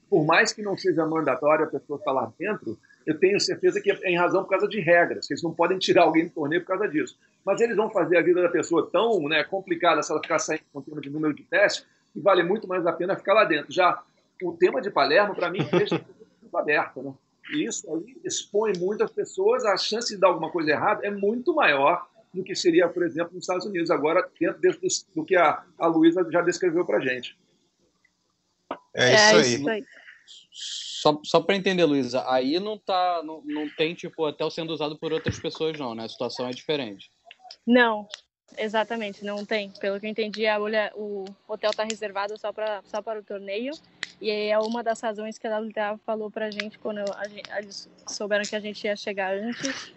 Por 0.09 0.25
mais 0.25 0.53
que 0.53 0.61
não 0.61 0.77
seja 0.77 1.05
mandatório 1.05 1.65
a 1.65 1.67
pessoa 1.67 1.99
estar 1.99 2.11
lá 2.11 2.31
dentro, 2.39 2.77
eu 3.05 3.17
tenho 3.19 3.39
certeza 3.39 3.81
que 3.81 3.91
é 3.91 4.09
em 4.09 4.17
razão 4.17 4.43
por 4.43 4.49
causa 4.49 4.67
de 4.67 4.79
regras, 4.79 5.27
que 5.27 5.33
eles 5.33 5.43
não 5.43 5.53
podem 5.53 5.77
tirar 5.77 6.03
alguém 6.03 6.25
do 6.25 6.31
torneio 6.31 6.61
por 6.61 6.67
causa 6.67 6.87
disso. 6.87 7.17
Mas 7.45 7.59
eles 7.59 7.75
vão 7.75 7.89
fazer 7.89 8.17
a 8.17 8.21
vida 8.21 8.41
da 8.41 8.49
pessoa 8.49 8.89
tão 8.91 9.21
né, 9.27 9.43
complicada 9.43 10.01
se 10.01 10.11
ela 10.11 10.21
ficar 10.21 10.39
saindo 10.39 10.63
com 10.71 10.79
o 10.79 10.81
tema 10.81 11.01
de 11.01 11.09
número 11.09 11.33
de 11.33 11.43
testes, 11.43 11.85
que 12.13 12.19
vale 12.19 12.43
muito 12.43 12.67
mais 12.67 12.85
a 12.87 12.93
pena 12.93 13.15
ficar 13.15 13.33
lá 13.33 13.43
dentro. 13.43 13.71
Já 13.71 14.01
o 14.41 14.53
tema 14.53 14.81
de 14.81 14.89
Palermo, 14.89 15.35
para 15.35 15.49
mim, 15.49 15.59
deixa 15.71 15.99
tudo 15.99 16.57
aberto. 16.57 17.01
Né? 17.01 17.13
E 17.51 17.65
isso 17.65 17.93
aí 17.93 18.17
expõe 18.23 18.73
muitas 18.77 19.11
pessoas, 19.11 19.65
a 19.65 19.75
chance 19.77 20.13
de 20.13 20.19
dar 20.19 20.27
alguma 20.27 20.49
coisa 20.49 20.71
errada 20.71 21.05
é 21.05 21.11
muito 21.11 21.53
maior 21.53 22.07
do 22.35 22.43
que 22.43 22.55
seria, 22.55 22.87
por 22.87 23.03
exemplo, 23.03 23.33
nos 23.33 23.43
Estados 23.43 23.65
Unidos, 23.65 23.89
agora 23.89 24.29
dentro 24.39 24.79
do, 24.81 24.87
do 25.15 25.25
que 25.25 25.35
a, 25.35 25.63
a 25.79 25.87
Luísa 25.87 26.27
já 26.31 26.41
descreveu 26.41 26.85
para 26.85 26.97
a 26.97 27.01
gente. 27.01 27.37
É, 28.93 29.11
é 29.11 29.13
isso 29.13 29.35
aí. 29.35 29.55
Isso 29.55 29.69
aí. 29.69 29.85
Só, 30.51 31.19
só 31.23 31.41
para 31.41 31.55
entender, 31.55 31.85
Luísa, 31.85 32.23
aí 32.27 32.59
não, 32.59 32.77
tá, 32.77 33.21
não, 33.23 33.41
não 33.45 33.69
tem 33.69 33.93
tipo 33.93 34.25
hotel 34.25 34.49
sendo 34.49 34.73
usado 34.73 34.97
por 34.97 35.13
outras 35.13 35.39
pessoas, 35.39 35.77
não, 35.77 35.93
né? 35.93 36.05
A 36.05 36.09
situação 36.09 36.47
é 36.47 36.51
diferente. 36.51 37.11
Não, 37.65 38.07
exatamente, 38.57 39.23
não 39.23 39.45
tem. 39.45 39.69
Pelo 39.79 39.99
que 39.99 40.05
eu 40.05 40.09
entendi, 40.09 40.47
a 40.47 40.59
olha, 40.59 40.91
o 40.95 41.25
hotel 41.47 41.69
está 41.69 41.83
reservado 41.83 42.37
só, 42.39 42.51
pra, 42.51 42.81
só 42.85 43.01
para 43.01 43.19
o 43.19 43.23
torneio 43.23 43.73
e 44.19 44.29
é 44.29 44.57
uma 44.57 44.81
das 44.81 44.99
razões 45.01 45.37
que 45.37 45.45
a 45.45 45.59
WTA 45.59 45.99
falou 46.05 46.31
gente 46.51 46.79
quando 46.79 46.99
a 46.99 47.27
gente, 47.27 47.49
eles 47.57 47.89
souberam 48.07 48.43
que 48.43 48.55
a 48.55 48.59
gente 48.59 48.85
ia 48.85 48.95
chegar 48.95 49.35
antes. 49.35 49.93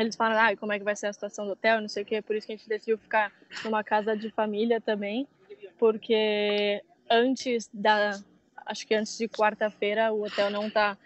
Eles 0.00 0.16
falaram, 0.16 0.52
ah, 0.52 0.56
como 0.56 0.72
é 0.72 0.78
que 0.78 0.84
vai 0.84 0.96
ser 0.96 1.08
a 1.08 1.12
situação 1.12 1.46
do 1.46 1.52
hotel, 1.52 1.80
não 1.80 1.88
sei 1.88 2.02
o 2.02 2.06
quê. 2.06 2.22
Por 2.22 2.34
isso 2.34 2.46
que 2.46 2.52
a 2.52 2.56
gente 2.56 2.68
decidiu 2.68 2.96
ficar 2.96 3.32
numa 3.64 3.84
casa 3.84 4.16
de 4.16 4.30
família 4.30 4.80
também, 4.80 5.28
porque 5.78 6.82
antes 7.10 7.68
da, 7.72 8.18
acho 8.66 8.86
que 8.86 8.94
antes 8.94 9.18
de 9.18 9.28
quarta-feira, 9.28 10.12
o 10.12 10.24
hotel 10.24 10.50
não 10.50 10.70
tá 10.70 10.96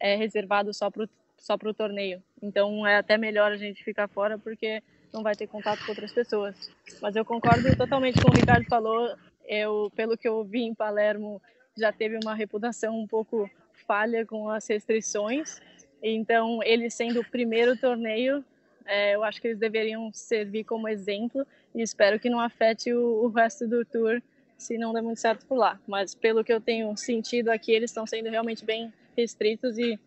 é, 0.00 0.16
reservado 0.16 0.74
só 0.74 0.90
pro 0.90 1.08
só 1.42 1.58
pro 1.58 1.74
torneio. 1.74 2.22
Então 2.40 2.86
é 2.86 2.96
até 2.96 3.18
melhor 3.18 3.50
a 3.50 3.56
gente 3.56 3.82
ficar 3.82 4.08
fora 4.08 4.38
porque 4.38 4.80
não 5.12 5.22
vai 5.22 5.34
ter 5.34 5.48
contato 5.48 5.84
com 5.84 5.90
outras 5.90 6.12
pessoas. 6.12 6.70
Mas 7.00 7.16
eu 7.16 7.24
concordo 7.24 7.76
totalmente 7.76 8.22
com 8.22 8.30
o 8.30 8.34
Ricardo 8.34 8.64
falou. 8.66 9.14
Eu, 9.44 9.92
pelo 9.96 10.16
que 10.16 10.28
eu 10.28 10.44
vi 10.44 10.62
em 10.62 10.74
Palermo, 10.74 11.42
já 11.76 11.92
teve 11.92 12.16
uma 12.22 12.34
reputação 12.34 12.96
um 12.98 13.06
pouco 13.06 13.50
falha 13.86 14.24
com 14.24 14.48
as 14.48 14.66
restrições. 14.68 15.60
Então, 16.02 16.60
ele 16.64 16.90
sendo 16.90 17.20
o 17.20 17.30
primeiro 17.30 17.76
torneio, 17.76 18.44
é, 18.84 19.14
eu 19.14 19.22
acho 19.22 19.40
que 19.40 19.48
eles 19.48 19.58
deveriam 19.58 20.12
servir 20.12 20.64
como 20.64 20.88
exemplo 20.88 21.46
e 21.74 21.80
espero 21.80 22.18
que 22.18 22.28
não 22.28 22.40
afete 22.40 22.92
o, 22.92 23.24
o 23.24 23.28
resto 23.28 23.68
do 23.68 23.84
tour 23.84 24.20
se 24.58 24.78
não 24.78 24.92
der 24.92 25.02
muito 25.02 25.20
certo 25.20 25.46
por 25.46 25.56
lá. 25.56 25.80
Mas 25.86 26.14
pelo 26.14 26.44
que 26.44 26.52
eu 26.52 26.60
tenho 26.60 26.96
sentido 26.96 27.50
aqui, 27.50 27.72
eles 27.72 27.90
estão 27.90 28.06
sendo 28.06 28.30
realmente 28.30 28.64
bem 28.64 28.92
restritos 29.16 29.78
e 29.78 29.98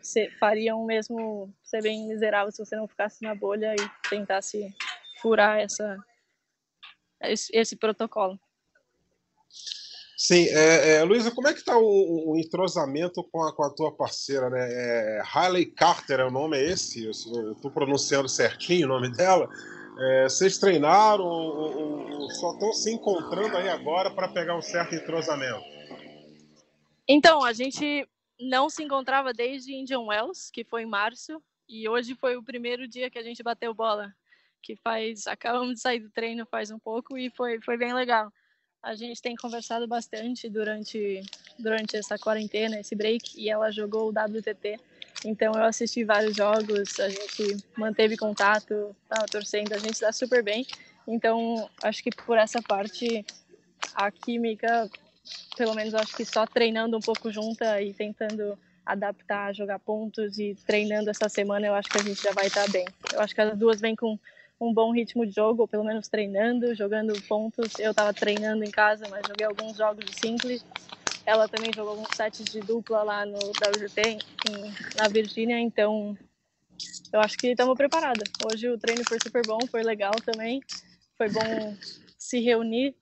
se, 0.00 0.30
fariam 0.38 0.84
mesmo 0.84 1.52
ser 1.62 1.82
bem 1.82 2.08
miserável 2.08 2.50
se 2.50 2.64
você 2.64 2.76
não 2.76 2.88
ficasse 2.88 3.22
na 3.22 3.34
bolha 3.34 3.74
e 3.74 4.08
tentasse 4.08 4.74
furar 5.20 5.58
essa, 5.58 5.96
esse, 7.22 7.56
esse 7.56 7.76
protocolo. 7.76 8.38
Sim, 10.24 10.46
é, 10.50 10.98
é, 10.98 11.02
Luísa, 11.02 11.32
como 11.32 11.48
é 11.48 11.52
que 11.52 11.58
está 11.58 11.76
o, 11.76 12.30
o, 12.30 12.38
entrosamento 12.38 13.24
com 13.24 13.42
a, 13.42 13.52
com 13.52 13.64
a 13.64 13.74
tua 13.74 13.90
parceira, 13.90 14.48
né? 14.48 14.68
É, 14.70 15.22
Hailey 15.34 15.66
Carter 15.66 16.20
é 16.20 16.24
o 16.24 16.30
nome, 16.30 16.56
é 16.56 16.62
esse? 16.62 17.04
Eu 17.04 17.10
estou 17.10 17.72
pronunciando 17.72 18.28
certinho 18.28 18.86
o 18.86 18.88
nome 18.88 19.10
dela. 19.10 19.50
É, 19.98 20.28
vocês 20.28 20.58
treinaram 20.58 21.24
ou, 21.24 22.20
ou 22.20 22.30
só 22.30 22.52
estão 22.52 22.72
se 22.72 22.92
encontrando 22.92 23.56
aí 23.56 23.68
agora 23.68 24.14
para 24.14 24.28
pegar 24.28 24.56
um 24.56 24.62
certo 24.62 24.94
entrosamento? 24.94 25.64
Então, 27.08 27.44
a 27.44 27.52
gente 27.52 28.08
não 28.38 28.70
se 28.70 28.80
encontrava 28.80 29.32
desde 29.32 29.74
Indian 29.74 30.02
Wells, 30.02 30.52
que 30.52 30.62
foi 30.62 30.82
em 30.82 30.86
março, 30.86 31.42
e 31.68 31.88
hoje 31.88 32.14
foi 32.14 32.36
o 32.36 32.44
primeiro 32.44 32.86
dia 32.86 33.10
que 33.10 33.18
a 33.18 33.24
gente 33.24 33.42
bateu 33.42 33.74
bola, 33.74 34.14
que 34.62 34.76
faz, 34.76 35.26
acabamos 35.26 35.74
de 35.74 35.80
sair 35.80 35.98
do 35.98 36.12
treino 36.12 36.46
faz 36.48 36.70
um 36.70 36.78
pouco 36.78 37.18
e 37.18 37.28
foi, 37.28 37.60
foi 37.60 37.76
bem 37.76 37.92
legal 37.92 38.30
a 38.82 38.94
gente 38.94 39.22
tem 39.22 39.36
conversado 39.36 39.86
bastante 39.86 40.48
durante, 40.48 41.22
durante 41.58 41.96
essa 41.96 42.18
quarentena, 42.18 42.80
esse 42.80 42.96
break, 42.96 43.40
e 43.40 43.48
ela 43.48 43.70
jogou 43.70 44.06
o 44.06 44.10
WTT. 44.10 44.78
Então 45.24 45.54
eu 45.54 45.64
assisti 45.64 46.02
vários 46.02 46.34
jogos, 46.34 46.98
a 46.98 47.08
gente 47.08 47.64
manteve 47.76 48.16
contato, 48.16 48.94
tava 49.08 49.26
torcendo, 49.26 49.72
a 49.72 49.78
gente 49.78 49.92
está 49.92 50.10
super 50.10 50.42
bem. 50.42 50.66
Então 51.06 51.70
acho 51.80 52.02
que 52.02 52.10
por 52.10 52.36
essa 52.36 52.60
parte 52.60 53.24
a 53.94 54.10
química, 54.10 54.90
pelo 55.56 55.74
menos 55.74 55.94
acho 55.94 56.16
que 56.16 56.24
só 56.24 56.44
treinando 56.44 56.96
um 56.96 57.00
pouco 57.00 57.30
junta 57.30 57.80
e 57.80 57.94
tentando 57.94 58.58
adaptar 58.84 59.54
jogar 59.54 59.78
pontos 59.78 60.40
e 60.40 60.56
treinando 60.66 61.08
essa 61.08 61.28
semana, 61.28 61.68
eu 61.68 61.74
acho 61.74 61.88
que 61.88 61.98
a 61.98 62.02
gente 62.02 62.20
já 62.20 62.32
vai 62.32 62.48
estar 62.48 62.68
bem. 62.68 62.84
Eu 63.12 63.20
acho 63.20 63.32
que 63.32 63.40
as 63.40 63.56
duas 63.56 63.80
vêm 63.80 63.94
com 63.94 64.18
um 64.62 64.72
bom 64.72 64.92
ritmo 64.92 65.26
de 65.26 65.32
jogo, 65.32 65.62
ou 65.62 65.68
pelo 65.68 65.82
menos 65.82 66.06
treinando, 66.08 66.72
jogando 66.74 67.20
pontos. 67.22 67.80
Eu 67.80 67.90
estava 67.90 68.14
treinando 68.14 68.62
em 68.62 68.70
casa, 68.70 69.08
mas 69.10 69.26
joguei 69.26 69.44
alguns 69.44 69.76
jogos 69.76 70.04
de 70.04 70.16
simples. 70.16 70.64
Ela 71.26 71.48
também 71.48 71.72
jogou 71.74 71.92
alguns 71.92 72.14
sets 72.14 72.44
de 72.44 72.60
dupla 72.60 73.02
lá 73.02 73.26
no 73.26 73.38
WGT, 73.38 74.18
em, 74.48 74.96
na 74.96 75.08
Virgínia, 75.08 75.58
então 75.58 76.16
eu 77.12 77.20
acho 77.20 77.36
que 77.38 77.48
estamos 77.48 77.76
preparados. 77.76 78.30
Hoje 78.44 78.68
o 78.68 78.78
treino 78.78 79.04
foi 79.04 79.18
super 79.20 79.44
bom, 79.44 79.58
foi 79.68 79.82
legal 79.82 80.14
também. 80.24 80.60
Foi 81.16 81.28
bom 81.28 81.76
se 82.16 82.40
reunir 82.40 82.94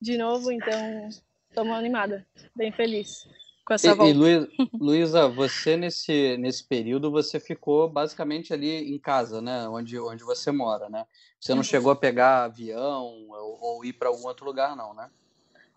de 0.00 0.16
novo, 0.18 0.52
então 0.52 1.08
estamos 1.48 1.76
animada, 1.76 2.26
bem 2.54 2.70
feliz 2.70 3.26
com 3.68 3.74
essa 3.74 3.90
e, 3.90 3.94
volta. 3.94 4.10
E 4.10 4.48
Luísa, 4.80 5.28
você 5.28 5.76
nesse, 5.76 6.38
nesse 6.38 6.64
período 6.64 7.10
você 7.10 7.38
ficou 7.38 7.86
basicamente 7.86 8.54
ali 8.54 8.94
em 8.94 8.98
casa, 8.98 9.42
né? 9.42 9.68
Onde, 9.68 9.98
onde 9.98 10.24
você 10.24 10.50
mora, 10.50 10.88
né? 10.88 11.04
Você 11.38 11.52
não 11.52 11.58
uhum. 11.58 11.64
chegou 11.64 11.92
a 11.92 11.96
pegar 11.96 12.44
avião 12.44 13.04
ou, 13.28 13.58
ou 13.60 13.84
ir 13.84 13.92
para 13.92 14.08
algum 14.08 14.26
outro 14.26 14.46
lugar, 14.46 14.74
não, 14.74 14.94
né? 14.94 15.10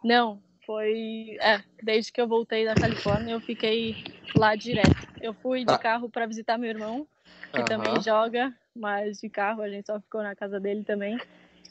Não, 0.01 0.41
foi. 0.65 1.37
É, 1.41 1.61
desde 1.83 2.13
que 2.13 2.21
eu 2.21 2.27
voltei 2.27 2.63
da 2.63 2.75
Califórnia, 2.75 3.33
eu 3.33 3.41
fiquei 3.41 4.05
lá 4.37 4.55
direto. 4.55 5.07
Eu 5.19 5.33
fui 5.33 5.65
de 5.65 5.73
ah. 5.73 5.77
carro 5.77 6.09
para 6.09 6.25
visitar 6.25 6.57
meu 6.57 6.69
irmão, 6.69 7.05
que 7.51 7.59
uhum. 7.59 7.65
também 7.65 8.01
joga, 8.01 8.53
mas 8.73 9.19
de 9.19 9.29
carro 9.29 9.61
a 9.61 9.69
gente 9.69 9.87
só 9.87 9.99
ficou 9.99 10.23
na 10.23 10.33
casa 10.33 10.61
dele 10.61 10.85
também. 10.85 11.19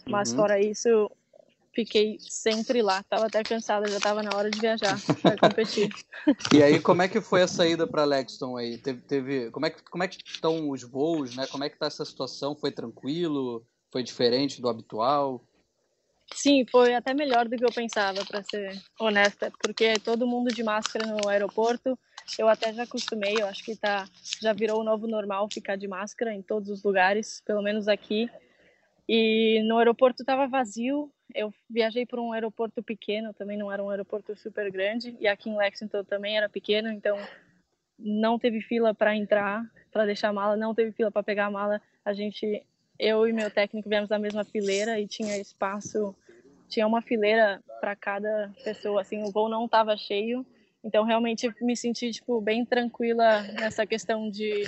Mas 0.06 0.32
uhum. 0.32 0.36
fora 0.36 0.60
isso, 0.60 1.10
fiquei 1.74 2.18
sempre 2.20 2.82
lá. 2.82 3.02
Tava 3.02 3.26
até 3.26 3.42
cansada, 3.42 3.90
já 3.90 4.00
tava 4.00 4.22
na 4.22 4.36
hora 4.36 4.50
de 4.50 4.60
viajar 4.60 4.96
para 5.22 5.36
competir. 5.38 5.90
e 6.52 6.62
aí, 6.62 6.80
como 6.80 7.02
é 7.02 7.08
que 7.08 7.20
foi 7.20 7.42
a 7.42 7.48
saída 7.48 7.86
para 7.86 8.04
Lexington 8.04 8.56
aí? 8.56 8.78
Teve, 8.78 9.00
teve, 9.02 9.50
como 9.50 9.66
é 9.66 9.70
que 9.70 9.82
como 9.82 10.04
é 10.04 10.08
que 10.08 10.18
estão 10.24 10.70
os 10.70 10.82
voos, 10.82 11.34
né? 11.36 11.46
Como 11.46 11.64
é 11.64 11.68
que 11.68 11.78
tá 11.78 11.86
essa 11.86 12.04
situação? 12.04 12.56
Foi 12.56 12.70
tranquilo? 12.70 13.66
Foi 13.90 14.02
diferente 14.02 14.60
do 14.60 14.68
habitual? 14.68 15.44
Sim, 16.32 16.64
foi 16.70 16.94
até 16.94 17.12
melhor 17.12 17.48
do 17.48 17.56
que 17.56 17.64
eu 17.64 17.72
pensava, 17.72 18.24
para 18.24 18.42
ser 18.42 18.80
honesta, 19.00 19.52
porque 19.60 19.94
todo 19.98 20.26
mundo 20.26 20.54
de 20.54 20.62
máscara 20.62 21.06
no 21.06 21.28
aeroporto. 21.28 21.98
Eu 22.38 22.48
até 22.48 22.72
já 22.72 22.84
acostumei, 22.84 23.34
eu 23.40 23.46
acho 23.46 23.64
que 23.64 23.74
tá 23.74 24.08
já 24.40 24.52
virou 24.52 24.80
o 24.80 24.84
novo 24.84 25.08
normal 25.08 25.48
ficar 25.52 25.76
de 25.76 25.88
máscara 25.88 26.32
em 26.32 26.40
todos 26.40 26.68
os 26.68 26.84
lugares, 26.84 27.42
pelo 27.44 27.62
menos 27.62 27.88
aqui. 27.88 28.30
E 29.08 29.60
no 29.64 29.78
aeroporto 29.78 30.22
estava 30.22 30.46
vazio. 30.46 31.12
Eu 31.34 31.52
viajei 31.68 32.06
por 32.06 32.18
um 32.18 32.32
aeroporto 32.32 32.82
pequeno, 32.82 33.32
também 33.32 33.56
não 33.56 33.70
era 33.70 33.82
um 33.82 33.90
aeroporto 33.90 34.34
super 34.36 34.70
grande, 34.70 35.16
e 35.20 35.28
aqui 35.28 35.50
em 35.50 35.56
Lexington 35.56 36.04
também 36.04 36.36
era 36.36 36.48
pequeno, 36.48 36.90
então 36.90 37.16
não 37.98 38.38
teve 38.38 38.60
fila 38.60 38.94
para 38.94 39.14
entrar, 39.14 39.64
para 39.92 40.06
deixar 40.06 40.28
a 40.28 40.32
mala, 40.32 40.56
não 40.56 40.74
teve 40.74 40.92
fila 40.92 41.10
para 41.10 41.22
pegar 41.22 41.46
a 41.46 41.50
mala. 41.50 41.80
A 42.04 42.12
gente, 42.12 42.64
eu 42.98 43.26
e 43.26 43.32
meu 43.32 43.50
técnico 43.50 43.88
viemos 43.88 44.08
na 44.08 44.18
mesma 44.18 44.44
fileira 44.44 44.98
e 44.98 45.06
tinha 45.06 45.36
espaço, 45.38 46.14
tinha 46.68 46.86
uma 46.86 47.02
fileira 47.02 47.62
para 47.80 47.94
cada 47.94 48.50
pessoa, 48.64 49.00
assim, 49.02 49.22
o 49.22 49.30
voo 49.30 49.48
não 49.48 49.66
estava 49.66 49.96
cheio. 49.96 50.46
Então 50.82 51.04
realmente 51.04 51.52
me 51.60 51.76
senti 51.76 52.10
tipo 52.10 52.40
bem 52.40 52.64
tranquila 52.64 53.42
nessa 53.42 53.86
questão 53.86 54.30
de 54.30 54.64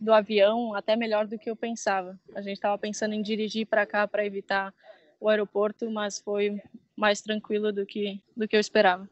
do 0.00 0.12
avião 0.12 0.74
até 0.74 0.96
melhor 0.96 1.26
do 1.26 1.38
que 1.38 1.48
eu 1.48 1.56
pensava. 1.56 2.18
A 2.34 2.42
gente 2.42 2.54
estava 2.54 2.76
pensando 2.76 3.14
em 3.14 3.22
dirigir 3.22 3.66
para 3.66 3.86
cá 3.86 4.06
para 4.06 4.26
evitar 4.26 4.74
o 5.24 5.28
aeroporto, 5.30 5.90
mas 5.90 6.18
foi 6.18 6.60
mais 6.94 7.22
tranquilo 7.22 7.72
do 7.72 7.86
que 7.86 8.20
do 8.36 8.46
que 8.46 8.54
eu 8.54 8.60
esperava. 8.60 9.08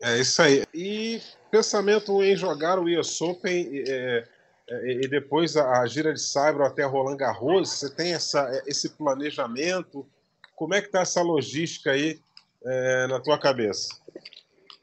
É 0.00 0.16
isso 0.20 0.40
aí. 0.40 0.64
E 0.72 1.20
pensamento 1.50 2.22
em 2.22 2.36
jogar 2.36 2.78
o 2.78 2.84
US 2.84 3.20
Open 3.20 3.68
é, 3.74 4.24
é, 4.68 4.92
e 4.92 5.08
depois 5.08 5.56
a, 5.56 5.80
a 5.80 5.86
gira 5.88 6.12
de 6.14 6.20
Saibro 6.20 6.64
até 6.64 6.84
Roland 6.84 7.16
Garros, 7.16 7.70
você 7.70 7.92
tem 7.92 8.14
essa, 8.14 8.62
esse 8.64 8.90
planejamento? 8.90 10.08
Como 10.54 10.74
é 10.74 10.80
que 10.80 10.86
está 10.86 11.00
essa 11.00 11.20
logística 11.20 11.90
aí 11.90 12.20
é, 12.64 13.08
na 13.08 13.18
tua 13.18 13.36
cabeça? 13.36 13.88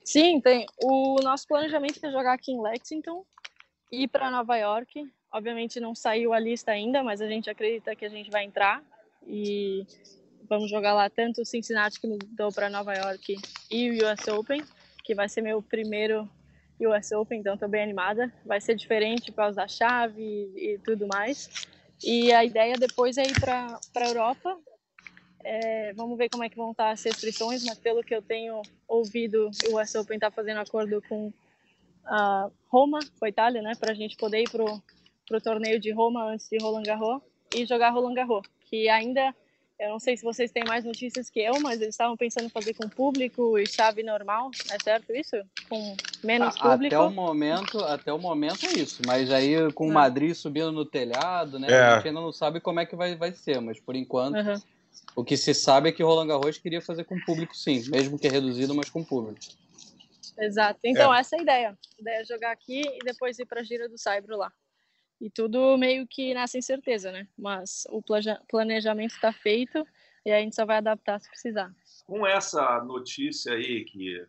Sim, 0.03 0.41
tem. 0.41 0.65
O 0.83 1.21
nosso 1.23 1.47
planejamento 1.47 2.05
é 2.05 2.11
jogar 2.11 2.33
aqui 2.33 2.51
em 2.51 2.61
Lexington 2.61 3.25
ir 3.89 4.09
para 4.09 4.29
Nova 4.29 4.57
York. 4.57 5.09
Obviamente 5.31 5.79
não 5.79 5.95
saiu 5.95 6.33
a 6.33 6.39
lista 6.39 6.71
ainda, 6.71 7.01
mas 7.01 7.21
a 7.21 7.27
gente 7.27 7.49
acredita 7.49 7.95
que 7.95 8.03
a 8.03 8.09
gente 8.09 8.29
vai 8.29 8.43
entrar 8.43 8.83
e 9.27 9.85
vamos 10.47 10.69
jogar 10.69 10.93
lá 10.93 11.09
tanto 11.09 11.41
o 11.41 11.45
Cincinnati 11.45 11.99
que 11.99 12.07
mudou 12.07 12.51
para 12.51 12.69
Nova 12.69 12.93
York 12.93 13.35
e 13.71 13.91
o 13.91 13.93
US 13.93 14.27
Open, 14.27 14.63
que 15.03 15.15
vai 15.15 15.27
ser 15.27 15.41
meu 15.41 15.61
primeiro 15.61 16.29
US 16.79 17.11
Open, 17.11 17.39
então 17.39 17.53
estou 17.53 17.69
bem 17.69 17.83
animada. 17.83 18.31
Vai 18.45 18.61
ser 18.61 18.75
diferente 18.75 19.31
por 19.31 19.37
causa 19.37 19.55
da 19.55 19.67
chave 19.67 20.21
e, 20.21 20.73
e 20.73 20.79
tudo 20.79 21.07
mais. 21.07 21.67
E 22.03 22.31
a 22.33 22.43
ideia 22.43 22.75
depois 22.77 23.17
é 23.17 23.23
ir 23.23 23.39
para 23.39 23.79
a 23.95 24.07
Europa. 24.07 24.57
É, 25.43 25.93
vamos 25.93 26.17
ver 26.17 26.29
como 26.29 26.43
é 26.43 26.49
que 26.49 26.57
vão 26.57 26.71
estar 26.71 26.91
as 26.91 27.03
restrições, 27.03 27.63
mas 27.63 27.77
pelo 27.77 28.03
que 28.03 28.15
eu 28.15 28.21
tenho 28.21 28.61
ouvido, 28.87 29.49
o 29.69 29.79
US 29.79 29.93
Open 29.95 30.15
está 30.15 30.31
fazendo 30.31 30.59
acordo 30.59 31.01
com 31.07 31.27
uh, 31.27 32.51
Roma, 32.67 32.99
com 33.19 33.25
a 33.25 33.29
Itália, 33.29 33.61
né, 33.61 33.73
para 33.79 33.91
a 33.91 33.95
gente 33.95 34.17
poder 34.17 34.41
ir 34.41 34.49
pro 34.49 34.81
pro 35.27 35.41
torneio 35.41 35.79
de 35.79 35.91
Roma 35.91 36.31
antes 36.31 36.47
de 36.49 36.57
Roland 36.57 36.83
Garros 36.83 37.21
e 37.53 37.65
jogar 37.65 37.89
Roland 37.89 38.13
Garros, 38.13 38.47
que 38.65 38.89
ainda 38.89 39.33
eu 39.77 39.89
não 39.89 39.99
sei 39.99 40.15
se 40.15 40.23
vocês 40.23 40.51
têm 40.51 40.63
mais 40.65 40.85
notícias 40.85 41.29
que 41.29 41.41
eu, 41.41 41.59
mas 41.59 41.81
eles 41.81 41.93
estavam 41.93 42.15
pensando 42.15 42.45
em 42.45 42.49
fazer 42.49 42.73
com 42.73 42.87
público 42.87 43.57
e 43.57 43.67
chave 43.67 44.03
normal, 44.03 44.49
é 44.71 44.81
certo 44.81 45.13
isso? 45.13 45.35
Com 45.67 45.97
menos 46.23 46.57
público? 46.57 46.95
Até 46.95 46.99
o 46.99 47.11
momento, 47.11 47.79
até 47.79 48.13
o 48.13 48.17
momento 48.17 48.65
é 48.65 48.71
isso, 48.71 49.01
mas 49.05 49.29
aí 49.29 49.71
com 49.73 49.87
o 49.87 49.91
ah. 49.91 49.95
Madrid 49.95 50.33
subindo 50.33 50.71
no 50.71 50.85
telhado, 50.85 51.59
né? 51.59 51.67
É. 51.69 51.81
A 51.81 51.95
gente 51.95 52.07
ainda 52.07 52.21
não 52.21 52.31
sabe 52.31 52.61
como 52.61 52.79
é 52.79 52.85
que 52.85 52.95
vai, 52.95 53.15
vai 53.15 53.33
ser, 53.33 53.59
mas 53.59 53.77
por 53.77 53.97
enquanto 53.97 54.37
uhum. 54.37 54.61
o 55.13 55.25
que 55.25 55.35
se 55.35 55.53
sabe 55.53 55.89
é 55.89 55.91
que 55.91 56.03
Roland 56.03 56.27
Garros 56.27 56.57
queria 56.57 56.81
fazer 56.81 57.03
com 57.03 57.19
público 57.25 57.55
sim, 57.55 57.83
mesmo 57.89 58.17
que 58.17 58.29
reduzido, 58.29 58.73
mas 58.73 58.89
com 58.89 59.03
público. 59.03 59.41
Exato. 60.39 60.79
Então, 60.83 61.13
é. 61.13 61.19
essa 61.19 61.35
é 61.35 61.39
a 61.39 61.41
ideia. 61.41 61.77
A 61.97 62.01
ideia 62.01 62.21
é 62.21 62.25
jogar 62.25 62.51
aqui 62.51 62.81
e 62.81 62.99
depois 63.03 63.37
ir 63.39 63.45
para 63.45 63.59
a 63.59 63.63
gira 63.63 63.89
do 63.89 63.97
Saibro 63.97 64.37
lá. 64.37 64.51
E 65.19 65.29
tudo 65.29 65.77
meio 65.77 66.05
que 66.07 66.33
nessa 66.33 66.57
incerteza, 66.57 67.11
né? 67.11 67.27
Mas 67.37 67.87
o 67.89 68.01
planejamento 68.47 69.11
está 69.11 69.31
feito 69.31 69.85
e 70.25 70.31
a 70.31 70.39
gente 70.39 70.55
só 70.55 70.65
vai 70.65 70.77
adaptar 70.77 71.19
se 71.19 71.29
precisar. 71.29 71.73
Com 72.05 72.25
essa 72.25 72.83
notícia 72.83 73.53
aí 73.53 73.85
que 73.85 74.25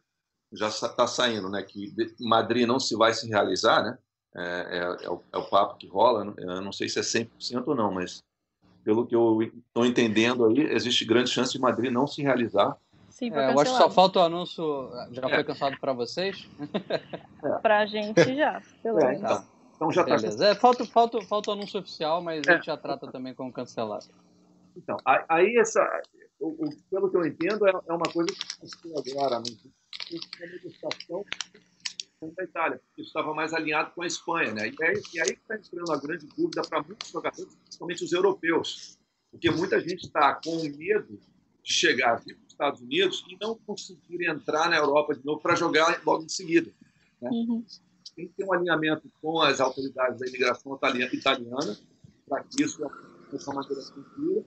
já 0.52 0.68
está 0.68 1.06
saindo, 1.06 1.50
né? 1.50 1.62
Que 1.62 1.92
Madrid 2.20 2.66
não 2.66 2.78
se 2.78 2.96
vai 2.96 3.12
se 3.12 3.28
realizar, 3.28 3.82
né? 3.82 3.98
É, 4.34 4.42
é, 4.42 5.06
é, 5.06 5.10
o, 5.10 5.22
é, 5.32 5.38
o, 5.38 5.48
papo 5.48 5.76
que 5.76 5.86
rola. 5.86 6.24
Né? 6.24 6.34
Eu 6.38 6.60
não 6.60 6.72
sei 6.72 6.88
se 6.88 6.98
é 6.98 7.02
100% 7.02 7.64
ou 7.66 7.74
não, 7.74 7.90
mas 7.90 8.22
pelo 8.84 9.06
que 9.06 9.16
eu 9.16 9.42
estou 9.42 9.84
entendendo 9.84 10.44
aí, 10.44 10.60
existe 10.60 11.04
grande 11.04 11.30
chance 11.30 11.52
de 11.52 11.58
Madrid 11.58 11.90
não 11.90 12.06
se 12.06 12.22
realizar 12.22 12.78
Sim, 13.16 13.32
é, 13.32 13.50
eu 13.50 13.58
acho 13.58 13.72
que 13.72 13.78
só 13.78 13.90
falta 13.90 14.18
o 14.18 14.22
anúncio. 14.22 14.90
Já 15.10 15.26
foi 15.26 15.42
cancelado 15.42 15.80
para 15.80 15.94
vocês? 15.94 16.46
É. 17.42 17.48
para 17.60 17.78
a 17.78 17.86
gente 17.86 18.36
já, 18.36 18.60
pelo 18.82 18.98
é, 19.00 19.12
menos. 19.12 19.22
Então, 19.22 19.44
então 19.76 19.92
já 19.92 20.02
está. 20.02 20.44
É, 20.44 20.54
falta, 20.54 20.84
falta, 20.84 21.20
falta 21.22 21.50
o 21.50 21.52
anúncio 21.52 21.78
oficial, 21.78 22.22
mas 22.22 22.46
a 22.48 22.54
gente 22.54 22.66
já 22.66 22.76
trata 22.76 23.10
também 23.12 23.34
como 23.34 23.52
cancelado. 23.52 24.06
Então, 24.76 24.96
aí 25.28 25.56
essa, 25.56 25.80
o, 26.40 26.66
o, 26.66 26.76
pelo 26.90 27.10
que 27.10 27.16
eu 27.16 27.26
entendo, 27.26 27.66
é, 27.66 27.70
é 27.70 27.92
uma 27.92 28.10
coisa 28.12 28.32
que 28.32 28.42
aconteceu 28.42 29.14
agora, 29.14 29.38
né? 29.38 29.44
uma 30.10 30.46
negociação 30.52 31.24
da 32.36 32.44
Itália, 32.44 32.80
porque 32.88 33.02
estava 33.02 33.34
mais 33.34 33.52
alinhado 33.52 33.92
com 33.92 34.02
a 34.02 34.06
Espanha, 34.06 34.52
né? 34.52 34.68
E 34.68 34.84
aí, 34.84 35.02
e 35.14 35.20
aí 35.20 35.30
está 35.30 35.56
entrando 35.56 35.88
uma 35.88 36.00
grande 36.00 36.26
dúvida 36.36 36.62
para 36.62 36.82
muitos 36.82 37.10
jogadores, 37.10 37.54
principalmente 37.54 38.04
os 38.04 38.12
europeus, 38.12 38.98
porque 39.30 39.50
muita 39.50 39.80
gente 39.80 40.06
está 40.06 40.34
com 40.34 40.56
medo 40.76 41.18
de 41.62 41.72
chegar 41.72 42.16
vir 42.24 42.38
Estados 42.56 42.80
Unidos 42.80 43.24
e 43.28 43.36
não 43.38 43.54
conseguir 43.54 44.26
entrar 44.26 44.70
na 44.70 44.76
Europa 44.76 45.14
de 45.14 45.24
novo 45.24 45.40
para 45.40 45.54
jogar 45.54 46.00
logo 46.04 46.24
em 46.24 46.28
seguida. 46.28 46.72
Né? 47.20 47.30
Uhum. 47.30 47.64
Tem 48.16 48.26
que 48.26 48.34
ter 48.34 48.44
um 48.44 48.52
alinhamento 48.52 49.02
com 49.20 49.40
as 49.40 49.60
autoridades 49.60 50.18
da 50.18 50.26
imigração 50.26 50.78
italiana 51.12 51.76
para 52.28 52.42
que 52.42 52.62
isso 52.62 52.78
seja 53.30 53.50
uma 53.50 53.62
maneira 53.62 53.82
tranquila. 53.84 54.44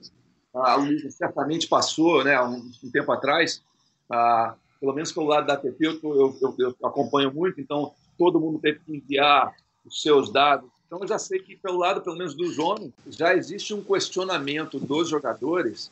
A 0.52 0.74
Luísa 0.74 1.10
certamente 1.10 1.68
passou, 1.68 2.24
né, 2.24 2.40
um, 2.42 2.70
um 2.82 2.90
tempo 2.90 3.12
atrás, 3.12 3.62
ah, 4.10 4.56
pelo 4.80 4.92
menos 4.92 5.12
pelo 5.12 5.26
lado 5.26 5.46
da 5.46 5.54
ATP, 5.54 5.76
eu, 5.78 6.00
eu, 6.02 6.38
eu, 6.42 6.54
eu 6.58 6.76
acompanho 6.86 7.32
muito, 7.32 7.60
então 7.60 7.94
todo 8.18 8.40
mundo 8.40 8.58
teve 8.58 8.80
que 8.80 8.96
enviar 8.96 9.54
os 9.86 10.02
seus 10.02 10.32
dados 10.32 10.68
então, 10.90 10.98
eu 11.02 11.06
já 11.06 11.20
sei 11.20 11.38
que, 11.38 11.54
pelo 11.54 11.78
lado, 11.78 12.00
pelo 12.00 12.16
menos 12.16 12.34
dos 12.34 12.58
homens, 12.58 12.92
já 13.06 13.32
existe 13.32 13.72
um 13.72 13.80
questionamento 13.80 14.80
dos 14.80 15.08
jogadores 15.08 15.88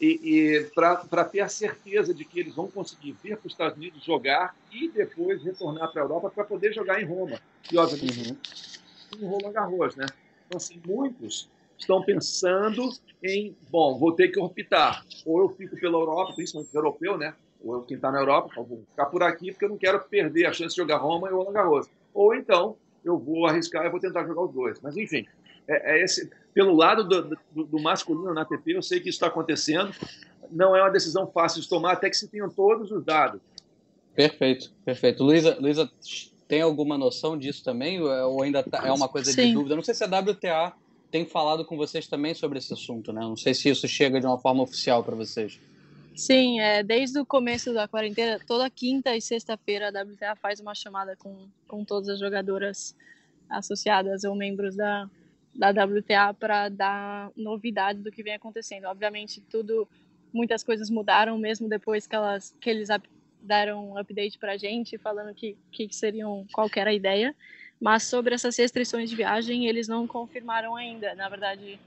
e, 0.00 0.20
e 0.22 0.64
para 0.74 1.24
ter 1.24 1.40
a 1.40 1.48
certeza 1.48 2.14
de 2.14 2.24
que 2.24 2.40
eles 2.40 2.54
vão 2.54 2.68
conseguir 2.68 3.16
vir 3.22 3.36
para 3.36 3.46
os 3.46 3.52
Estados 3.52 3.76
Unidos 3.76 4.04
jogar 4.04 4.54
e 4.72 4.88
depois 4.88 5.42
retornar 5.42 5.90
para 5.90 6.02
a 6.02 6.04
Europa 6.04 6.30
para 6.30 6.44
poder 6.44 6.72
jogar 6.72 7.02
em 7.02 7.04
Roma. 7.04 7.40
E, 7.70 7.76
obviamente, 7.76 8.30
uhum. 8.30 9.20
em 9.20 9.26
Roland 9.26 9.52
Garros, 9.52 9.96
né? 9.96 10.06
Então, 10.46 10.56
assim, 10.56 10.80
muitos 10.86 11.50
estão 11.76 12.02
pensando 12.02 12.90
em, 13.22 13.56
bom, 13.70 13.98
vou 13.98 14.12
ter 14.12 14.28
que 14.28 14.40
optar. 14.40 15.04
Ou 15.26 15.40
eu 15.40 15.48
fico 15.50 15.76
pela 15.76 15.98
Europa, 15.98 16.32
principalmente 16.34 16.74
europeu, 16.74 17.18
né? 17.18 17.34
Ou 17.62 17.74
eu, 17.74 17.82
quem 17.82 17.96
está 17.96 18.10
na 18.10 18.20
Europa, 18.20 18.50
vou 18.56 18.84
ficar 18.90 19.06
por 19.06 19.22
aqui 19.22 19.50
porque 19.50 19.64
eu 19.64 19.70
não 19.70 19.78
quero 19.78 20.00
perder 20.00 20.46
a 20.46 20.52
chance 20.52 20.74
de 20.74 20.80
jogar 20.80 20.98
Roma 20.98 21.28
e 21.28 21.32
Roland 21.32 21.52
Garros. 21.52 21.90
Ou 22.14 22.34
então 22.34 22.76
eu 23.04 23.18
vou 23.18 23.46
arriscar 23.46 23.84
e 23.84 23.90
vou 23.90 24.00
tentar 24.00 24.24
jogar 24.26 24.42
os 24.42 24.52
dois. 24.52 24.80
Mas, 24.80 24.96
enfim, 24.96 25.26
é, 25.66 25.96
é 25.96 26.04
esse, 26.04 26.30
pelo 26.58 26.74
lado 26.74 27.04
do, 27.04 27.36
do, 27.52 27.64
do, 27.66 27.78
masculino 27.80 28.34
na 28.34 28.42
ATP, 28.42 28.72
eu 28.72 28.82
sei 28.82 28.98
que 28.98 29.08
isso 29.08 29.14
está 29.14 29.28
acontecendo. 29.28 29.94
Não 30.50 30.74
é 30.74 30.82
uma 30.82 30.90
decisão 30.90 31.24
fácil 31.24 31.62
de 31.62 31.68
tomar, 31.68 31.92
até 31.92 32.10
que 32.10 32.16
se 32.16 32.26
tenham 32.26 32.50
todos 32.50 32.90
os 32.90 33.04
dados. 33.04 33.40
Perfeito, 34.12 34.72
perfeito. 34.84 35.22
Luísa, 35.22 35.56
Luísa 35.60 35.88
tem 36.48 36.60
alguma 36.60 36.98
noção 36.98 37.38
disso 37.38 37.62
também? 37.62 38.00
Ou 38.00 38.42
ainda 38.42 38.60
tá, 38.64 38.84
é 38.84 38.90
uma 38.90 39.08
coisa 39.08 39.30
Sim. 39.30 39.46
de 39.46 39.52
dúvida? 39.52 39.76
Não 39.76 39.84
sei 39.84 39.94
se 39.94 40.02
a 40.02 40.08
WTA 40.08 40.72
tem 41.12 41.24
falado 41.24 41.64
com 41.64 41.76
vocês 41.76 42.08
também 42.08 42.34
sobre 42.34 42.58
esse 42.58 42.72
assunto, 42.72 43.12
né? 43.12 43.20
Não 43.20 43.36
sei 43.36 43.54
se 43.54 43.68
isso 43.68 43.86
chega 43.86 44.18
de 44.18 44.26
uma 44.26 44.36
forma 44.36 44.60
oficial 44.60 45.04
para 45.04 45.14
vocês. 45.14 45.60
Sim, 46.16 46.58
é, 46.58 46.82
desde 46.82 47.20
o 47.20 47.24
começo 47.24 47.72
da 47.72 47.86
quarentena, 47.86 48.40
toda 48.44 48.68
quinta 48.68 49.14
e 49.14 49.20
sexta-feira 49.20 49.90
a 49.90 50.02
WTA 50.02 50.34
faz 50.34 50.58
uma 50.58 50.74
chamada 50.74 51.14
com, 51.14 51.46
com 51.68 51.84
todas 51.84 52.08
as 52.08 52.18
jogadoras 52.18 52.96
associadas 53.48 54.24
ou 54.24 54.34
membros 54.34 54.74
da, 54.74 55.08
da 55.58 55.70
WTA 55.70 56.32
para 56.32 56.68
dar 56.68 57.32
novidades 57.36 58.00
do 58.00 58.12
que 58.12 58.22
vem 58.22 58.34
acontecendo. 58.34 58.84
Obviamente, 58.84 59.40
tudo, 59.50 59.88
muitas 60.32 60.62
coisas 60.62 60.88
mudaram 60.88 61.36
mesmo 61.36 61.68
depois 61.68 62.06
que 62.06 62.14
elas 62.14 62.54
que 62.60 62.70
eles 62.70 62.88
deram 63.42 63.90
um 63.90 63.98
update 63.98 64.38
para 64.38 64.52
a 64.52 64.56
gente 64.56 64.96
falando 64.96 65.34
que 65.34 65.56
que 65.72 65.92
seriam 65.92 66.46
qual 66.52 66.70
era 66.76 66.90
a 66.90 66.94
ideia. 66.94 67.34
Mas 67.80 68.04
sobre 68.04 68.34
essas 68.34 68.56
restrições 68.56 69.10
de 69.10 69.16
viagem, 69.16 69.66
eles 69.66 69.88
não 69.88 70.06
confirmaram 70.06 70.76
ainda. 70.76 71.14
Na 71.14 71.28
verdade, 71.28 71.78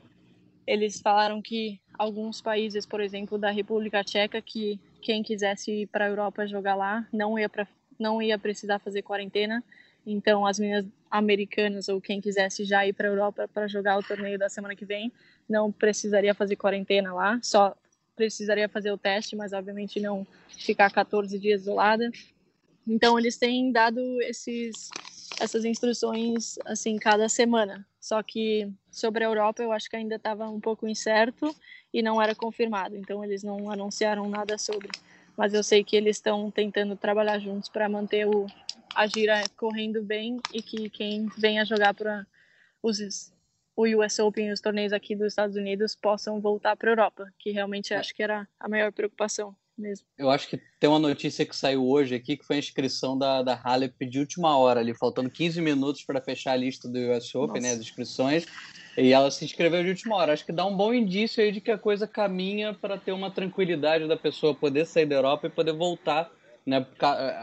eles 0.68 1.02
falaram 1.02 1.42
que 1.42 1.80
alguns 1.98 2.42
países, 2.42 2.86
por 2.86 3.02
exemplo, 3.02 3.38
da 3.38 3.52
República 3.52 4.04
Tcheca, 4.04 4.42
que 4.42 4.80
quem 5.02 5.24
quisesse 5.24 5.72
ir 5.72 5.88
para 5.88 6.06
a 6.06 6.10
Europa 6.10 6.48
jogar 6.48 6.76
lá 6.76 7.06
não 7.12 7.38
ia 7.38 7.50
pra, 7.50 7.68
não 8.00 8.22
ia 8.22 8.38
precisar 8.38 8.80
fazer 8.80 9.02
quarentena. 9.02 9.64
Então, 10.06 10.46
as 10.46 10.60
meninas 10.60 10.86
americanas 11.10 11.90
ou 11.90 12.00
quem 12.02 12.22
quisesse 12.22 12.64
já 12.64 12.86
ir 12.86 12.94
para 12.94 13.08
a 13.08 13.12
Europa 13.12 13.50
para 13.54 13.68
jogar 13.68 13.98
o 13.98 14.04
torneio 14.04 14.40
da 14.40 14.50
semana 14.50 14.76
que 14.76 14.86
vem 14.86 15.12
não 15.48 15.72
precisaria 15.72 16.34
fazer 16.34 16.56
quarentena 16.56 17.14
lá, 17.14 17.40
só 17.44 17.76
precisaria 18.16 18.70
fazer 18.70 18.92
o 18.92 18.98
teste, 18.98 19.36
mas 19.36 19.54
obviamente 19.54 20.00
não 20.00 20.26
ficar 20.50 20.92
14 20.92 21.38
dias 21.38 21.62
isolada. 21.62 22.10
Então, 22.88 23.18
eles 23.20 23.38
têm 23.38 23.72
dado 23.72 24.00
esses 24.22 24.90
essas 25.42 25.66
instruções 25.66 26.60
assim 26.66 26.98
cada 26.98 27.28
semana. 27.28 27.86
Só 28.00 28.22
que 28.22 28.72
sobre 28.92 29.24
a 29.24 29.28
Europa 29.28 29.64
eu 29.64 29.72
acho 29.72 29.90
que 29.90 29.96
ainda 29.96 30.16
estava 30.16 30.48
um 30.48 30.60
pouco 30.60 30.88
incerto 30.88 31.56
e 31.92 32.02
não 32.02 32.22
era 32.22 32.36
confirmado. 32.36 32.96
Então 32.96 33.24
eles 33.24 33.44
não 33.44 33.72
anunciaram 33.72 34.30
nada 34.30 34.58
sobre. 34.58 34.90
Mas 35.36 35.54
eu 35.54 35.64
sei 35.64 35.84
que 35.84 35.96
eles 35.96 36.18
estão 36.18 36.52
tentando 36.52 36.96
trabalhar 36.96 37.40
juntos 37.40 37.70
para 37.70 37.90
manter 37.90 38.28
o 38.28 38.46
a 38.96 39.08
gira 39.08 39.44
correndo 39.58 40.02
bem 40.04 40.40
e 40.54 40.62
que 40.62 40.90
quem 40.90 41.28
venha 41.38 41.66
jogar 41.66 41.94
para 41.94 42.26
os 42.82 43.32
o 43.76 43.86
US 43.98 44.20
Open 44.20 44.50
e 44.50 44.52
os 44.52 44.62
torneios 44.62 44.94
aqui 44.94 45.16
dos 45.16 45.28
Estados 45.28 45.56
Unidos 45.56 45.96
possam 45.96 46.40
voltar 46.40 46.76
para 46.76 46.90
a 46.90 46.92
Europa, 46.92 47.34
que 47.40 47.52
realmente 47.52 47.94
acho 47.94 48.14
que 48.14 48.22
era 48.22 48.48
a 48.60 48.68
maior 48.68 48.92
preocupação 48.92 49.56
mesmo. 49.78 50.06
Eu 50.18 50.30
acho 50.30 50.48
que 50.48 50.62
tem 50.80 50.90
uma 50.90 51.00
notícia 51.00 51.46
que 51.46 51.56
saiu 51.56 51.88
hoje 51.88 52.14
aqui, 52.14 52.38
que 52.38 52.46
foi 52.46 52.58
a 52.58 52.60
inscrição 52.60 53.18
da, 53.18 53.42
da 53.42 53.60
Halep 53.62 54.06
de 54.06 54.20
última 54.20 54.56
hora, 54.58 54.80
ali, 54.80 54.94
faltando 54.94 55.30
15 55.30 55.62
minutos 55.62 56.04
para 56.04 56.22
fechar 56.22 56.52
a 56.52 56.56
lista 56.56 56.88
do 56.88 57.00
US 57.00 57.34
Open, 57.34 57.62
né, 57.62 57.72
as 57.72 57.80
inscrições, 57.80 58.46
e 58.98 59.12
ela 59.12 59.32
se 59.32 59.44
inscreveu 59.44 59.84
de 59.84 59.90
última 59.90 60.16
hora. 60.16 60.34
Acho 60.34 60.46
que 60.46 60.52
dá 60.52 60.66
um 60.66 60.76
bom 60.76 60.94
indício 60.94 61.44
aí 61.44 61.52
de 61.52 61.62
que 61.62 61.72
a 61.72 61.78
coisa 61.78 62.06
caminha 62.06 62.74
para 62.74 62.98
ter 62.98 63.12
uma 63.12 63.32
tranquilidade 63.32 64.08
da 64.08 64.18
pessoa 64.18 64.54
poder 64.54 64.86
sair 64.86 65.06
da 65.06 65.16
Europa 65.16 65.48
e 65.48 65.50
poder 65.50 65.74
voltar, 65.74 66.30
né? 66.66 66.86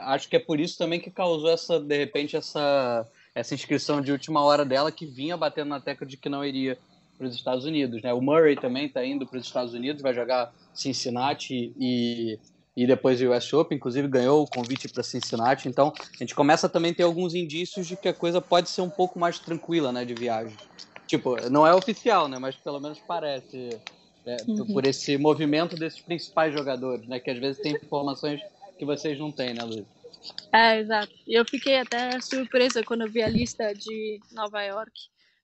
Acho 0.06 0.28
que 0.28 0.36
é 0.36 0.40
por 0.40 0.60
isso 0.60 0.78
também 0.78 1.00
que 1.00 1.10
causou 1.10 1.50
essa, 1.50 1.80
de 1.80 1.96
repente, 1.96 2.36
essa 2.36 3.06
essa 3.38 3.54
inscrição 3.54 4.00
de 4.00 4.10
última 4.10 4.42
hora 4.42 4.64
dela 4.64 4.90
que 4.90 5.06
vinha 5.06 5.36
batendo 5.36 5.68
na 5.68 5.80
tecla 5.80 6.04
de 6.04 6.16
que 6.16 6.28
não 6.28 6.44
iria 6.44 6.76
para 7.16 7.26
os 7.26 7.34
Estados 7.34 7.64
Unidos, 7.64 8.02
né? 8.02 8.12
O 8.12 8.20
Murray 8.20 8.56
também 8.56 8.86
está 8.86 9.04
indo 9.04 9.26
para 9.26 9.38
os 9.38 9.46
Estados 9.46 9.74
Unidos, 9.74 10.02
vai 10.02 10.14
jogar 10.14 10.52
Cincinnati 10.72 11.72
e, 11.78 12.38
e 12.76 12.86
depois 12.86 13.20
o 13.20 13.32
US 13.32 13.52
Open, 13.52 13.76
inclusive 13.76 14.06
ganhou 14.08 14.42
o 14.42 14.46
convite 14.46 14.88
para 14.88 15.02
Cincinnati. 15.02 15.68
Então 15.68 15.92
a 15.98 16.16
gente 16.16 16.34
começa 16.34 16.68
também 16.68 16.92
a 16.92 16.94
ter 16.94 17.02
alguns 17.02 17.34
indícios 17.34 17.86
de 17.86 17.96
que 17.96 18.08
a 18.08 18.14
coisa 18.14 18.40
pode 18.40 18.70
ser 18.70 18.82
um 18.82 18.90
pouco 18.90 19.18
mais 19.18 19.38
tranquila, 19.38 19.92
né, 19.92 20.04
de 20.04 20.14
viagem. 20.14 20.56
Tipo, 21.06 21.36
não 21.50 21.66
é 21.66 21.74
oficial, 21.74 22.28
né, 22.28 22.38
mas 22.38 22.54
pelo 22.54 22.80
menos 22.80 22.98
parece 23.06 23.70
né, 24.24 24.36
uhum. 24.46 24.66
por 24.66 24.86
esse 24.86 25.16
movimento 25.16 25.74
desses 25.74 26.00
principais 26.00 26.52
jogadores, 26.52 27.06
né, 27.06 27.18
que 27.18 27.30
às 27.30 27.38
vezes 27.38 27.60
tem 27.60 27.74
informações 27.74 28.40
que 28.78 28.84
vocês 28.84 29.18
não 29.18 29.30
têm, 29.32 29.54
né, 29.54 29.62
Luiz? 29.64 29.84
É, 30.52 30.78
exato. 30.78 31.12
E 31.26 31.34
eu 31.34 31.44
fiquei 31.44 31.76
até 31.76 32.20
surpresa 32.20 32.82
quando 32.82 33.02
eu 33.02 33.10
vi 33.10 33.22
a 33.22 33.28
lista 33.28 33.72
de 33.74 34.20
Nova 34.32 34.62
York 34.62 34.92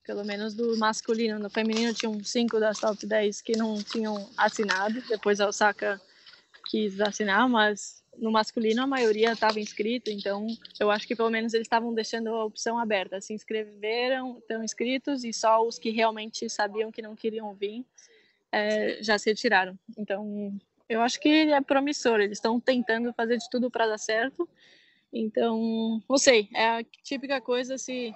pelo 0.04 0.24
menos 0.24 0.54
do 0.54 0.76
masculino. 0.76 1.38
No 1.38 1.50
feminino 1.50 1.94
tinham 1.94 2.22
cinco 2.22 2.60
das 2.60 2.78
top 2.78 3.06
10 3.06 3.40
que 3.40 3.56
não 3.56 3.82
tinham 3.82 4.28
assinado, 4.36 5.02
depois 5.08 5.40
a 5.40 5.48
Osaka 5.48 6.00
quis 6.66 7.00
assinar, 7.00 7.48
mas 7.48 8.02
no 8.18 8.30
masculino 8.30 8.82
a 8.82 8.86
maioria 8.86 9.32
estava 9.32 9.58
inscrito, 9.58 10.10
então 10.10 10.46
eu 10.78 10.90
acho 10.90 11.06
que 11.06 11.16
pelo 11.16 11.30
menos 11.30 11.52
eles 11.52 11.66
estavam 11.66 11.92
deixando 11.92 12.28
a 12.28 12.44
opção 12.44 12.78
aberta. 12.78 13.20
Se 13.20 13.32
inscreveram, 13.32 14.38
estão 14.38 14.62
inscritos 14.62 15.24
e 15.24 15.32
só 15.32 15.66
os 15.66 15.78
que 15.78 15.90
realmente 15.90 16.48
sabiam 16.48 16.92
que 16.92 17.02
não 17.02 17.16
queriam 17.16 17.52
vir 17.54 17.84
é, 18.52 19.02
já 19.02 19.18
se 19.18 19.30
retiraram. 19.30 19.76
Então 19.98 20.52
eu 20.94 21.00
acho 21.00 21.20
que 21.20 21.28
é 21.28 21.60
promissor, 21.60 22.20
eles 22.20 22.38
estão 22.38 22.60
tentando 22.60 23.12
fazer 23.12 23.36
de 23.36 23.50
tudo 23.50 23.70
para 23.70 23.86
dar 23.86 23.98
certo. 23.98 24.48
Então, 25.12 26.00
não 26.08 26.18
sei, 26.18 26.48
é 26.54 26.78
a 26.78 26.84
típica 27.02 27.40
coisa 27.40 27.76
se 27.76 28.14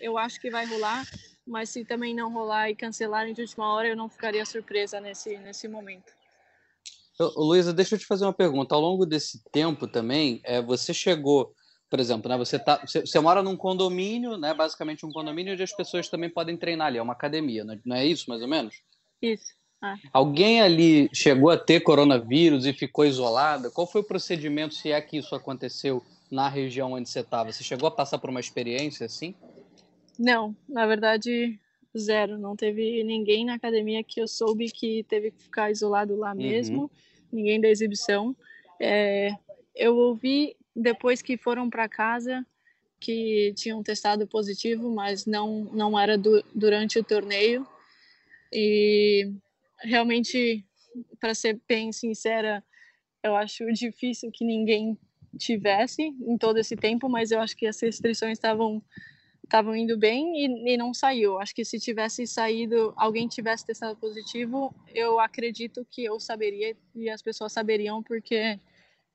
eu 0.00 0.16
acho 0.16 0.40
que 0.40 0.50
vai 0.50 0.64
rolar, 0.66 1.04
mas 1.46 1.70
se 1.70 1.84
também 1.84 2.14
não 2.14 2.32
rolar 2.32 2.70
e 2.70 2.76
cancelarem 2.76 3.34
de 3.34 3.42
última 3.42 3.72
hora, 3.72 3.88
eu 3.88 3.96
não 3.96 4.08
ficaria 4.08 4.44
surpresa 4.46 5.00
nesse, 5.00 5.38
nesse 5.38 5.68
momento. 5.68 6.12
Luísa, 7.36 7.72
deixa 7.72 7.96
eu 7.96 7.98
te 7.98 8.06
fazer 8.06 8.24
uma 8.24 8.32
pergunta. 8.32 8.74
Ao 8.74 8.80
longo 8.80 9.04
desse 9.04 9.42
tempo 9.50 9.86
também, 9.86 10.40
é, 10.44 10.62
você 10.62 10.94
chegou, 10.94 11.52
por 11.90 12.00
exemplo, 12.00 12.28
né, 12.28 12.38
você, 12.38 12.58
tá, 12.58 12.80
você, 12.84 13.00
você, 13.00 13.20
mora 13.20 13.42
num 13.42 13.56
condomínio, 13.56 14.38
né, 14.38 14.54
basicamente 14.54 15.04
um 15.04 15.12
condomínio 15.12 15.52
onde 15.52 15.62
as 15.62 15.72
pessoas 15.72 16.08
também 16.08 16.30
podem 16.30 16.56
treinar 16.56 16.86
ali, 16.86 16.98
é 16.98 17.02
uma 17.02 17.12
academia, 17.12 17.64
né, 17.64 17.78
não 17.84 17.96
é 17.96 18.06
isso 18.06 18.30
mais 18.30 18.40
ou 18.40 18.48
menos? 18.48 18.82
Isso. 19.20 19.59
Ah. 19.82 19.96
Alguém 20.12 20.60
ali 20.60 21.08
chegou 21.12 21.50
a 21.50 21.56
ter 21.56 21.80
coronavírus 21.80 22.66
e 22.66 22.72
ficou 22.72 23.04
isolada? 23.04 23.70
Qual 23.70 23.86
foi 23.86 24.02
o 24.02 24.04
procedimento, 24.04 24.74
se 24.74 24.92
é 24.92 25.00
que 25.00 25.16
isso 25.16 25.34
aconteceu 25.34 26.02
na 26.30 26.48
região 26.48 26.92
onde 26.92 27.08
você 27.08 27.20
estava? 27.20 27.50
Você 27.50 27.64
chegou 27.64 27.88
a 27.88 27.90
passar 27.90 28.18
por 28.18 28.28
uma 28.28 28.40
experiência 28.40 29.06
assim? 29.06 29.34
Não, 30.18 30.54
na 30.68 30.86
verdade, 30.86 31.58
zero. 31.96 32.38
Não 32.38 32.54
teve 32.54 33.02
ninguém 33.02 33.44
na 33.44 33.54
academia 33.54 34.04
que 34.04 34.20
eu 34.20 34.28
soube 34.28 34.70
que 34.70 35.04
teve 35.04 35.30
que 35.30 35.42
ficar 35.44 35.70
isolado 35.70 36.14
lá 36.16 36.30
uhum. 36.30 36.36
mesmo, 36.36 36.82
uhum. 36.82 36.90
ninguém 37.32 37.60
da 37.60 37.68
exibição. 37.68 38.36
É, 38.78 39.30
eu 39.74 39.96
ouvi 39.96 40.56
depois 40.76 41.22
que 41.22 41.36
foram 41.36 41.70
para 41.70 41.88
casa 41.88 42.46
que 42.98 43.54
tinham 43.56 43.82
testado 43.82 44.26
positivo, 44.26 44.94
mas 44.94 45.24
não 45.24 45.64
não 45.72 45.98
era 45.98 46.18
do, 46.18 46.44
durante 46.54 46.98
o 46.98 47.04
torneio. 47.04 47.66
E 48.52 49.32
realmente, 49.82 50.64
para 51.20 51.34
ser 51.34 51.60
bem 51.68 51.92
sincera, 51.92 52.64
eu 53.22 53.36
acho 53.36 53.70
difícil 53.72 54.30
que 54.32 54.44
ninguém 54.44 54.98
tivesse 55.38 56.02
em 56.02 56.36
todo 56.38 56.58
esse 56.58 56.76
tempo, 56.76 57.08
mas 57.08 57.30
eu 57.30 57.40
acho 57.40 57.56
que 57.56 57.66
as 57.66 57.80
restrições 57.80 58.32
estavam 58.32 58.82
estavam 59.44 59.74
indo 59.74 59.98
bem 59.98 60.32
e, 60.36 60.74
e, 60.74 60.76
não 60.76 60.94
saiu. 60.94 61.40
Acho 61.40 61.52
que 61.52 61.64
se 61.64 61.80
tivesse 61.80 62.24
saído, 62.24 62.94
alguém 62.96 63.26
tivesse 63.26 63.66
testado 63.66 63.96
positivo, 63.96 64.72
eu 64.94 65.18
acredito 65.18 65.84
que 65.90 66.04
eu 66.04 66.20
saberia 66.20 66.76
e 66.94 67.10
as 67.10 67.20
pessoas 67.20 67.52
saberiam, 67.52 68.00
porque 68.00 68.60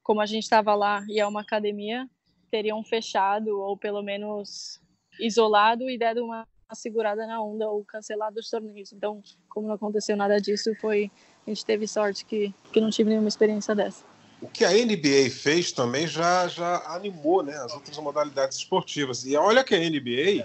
como 0.03 0.19
a 0.19 0.25
gente 0.25 0.43
estava 0.43 0.75
lá 0.75 1.05
e 1.07 1.21
é 1.21 1.25
uma 1.25 1.39
academia, 1.39 2.05
teriam 2.51 2.83
fechado 2.83 3.57
ou 3.57 3.77
pelo 3.77 4.03
menos 4.03 4.81
isolado 5.21 5.89
e 5.89 5.97
dado 5.97 6.25
uma 6.25 6.45
segurada 6.73 7.27
na 7.27 7.41
onda 7.41 7.69
ou 7.69 7.83
cancelado 7.83 8.39
os 8.39 8.49
torneios. 8.49 8.91
Então, 8.91 9.21
como 9.49 9.67
não 9.67 9.75
aconteceu 9.75 10.17
nada 10.17 10.39
disso, 10.39 10.73
foi 10.81 11.11
a 11.45 11.49
gente 11.51 11.65
teve 11.65 11.87
sorte 11.87 12.25
que, 12.25 12.53
que 12.73 12.81
não 12.81 12.89
tive 12.89 13.09
nenhuma 13.09 13.27
experiência 13.27 13.75
dessa 13.75 14.03
o 14.41 14.47
que 14.47 14.63
a 14.63 14.71
NBA 14.71 15.29
fez 15.31 15.71
também 15.71 16.05
já, 16.05 16.47
já 16.47 16.77
animou 16.93 17.41
né, 17.41 17.55
as 17.57 17.73
outras 17.73 17.97
modalidades 17.97 18.57
esportivas. 18.57 19.25
E 19.25 19.35
olha 19.35 19.63
que 19.63 19.73
a 19.73 19.79
NBA 19.79 20.43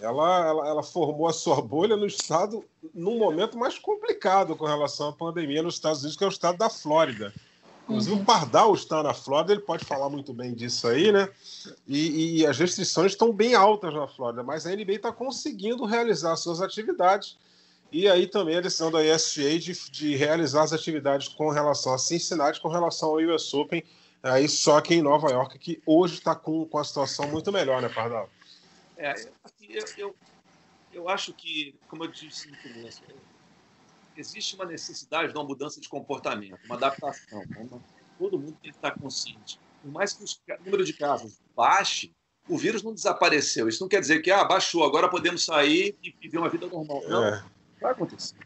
ela, 0.00 0.46
ela, 0.46 0.68
ela, 0.68 0.82
formou 0.82 1.28
a 1.28 1.32
sua 1.32 1.60
bolha 1.60 1.96
no 1.96 2.06
estado 2.06 2.64
num 2.94 3.18
momento 3.18 3.58
mais 3.58 3.78
complicado 3.78 4.56
com 4.56 4.64
relação 4.64 5.10
à 5.10 5.12
pandemia 5.12 5.62
nos 5.62 5.74
Estados 5.74 6.00
Unidos, 6.00 6.16
que 6.16 6.24
é 6.24 6.26
o 6.26 6.30
estado 6.30 6.56
da 6.56 6.70
Flórida. 6.70 7.32
Inclusive, 7.90 8.20
o 8.20 8.24
Pardal 8.24 8.72
está 8.72 9.02
na 9.02 9.12
Flórida, 9.12 9.52
ele 9.52 9.62
pode 9.62 9.84
falar 9.84 10.08
muito 10.08 10.32
bem 10.32 10.54
disso 10.54 10.86
aí, 10.86 11.10
né? 11.10 11.28
E, 11.88 12.38
e 12.38 12.46
as 12.46 12.56
restrições 12.56 13.12
estão 13.12 13.32
bem 13.32 13.54
altas 13.54 13.92
na 13.92 14.06
Flórida, 14.06 14.44
mas 14.44 14.64
a 14.64 14.70
NBA 14.70 14.92
está 14.92 15.10
conseguindo 15.12 15.84
realizar 15.84 16.36
suas 16.36 16.62
atividades 16.62 17.36
E 17.90 18.08
aí 18.08 18.28
também 18.28 18.56
a 18.56 18.60
decisão 18.60 18.92
da 18.92 19.04
ESGA 19.04 19.58
de, 19.58 19.90
de 19.90 20.14
realizar 20.14 20.62
as 20.62 20.72
atividades 20.72 21.26
com 21.26 21.50
relação 21.50 21.92
a 21.92 21.98
Cincinnati, 21.98 22.60
com 22.60 22.68
relação 22.68 23.08
ao 23.08 23.16
US 23.16 23.52
Open, 23.52 23.82
aí 24.22 24.48
só 24.48 24.80
que 24.80 24.94
em 24.94 25.02
Nova 25.02 25.28
York, 25.28 25.58
que 25.58 25.82
hoje 25.84 26.14
está 26.14 26.36
com, 26.36 26.64
com 26.66 26.78
a 26.78 26.84
situação 26.84 27.28
muito 27.28 27.50
melhor, 27.50 27.82
né, 27.82 27.88
Pardal? 27.88 28.30
É, 28.96 29.14
eu, 29.68 29.84
eu, 29.98 30.16
eu 30.92 31.08
acho 31.08 31.32
que, 31.32 31.74
como 31.88 32.04
eu 32.04 32.08
disse 32.08 32.48
no 32.48 32.56
começo, 32.58 33.02
existe 34.16 34.54
uma 34.54 34.64
necessidade 34.64 35.32
de 35.32 35.38
uma 35.38 35.44
mudança 35.44 35.80
de 35.80 35.88
comportamento, 35.88 36.58
uma 36.66 36.76
adaptação. 36.76 37.42
Uma, 37.58 37.80
todo 38.18 38.38
mundo 38.38 38.56
tem 38.60 38.70
que 38.70 38.76
estar 38.76 38.92
consciente. 38.92 39.58
Por 39.82 39.90
mais 39.90 40.12
que 40.12 40.24
o 40.24 40.64
número 40.64 40.84
de 40.84 40.92
casos 40.92 41.40
baixe, 41.56 42.12
o 42.48 42.58
vírus 42.58 42.82
não 42.82 42.92
desapareceu. 42.92 43.68
Isso 43.68 43.82
não 43.82 43.88
quer 43.88 44.00
dizer 44.00 44.20
que 44.20 44.30
ah, 44.30 44.44
baixou, 44.44 44.84
agora 44.84 45.08
podemos 45.08 45.44
sair 45.44 45.96
e 46.02 46.10
viver 46.20 46.38
uma 46.38 46.48
vida 46.48 46.66
normal. 46.66 47.02
Não, 47.08 47.24
é. 47.24 47.44
vai 47.80 47.92
acontecer. 47.92 48.36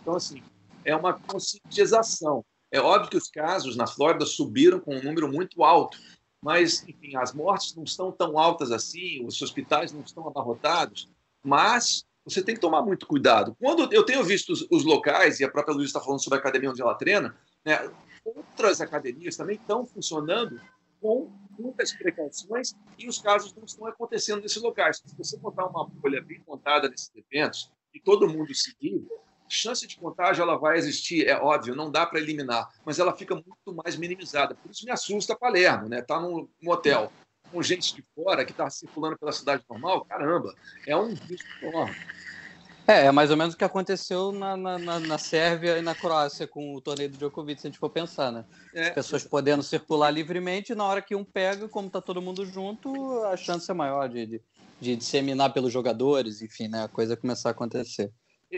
Então, 0.00 0.14
assim, 0.14 0.42
é 0.84 0.94
uma 0.94 1.12
conscientização. 1.12 2.44
É 2.70 2.80
óbvio 2.80 3.10
que 3.10 3.16
os 3.16 3.28
casos 3.28 3.76
na 3.76 3.86
Flórida 3.86 4.24
subiram 4.26 4.78
com 4.78 4.94
um 4.94 5.02
número 5.02 5.30
muito 5.30 5.64
alto, 5.64 5.98
mas, 6.40 6.86
enfim, 6.86 7.16
as 7.16 7.32
mortes 7.32 7.74
não 7.74 7.84
estão 7.84 8.12
tão 8.12 8.38
altas 8.38 8.70
assim, 8.70 9.24
os 9.24 9.40
hospitais 9.42 9.92
não 9.92 10.02
estão 10.02 10.26
abarrotados, 10.26 11.08
mas 11.42 12.04
você 12.28 12.42
tem 12.42 12.54
que 12.54 12.60
tomar 12.60 12.82
muito 12.82 13.06
cuidado. 13.06 13.56
Quando 13.58 13.92
eu 13.92 14.04
tenho 14.04 14.22
visto 14.24 14.52
os, 14.52 14.66
os 14.70 14.84
locais, 14.84 15.40
e 15.40 15.44
a 15.44 15.50
própria 15.50 15.74
Luísa 15.74 15.90
está 15.90 16.00
falando 16.00 16.22
sobre 16.22 16.38
a 16.38 16.40
academia 16.40 16.70
onde 16.70 16.82
ela 16.82 16.94
treina, 16.94 17.36
né, 17.64 17.90
outras 18.24 18.80
academias 18.80 19.36
também 19.36 19.56
estão 19.56 19.84
funcionando 19.86 20.60
com 21.00 21.30
muitas 21.58 21.92
precauções 21.92 22.74
e 22.98 23.08
os 23.08 23.18
casos 23.18 23.54
não 23.54 23.64
estão 23.64 23.86
acontecendo 23.86 24.42
nesses 24.42 24.60
locais. 24.60 25.02
Se 25.04 25.16
você 25.16 25.36
montar 25.38 25.66
uma 25.66 25.86
bolha 25.86 26.20
bem 26.22 26.42
montada 26.46 26.88
nesses 26.88 27.10
eventos 27.14 27.72
e 27.94 28.00
todo 28.00 28.28
mundo 28.28 28.54
seguir, 28.54 29.06
a 29.46 29.50
chance 29.50 29.86
de 29.86 29.96
contágio 29.96 30.42
ela 30.42 30.56
vai 30.56 30.76
existir, 30.76 31.26
é 31.26 31.36
óbvio, 31.36 31.74
não 31.74 31.90
dá 31.90 32.04
para 32.04 32.20
eliminar, 32.20 32.68
mas 32.84 32.98
ela 32.98 33.16
fica 33.16 33.34
muito 33.34 33.82
mais 33.84 33.96
minimizada. 33.96 34.54
Por 34.54 34.70
isso 34.70 34.84
me 34.84 34.90
assusta 34.90 35.36
Palermo, 35.36 35.88
né? 35.88 36.02
Tá 36.02 36.20
num, 36.20 36.48
num 36.60 36.70
hotel 36.70 37.10
com 37.50 37.62
gente 37.62 37.94
de 37.94 38.02
fora 38.14 38.44
que 38.44 38.52
está 38.52 38.68
circulando 38.70 39.18
pela 39.18 39.32
cidade 39.32 39.62
normal, 39.68 40.04
caramba, 40.04 40.54
é 40.86 40.96
um 40.96 41.12
risco 41.14 41.48
enorme. 41.62 41.96
É, 42.88 43.04
é 43.04 43.12
mais 43.12 43.30
ou 43.30 43.36
menos 43.36 43.54
o 43.54 43.58
que 43.58 43.64
aconteceu 43.64 44.32
na, 44.32 44.56
na, 44.56 44.78
na, 44.78 45.18
Sérvia 45.18 45.76
e 45.76 45.82
na 45.82 45.94
Croácia 45.94 46.46
com 46.46 46.74
o 46.74 46.80
torneio 46.80 47.10
do 47.10 47.18
Djokovic, 47.18 47.60
se 47.60 47.66
a 47.66 47.70
gente 47.70 47.78
for 47.78 47.90
pensar, 47.90 48.32
né? 48.32 48.46
É. 48.74 48.88
As 48.88 48.94
pessoas 48.94 49.24
podendo 49.24 49.62
circular 49.62 50.10
livremente, 50.10 50.72
e 50.72 50.74
na 50.74 50.84
hora 50.84 51.02
que 51.02 51.14
um 51.14 51.22
pega, 51.22 51.68
como 51.68 51.90
tá 51.90 52.00
todo 52.00 52.22
mundo 52.22 52.46
junto, 52.46 53.22
a 53.24 53.36
chance 53.36 53.70
é 53.70 53.74
maior 53.74 54.08
de, 54.08 54.24
de, 54.24 54.42
de 54.80 54.96
disseminar 54.96 55.52
pelos 55.52 55.70
jogadores, 55.70 56.40
enfim, 56.40 56.68
né? 56.68 56.84
A 56.84 56.88
coisa 56.88 57.14
começar 57.14 57.50
a 57.50 57.52
acontecer. 57.52 58.10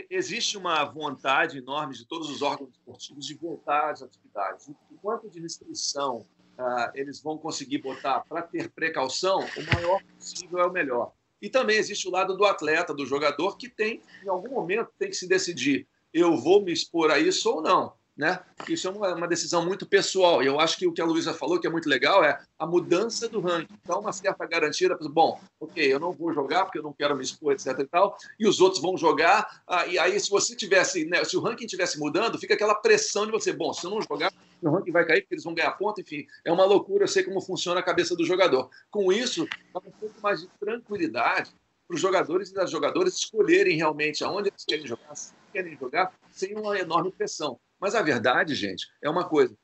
Existe 0.09 0.57
uma 0.57 0.85
vontade 0.85 1.57
enorme 1.57 1.93
de 1.93 2.07
todos 2.07 2.29
os 2.29 2.41
órgãos 2.41 2.69
esportivos 2.69 3.25
de 3.25 3.35
voltar 3.35 3.91
às 3.91 4.01
atividades. 4.01 4.69
O 4.69 4.95
quanto 5.01 5.29
de 5.29 5.41
restrição 5.41 6.25
uh, 6.57 6.91
eles 6.93 7.21
vão 7.21 7.37
conseguir 7.37 7.79
botar 7.79 8.21
para 8.21 8.41
ter 8.41 8.69
precaução, 8.69 9.39
o 9.39 9.73
maior 9.73 10.01
possível 10.17 10.59
é 10.59 10.65
o 10.65 10.71
melhor. 10.71 11.13
E 11.41 11.49
também 11.49 11.77
existe 11.77 12.07
o 12.07 12.11
lado 12.11 12.37
do 12.37 12.45
atleta, 12.45 12.93
do 12.93 13.05
jogador, 13.05 13.57
que 13.57 13.67
tem, 13.67 14.01
em 14.23 14.29
algum 14.29 14.49
momento, 14.49 14.91
tem 14.97 15.09
que 15.09 15.15
se 15.15 15.27
decidir: 15.27 15.87
eu 16.13 16.37
vou 16.37 16.63
me 16.63 16.71
expor 16.71 17.11
a 17.11 17.19
isso 17.19 17.49
ou 17.49 17.61
não 17.61 17.93
né? 18.15 18.39
Isso 18.67 18.87
é 18.87 18.91
uma, 18.91 19.15
uma, 19.15 19.27
decisão 19.27 19.65
muito 19.65 19.85
pessoal. 19.85 20.43
E 20.43 20.45
eu 20.45 20.59
acho 20.59 20.77
que 20.77 20.85
o 20.85 20.91
que 20.91 21.01
a 21.01 21.05
Luísa 21.05 21.33
falou, 21.33 21.59
que 21.59 21.65
é 21.65 21.69
muito 21.69 21.89
legal, 21.89 22.23
é 22.23 22.39
a 22.59 22.65
mudança 22.65 23.27
do 23.27 23.39
ranking. 23.39 23.73
Então, 23.81 23.99
uma 24.01 24.11
certa 24.11 24.45
garantia, 24.45 24.95
bom, 25.09 25.39
ok, 25.59 25.93
eu 25.93 25.99
não 25.99 26.11
vou 26.11 26.33
jogar 26.33 26.65
porque 26.65 26.77
eu 26.77 26.83
não 26.83 26.93
quero 26.93 27.15
me 27.15 27.23
expor, 27.23 27.53
etc 27.53 27.67
e 27.79 27.85
tal, 27.85 28.17
e 28.39 28.47
os 28.47 28.59
outros 28.59 28.81
vão 28.81 28.97
jogar. 28.97 29.61
Ah, 29.67 29.87
e 29.87 29.97
aí, 29.97 30.19
se 30.19 30.29
você 30.29 30.55
tivesse, 30.55 31.05
né, 31.05 31.23
se 31.23 31.37
o 31.37 31.41
ranking 31.41 31.65
tivesse 31.65 31.99
mudando, 31.99 32.37
fica 32.37 32.53
aquela 32.53 32.75
pressão 32.75 33.25
de 33.25 33.31
você, 33.31 33.53
bom, 33.53 33.73
se 33.73 33.85
eu 33.85 33.91
não 33.91 34.01
jogar, 34.01 34.31
o 34.61 34.69
ranking 34.69 34.91
vai 34.91 35.05
cair 35.05 35.21
porque 35.21 35.35
eles 35.35 35.43
vão 35.43 35.53
ganhar 35.53 35.71
ponto, 35.71 36.01
enfim, 36.01 36.25
é 36.45 36.51
uma 36.51 36.65
loucura, 36.65 37.05
eu 37.05 37.07
sei 37.07 37.23
como 37.23 37.41
funciona 37.41 37.79
a 37.79 37.83
cabeça 37.83 38.15
do 38.15 38.25
jogador. 38.25 38.69
Com 38.89 39.11
isso, 39.11 39.47
dá 39.73 39.79
um 39.79 39.91
pouco 39.91 40.21
mais 40.21 40.41
de 40.41 40.47
tranquilidade 40.59 41.51
para 41.87 41.95
os 41.95 42.01
jogadores 42.01 42.49
e 42.49 42.53
das 42.53 42.69
jogadoras 42.69 43.15
escolherem 43.15 43.75
realmente 43.75 44.23
aonde 44.23 44.49
eles 44.49 44.63
querem 44.63 44.85
jogar, 44.85 45.15
se 45.15 45.33
querem 45.51 45.75
jogar, 45.77 46.13
sem 46.29 46.55
uma 46.55 46.77
enorme 46.77 47.11
pressão. 47.11 47.59
Mas 47.81 47.95
a 47.95 48.01
verdade, 48.03 48.53
gente, 48.53 48.87
é 49.03 49.09
uma 49.09 49.27
coisa. 49.27 49.55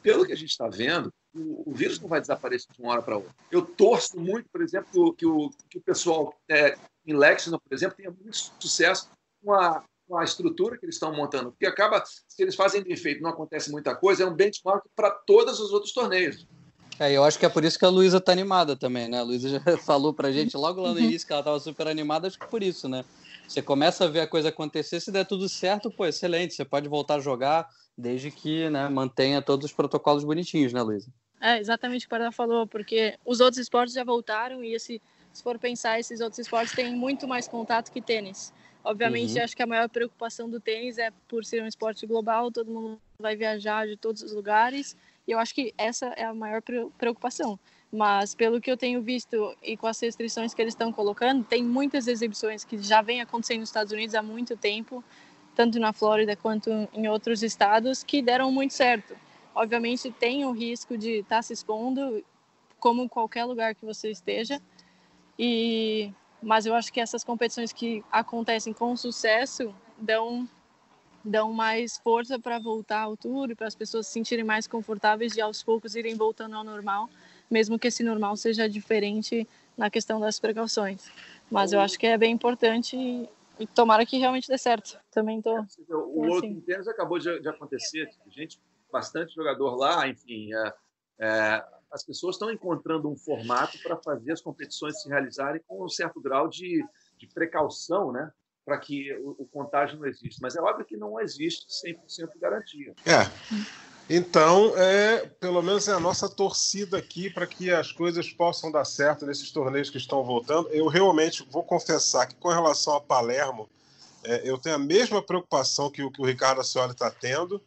Pelo 0.00 0.24
que 0.24 0.32
a 0.32 0.36
gente 0.36 0.50
está 0.50 0.68
vendo, 0.68 1.12
o, 1.34 1.70
o, 1.70 1.74
vírus 1.74 1.98
não 1.98 2.08
vai 2.08 2.20
desaparecer 2.20 2.68
de 2.72 2.80
uma 2.80 2.92
hora 2.92 3.02
para 3.02 3.16
outra. 3.16 3.34
Eu 3.50 3.62
torço 3.62 4.20
muito, 4.20 4.48
por 4.50 4.62
exemplo, 4.62 5.12
que 5.14 5.26
o, 5.26 5.50
que 5.68 5.78
o, 5.78 5.82
pessoal 5.82 6.32
é, 6.48 6.76
em 7.04 7.16
Lexington, 7.16 7.58
por 7.58 7.74
exemplo, 7.74 7.96
tenha 7.96 8.10
muito 8.10 8.36
sucesso 8.60 9.10
com 9.42 9.52
a, 9.52 9.82
com 10.06 10.16
a 10.16 10.22
estrutura 10.22 10.78
que 10.78 10.84
eles 10.84 10.94
estão 10.94 11.12
montando. 11.12 11.50
Porque 11.50 11.66
acaba, 11.66 12.04
se 12.06 12.42
eles 12.42 12.54
fazem 12.54 12.84
bem 12.84 12.96
feito 12.96 13.22
não 13.22 13.30
acontece 13.30 13.72
muita 13.72 13.96
coisa, 13.96 14.22
é 14.22 14.26
um 14.26 14.34
benchmark 14.34 14.84
para 14.94 15.10
todos 15.10 15.58
os 15.58 15.72
outros 15.72 15.92
torneios. 15.92 16.46
É, 17.00 17.10
eu 17.10 17.24
acho 17.24 17.38
que 17.38 17.46
é 17.46 17.48
por 17.48 17.64
isso 17.64 17.78
que 17.78 17.84
a 17.84 17.88
Luísa 17.88 18.18
está 18.18 18.30
animada 18.30 18.76
também, 18.76 19.08
né? 19.08 19.18
A 19.18 19.22
Luísa 19.22 19.48
já 19.48 19.60
falou 19.78 20.14
para 20.14 20.28
a 20.28 20.32
gente 20.32 20.56
logo 20.56 20.80
lá 20.80 20.92
no 20.92 21.00
início 21.00 21.26
que 21.26 21.32
ela 21.32 21.40
estava 21.40 21.58
super 21.58 21.88
animada, 21.88 22.28
acho 22.28 22.38
que 22.38 22.46
por 22.46 22.62
isso, 22.62 22.88
né? 22.88 23.04
Você 23.46 23.62
começa 23.62 24.04
a 24.04 24.08
ver 24.08 24.20
a 24.20 24.26
coisa 24.26 24.48
acontecer, 24.48 25.00
se 25.00 25.12
der 25.12 25.24
tudo 25.24 25.48
certo, 25.48 25.90
pô, 25.90 26.06
excelente, 26.06 26.54
você 26.54 26.64
pode 26.64 26.88
voltar 26.88 27.16
a 27.16 27.20
jogar, 27.20 27.68
desde 27.96 28.30
que 28.30 28.68
né, 28.70 28.88
mantenha 28.88 29.42
todos 29.42 29.66
os 29.66 29.72
protocolos 29.72 30.24
bonitinhos, 30.24 30.72
né, 30.72 30.82
Luísa? 30.82 31.08
É, 31.40 31.58
exatamente 31.58 32.06
o 32.06 32.08
que 32.08 32.14
o 32.14 32.32
falou, 32.32 32.66
porque 32.66 33.18
os 33.24 33.40
outros 33.40 33.58
esportes 33.58 33.94
já 33.94 34.02
voltaram 34.02 34.64
e 34.64 34.74
esse, 34.74 35.00
se 35.32 35.42
for 35.42 35.58
pensar, 35.58 36.00
esses 36.00 36.20
outros 36.20 36.38
esportes 36.38 36.74
têm 36.74 36.94
muito 36.96 37.28
mais 37.28 37.46
contato 37.46 37.92
que 37.92 38.00
tênis. 38.00 38.52
Obviamente, 38.82 39.38
uhum. 39.38 39.44
acho 39.44 39.56
que 39.56 39.62
a 39.62 39.66
maior 39.66 39.88
preocupação 39.88 40.48
do 40.48 40.60
tênis 40.60 40.98
é 40.98 41.10
por 41.28 41.44
ser 41.44 41.62
um 41.62 41.66
esporte 41.66 42.06
global, 42.06 42.50
todo 42.50 42.70
mundo 42.70 43.00
vai 43.18 43.36
viajar 43.36 43.86
de 43.86 43.96
todos 43.96 44.22
os 44.22 44.32
lugares, 44.32 44.96
e 45.26 45.32
eu 45.32 45.38
acho 45.38 45.54
que 45.54 45.72
essa 45.78 46.06
é 46.16 46.24
a 46.24 46.34
maior 46.34 46.62
preocupação. 46.98 47.58
Mas 47.94 48.34
pelo 48.34 48.60
que 48.60 48.68
eu 48.68 48.76
tenho 48.76 49.00
visto 49.00 49.56
e 49.62 49.76
com 49.76 49.86
as 49.86 50.00
restrições 50.00 50.52
que 50.52 50.60
eles 50.60 50.74
estão 50.74 50.92
colocando, 50.92 51.44
tem 51.44 51.62
muitas 51.62 52.08
exibições 52.08 52.64
que 52.64 52.76
já 52.82 53.00
vem 53.00 53.20
acontecendo 53.20 53.60
nos 53.60 53.68
Estados 53.68 53.92
Unidos 53.92 54.16
há 54.16 54.22
muito 54.22 54.56
tempo, 54.56 55.02
tanto 55.54 55.78
na 55.78 55.92
Flórida 55.92 56.34
quanto 56.34 56.68
em 56.92 57.06
outros 57.06 57.44
estados, 57.44 58.02
que 58.02 58.20
deram 58.20 58.50
muito 58.50 58.74
certo. 58.74 59.16
Obviamente 59.54 60.10
tem 60.10 60.44
o 60.44 60.50
risco 60.50 60.98
de 60.98 61.20
estar 61.20 61.36
tá 61.36 61.42
se 61.42 61.52
expondo, 61.52 62.24
como 62.80 63.08
qualquer 63.08 63.44
lugar 63.44 63.76
que 63.76 63.84
você 63.84 64.10
esteja. 64.10 64.60
E 65.38 66.10
mas 66.42 66.66
eu 66.66 66.74
acho 66.74 66.92
que 66.92 67.00
essas 67.00 67.22
competições 67.22 67.72
que 67.72 68.04
acontecem 68.10 68.72
com 68.72 68.96
sucesso 68.96 69.72
dão 69.96 70.48
dão 71.24 71.52
mais 71.52 71.96
força 71.98 72.40
para 72.40 72.58
voltar 72.58 73.02
ao 73.02 73.16
tour 73.16 73.52
e 73.52 73.54
para 73.54 73.68
as 73.68 73.74
pessoas 73.76 74.08
se 74.08 74.14
sentirem 74.14 74.44
mais 74.44 74.66
confortáveis 74.66 75.36
e 75.36 75.40
aos 75.40 75.62
poucos 75.62 75.94
irem 75.94 76.16
voltando 76.16 76.56
ao 76.56 76.64
normal 76.64 77.08
mesmo 77.50 77.78
que 77.78 77.88
esse 77.88 78.02
normal 78.02 78.36
seja 78.36 78.68
diferente 78.68 79.46
na 79.76 79.90
questão 79.90 80.20
das 80.20 80.38
precauções. 80.38 81.10
Mas 81.50 81.72
eu 81.72 81.80
acho 81.80 81.98
que 81.98 82.06
é 82.06 82.16
bem 82.16 82.32
importante 82.32 82.96
e 83.58 83.66
tomara 83.68 84.04
que 84.04 84.18
realmente 84.18 84.48
dê 84.48 84.58
certo. 84.58 84.98
Também 85.10 85.40
tô. 85.40 85.56
É, 85.56 85.66
o 85.90 86.26
outro 86.26 86.50
assim. 86.68 86.90
acabou 86.90 87.18
de, 87.18 87.40
de, 87.40 87.48
acontecer, 87.48 88.08
gente, 88.28 88.60
bastante 88.90 89.34
jogador 89.34 89.76
lá, 89.76 90.08
enfim. 90.08 90.52
É, 90.52 90.74
é, 91.20 91.64
as 91.92 92.04
pessoas 92.04 92.34
estão 92.34 92.50
encontrando 92.50 93.08
um 93.08 93.16
formato 93.16 93.78
para 93.82 93.96
fazer 93.96 94.32
as 94.32 94.40
competições 94.40 95.00
se 95.00 95.08
realizarem 95.08 95.62
com 95.66 95.84
um 95.84 95.88
certo 95.88 96.20
grau 96.20 96.48
de, 96.48 96.84
de 97.16 97.26
precaução, 97.28 98.10
né? 98.10 98.32
Para 98.64 98.78
que 98.78 99.12
o, 99.18 99.36
o, 99.38 99.46
contágio 99.46 99.98
não 99.98 100.06
exista. 100.06 100.40
Mas 100.42 100.56
é 100.56 100.60
óbvio 100.60 100.86
que 100.86 100.96
não 100.96 101.20
existe 101.20 101.66
100% 101.86 102.32
de 102.32 102.38
garantia. 102.38 102.94
É. 103.06 103.93
Então, 104.08 104.74
é, 104.76 105.26
pelo 105.40 105.62
menos 105.62 105.88
é 105.88 105.92
a 105.92 106.00
nossa 106.00 106.28
torcida 106.28 106.98
aqui 106.98 107.30
para 107.30 107.46
que 107.46 107.70
as 107.70 107.90
coisas 107.90 108.30
possam 108.30 108.70
dar 108.70 108.84
certo 108.84 109.24
nesses 109.24 109.50
torneios 109.50 109.88
que 109.88 109.96
estão 109.96 110.22
voltando. 110.22 110.68
Eu 110.68 110.88
realmente 110.88 111.46
vou 111.50 111.62
confessar 111.62 112.26
que, 112.26 112.34
com 112.34 112.48
relação 112.48 112.94
a 112.94 113.00
Palermo, 113.00 113.68
é, 114.22 114.42
eu 114.44 114.58
tenho 114.58 114.76
a 114.76 114.78
mesma 114.78 115.22
preocupação 115.22 115.90
que 115.90 116.02
o, 116.02 116.10
que 116.10 116.20
o 116.20 116.26
Ricardo 116.26 116.60
Ascioli 116.60 116.92
está 116.92 117.10
tendo. 117.10 117.62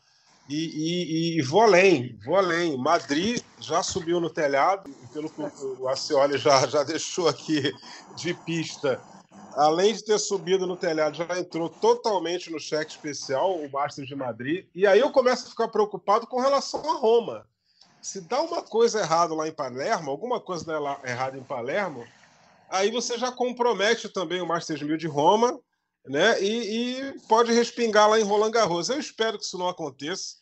E, 0.47 1.35
e, 1.35 1.39
e, 1.39 1.41
vou 1.41 1.61
além, 1.61 2.17
vou 2.23 2.35
além. 2.35 2.77
Madrid 2.77 3.41
já 3.59 3.83
subiu 3.83 4.21
no 4.21 4.29
telhado, 4.29 4.89
pelo 5.11 5.29
que 5.29 5.41
o 5.41 5.89
Ascioli 5.89 6.37
já, 6.37 6.65
já 6.67 6.83
deixou 6.85 7.27
aqui 7.27 7.73
de 8.15 8.33
pista 8.33 9.01
além 9.57 9.91
de 9.91 10.03
ter 10.03 10.19
subido 10.19 10.67
no 10.67 10.77
telhado, 10.77 11.17
já 11.17 11.39
entrou 11.39 11.67
totalmente 11.67 12.51
no 12.51 12.59
cheque 12.59 12.91
especial, 12.91 13.57
o 13.57 13.69
Masters 13.71 14.07
de 14.07 14.15
Madrid. 14.15 14.67
E 14.73 14.85
aí 14.85 14.99
eu 14.99 15.11
começo 15.11 15.47
a 15.47 15.49
ficar 15.49 15.67
preocupado 15.67 16.27
com 16.27 16.39
relação 16.39 16.79
a 16.91 16.93
Roma. 16.99 17.47
Se 17.99 18.21
dá 18.21 18.39
uma 18.39 18.61
coisa 18.61 18.99
errada 18.99 19.33
lá 19.33 19.47
em 19.47 19.51
Palermo, 19.51 20.11
alguma 20.11 20.39
coisa 20.39 20.71
errada 21.03 21.37
em 21.39 21.43
Palermo, 21.43 22.05
aí 22.69 22.91
você 22.91 23.17
já 23.17 23.31
compromete 23.31 24.07
também 24.07 24.39
o 24.39 24.45
Masters 24.45 24.83
1000 24.83 24.95
de 24.95 25.07
Roma, 25.07 25.59
né? 26.05 26.39
E, 26.39 26.99
e, 26.99 27.19
pode 27.27 27.51
respingar 27.51 28.07
lá 28.07 28.19
em 28.19 28.23
Roland 28.23 28.51
Garros. 28.51 28.89
Eu 28.89 28.99
espero 28.99 29.39
que 29.39 29.43
isso 29.43 29.57
não 29.57 29.67
aconteça, 29.67 30.35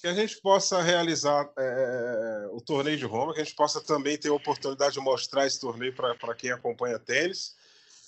que 0.00 0.06
a 0.06 0.14
gente 0.14 0.40
possa 0.40 0.80
realizar 0.80 1.50
é, 1.58 2.48
o 2.52 2.60
torneio 2.60 2.96
de 2.96 3.04
Roma, 3.04 3.34
que 3.34 3.40
a 3.40 3.44
gente 3.44 3.56
possa 3.56 3.80
também 3.80 4.16
ter 4.16 4.28
a 4.28 4.34
oportunidade 4.34 4.94
de 4.94 5.00
mostrar 5.00 5.44
esse 5.44 5.60
torneio 5.60 5.92
para 5.92 6.34
quem 6.36 6.52
acompanha 6.52 7.00
tênis 7.00 7.56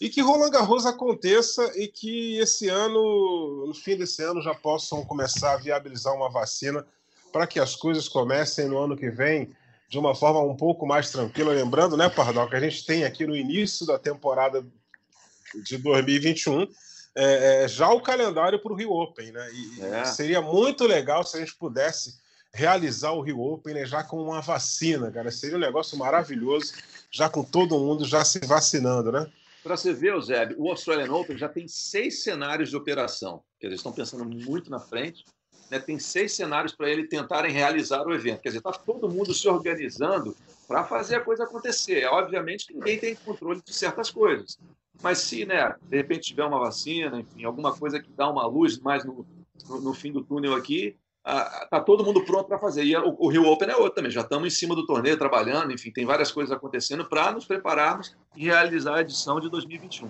E 0.01 0.09
que 0.09 0.21
Roland 0.21 0.51
Garros 0.51 0.85
aconteça 0.85 1.73
e 1.75 1.89
que 1.89 2.39
esse 2.39 2.69
ano, 2.69 3.67
no 3.67 3.75
fim 3.75 3.97
desse 3.97 4.23
ano, 4.23 4.43
já 4.43 4.55
possam 4.55 5.05
começar 5.05 5.55
a 5.55 5.57
viabilizar 5.57 6.15
uma 6.15 6.31
vacina 6.31 6.87
para 7.33 7.47
que 7.47 7.59
as 7.59 7.75
coisas 7.75 8.09
comecem 8.09 8.69
no 8.69 8.79
ano 8.79 8.97
que 8.97 9.11
vem 9.11 9.55
de 9.89 9.99
uma 9.99 10.15
forma 10.15 10.41
um 10.41 10.57
pouco 10.57 10.87
mais 10.87 11.11
tranquila. 11.11 11.53
Lembrando, 11.53 11.97
né, 11.97 12.09
Pardal, 12.09 12.49
que 12.49 12.57
a 12.57 12.61
gente 12.61 12.85
tem 12.85 13.05
aqui 13.05 13.27
no 13.27 13.35
início 13.35 13.87
da 13.87 13.99
temporada 13.99 14.67
de 15.65 15.79
2021 15.79 16.67
é, 17.15 17.65
é, 17.65 17.69
já 17.69 17.89
o 17.89 18.01
calendário 18.01 18.59
para 18.59 18.73
o 18.73 18.77
Rio 18.77 18.93
Open, 18.93 19.33
né? 19.33 19.51
E, 19.51 19.81
é. 19.83 20.05
seria 20.05 20.43
muito 20.43 20.85
legal 20.85 21.25
se 21.25 21.37
a 21.39 21.41
gente 21.41 21.55
pudesse 21.55 22.15
realizar 22.53 23.13
o 23.13 23.23
Rio 23.23 23.41
Open 23.41 23.75
né, 23.75 23.87
já 23.87 24.03
com 24.03 24.23
uma 24.23 24.43
vacina, 24.43 25.11
cara. 25.11 25.31
Seria 25.31 25.57
um 25.57 25.61
negócio 25.61 25.97
maravilhoso, 25.97 26.75
já 27.11 27.29
com 27.29 27.43
todo 27.43 27.79
mundo 27.79 28.05
já 28.05 28.23
se 28.23 28.39
vacinando, 28.41 29.11
né? 29.11 29.27
Para 29.67 29.77
você 29.77 29.93
ver, 29.93 30.13
Eusébio, 30.13 30.57
o 30.61 30.71
Australian 30.71 31.13
Open 31.13 31.37
já 31.37 31.49
tem 31.49 31.67
seis 31.67 32.23
cenários 32.23 32.71
de 32.71 32.77
operação. 32.77 33.43
Quer 33.59 33.67
dizer, 33.67 33.79
estão 33.79 33.91
pensando 33.91 34.25
muito 34.25 34.71
na 34.71 34.79
frente. 34.79 35.25
Né? 35.69 35.81
Tem 35.81 35.99
seis 35.99 36.35
cenários 36.35 36.73
para 36.73 36.89
ele 36.89 37.09
tentarem 37.09 37.51
realizar 37.51 38.07
o 38.07 38.15
evento. 38.15 38.43
Quer 38.43 38.51
dizer, 38.51 38.59
está 38.59 38.71
todo 38.71 39.09
mundo 39.09 39.35
se 39.35 39.49
organizando 39.49 40.37
para 40.69 40.85
fazer 40.85 41.17
a 41.17 41.21
coisa 41.21 41.43
acontecer. 41.43 42.03
É, 42.03 42.09
obviamente 42.09 42.69
que 42.69 42.75
ninguém 42.75 42.97
tem 42.97 43.17
controle 43.17 43.61
de 43.61 43.75
certas 43.75 44.09
coisas. 44.09 44.57
Mas 45.03 45.19
se, 45.19 45.45
né, 45.45 45.75
de 45.83 45.97
repente 45.97 46.29
tiver 46.29 46.45
uma 46.45 46.61
vacina, 46.61 47.19
enfim, 47.19 47.43
alguma 47.43 47.77
coisa 47.77 48.01
que 48.01 48.13
dá 48.13 48.31
uma 48.31 48.47
luz 48.47 48.79
mais 48.79 49.05
no, 49.05 49.27
no, 49.69 49.81
no 49.81 49.93
fim 49.93 50.13
do 50.13 50.23
túnel 50.23 50.55
aqui, 50.55 50.97
está 51.27 51.81
todo 51.81 52.05
mundo 52.05 52.25
pronto 52.25 52.47
para 52.47 52.59
fazer. 52.59 52.85
E 52.85 52.97
o, 52.97 53.17
o, 53.19 53.29
Rio 53.29 53.47
Open 53.47 53.69
é 53.69 53.77
outro 53.77 53.97
também. 53.97 54.11
Já 54.11 54.21
estamos 54.21 54.47
em 54.47 54.57
cima 54.57 54.75
do 54.75 54.87
torneio, 54.87 55.19
trabalhando, 55.19 55.73
enfim, 55.73 55.91
tem 55.91 56.07
várias 56.07 56.31
coisas 56.31 56.57
acontecendo 56.57 57.05
para 57.05 57.33
nos 57.33 57.45
prepararmos 57.45 58.15
e 58.37 58.45
realizar 58.45 58.97
a 58.97 59.01
edição 59.01 59.41
de 59.41 59.51
2021. 59.51 60.09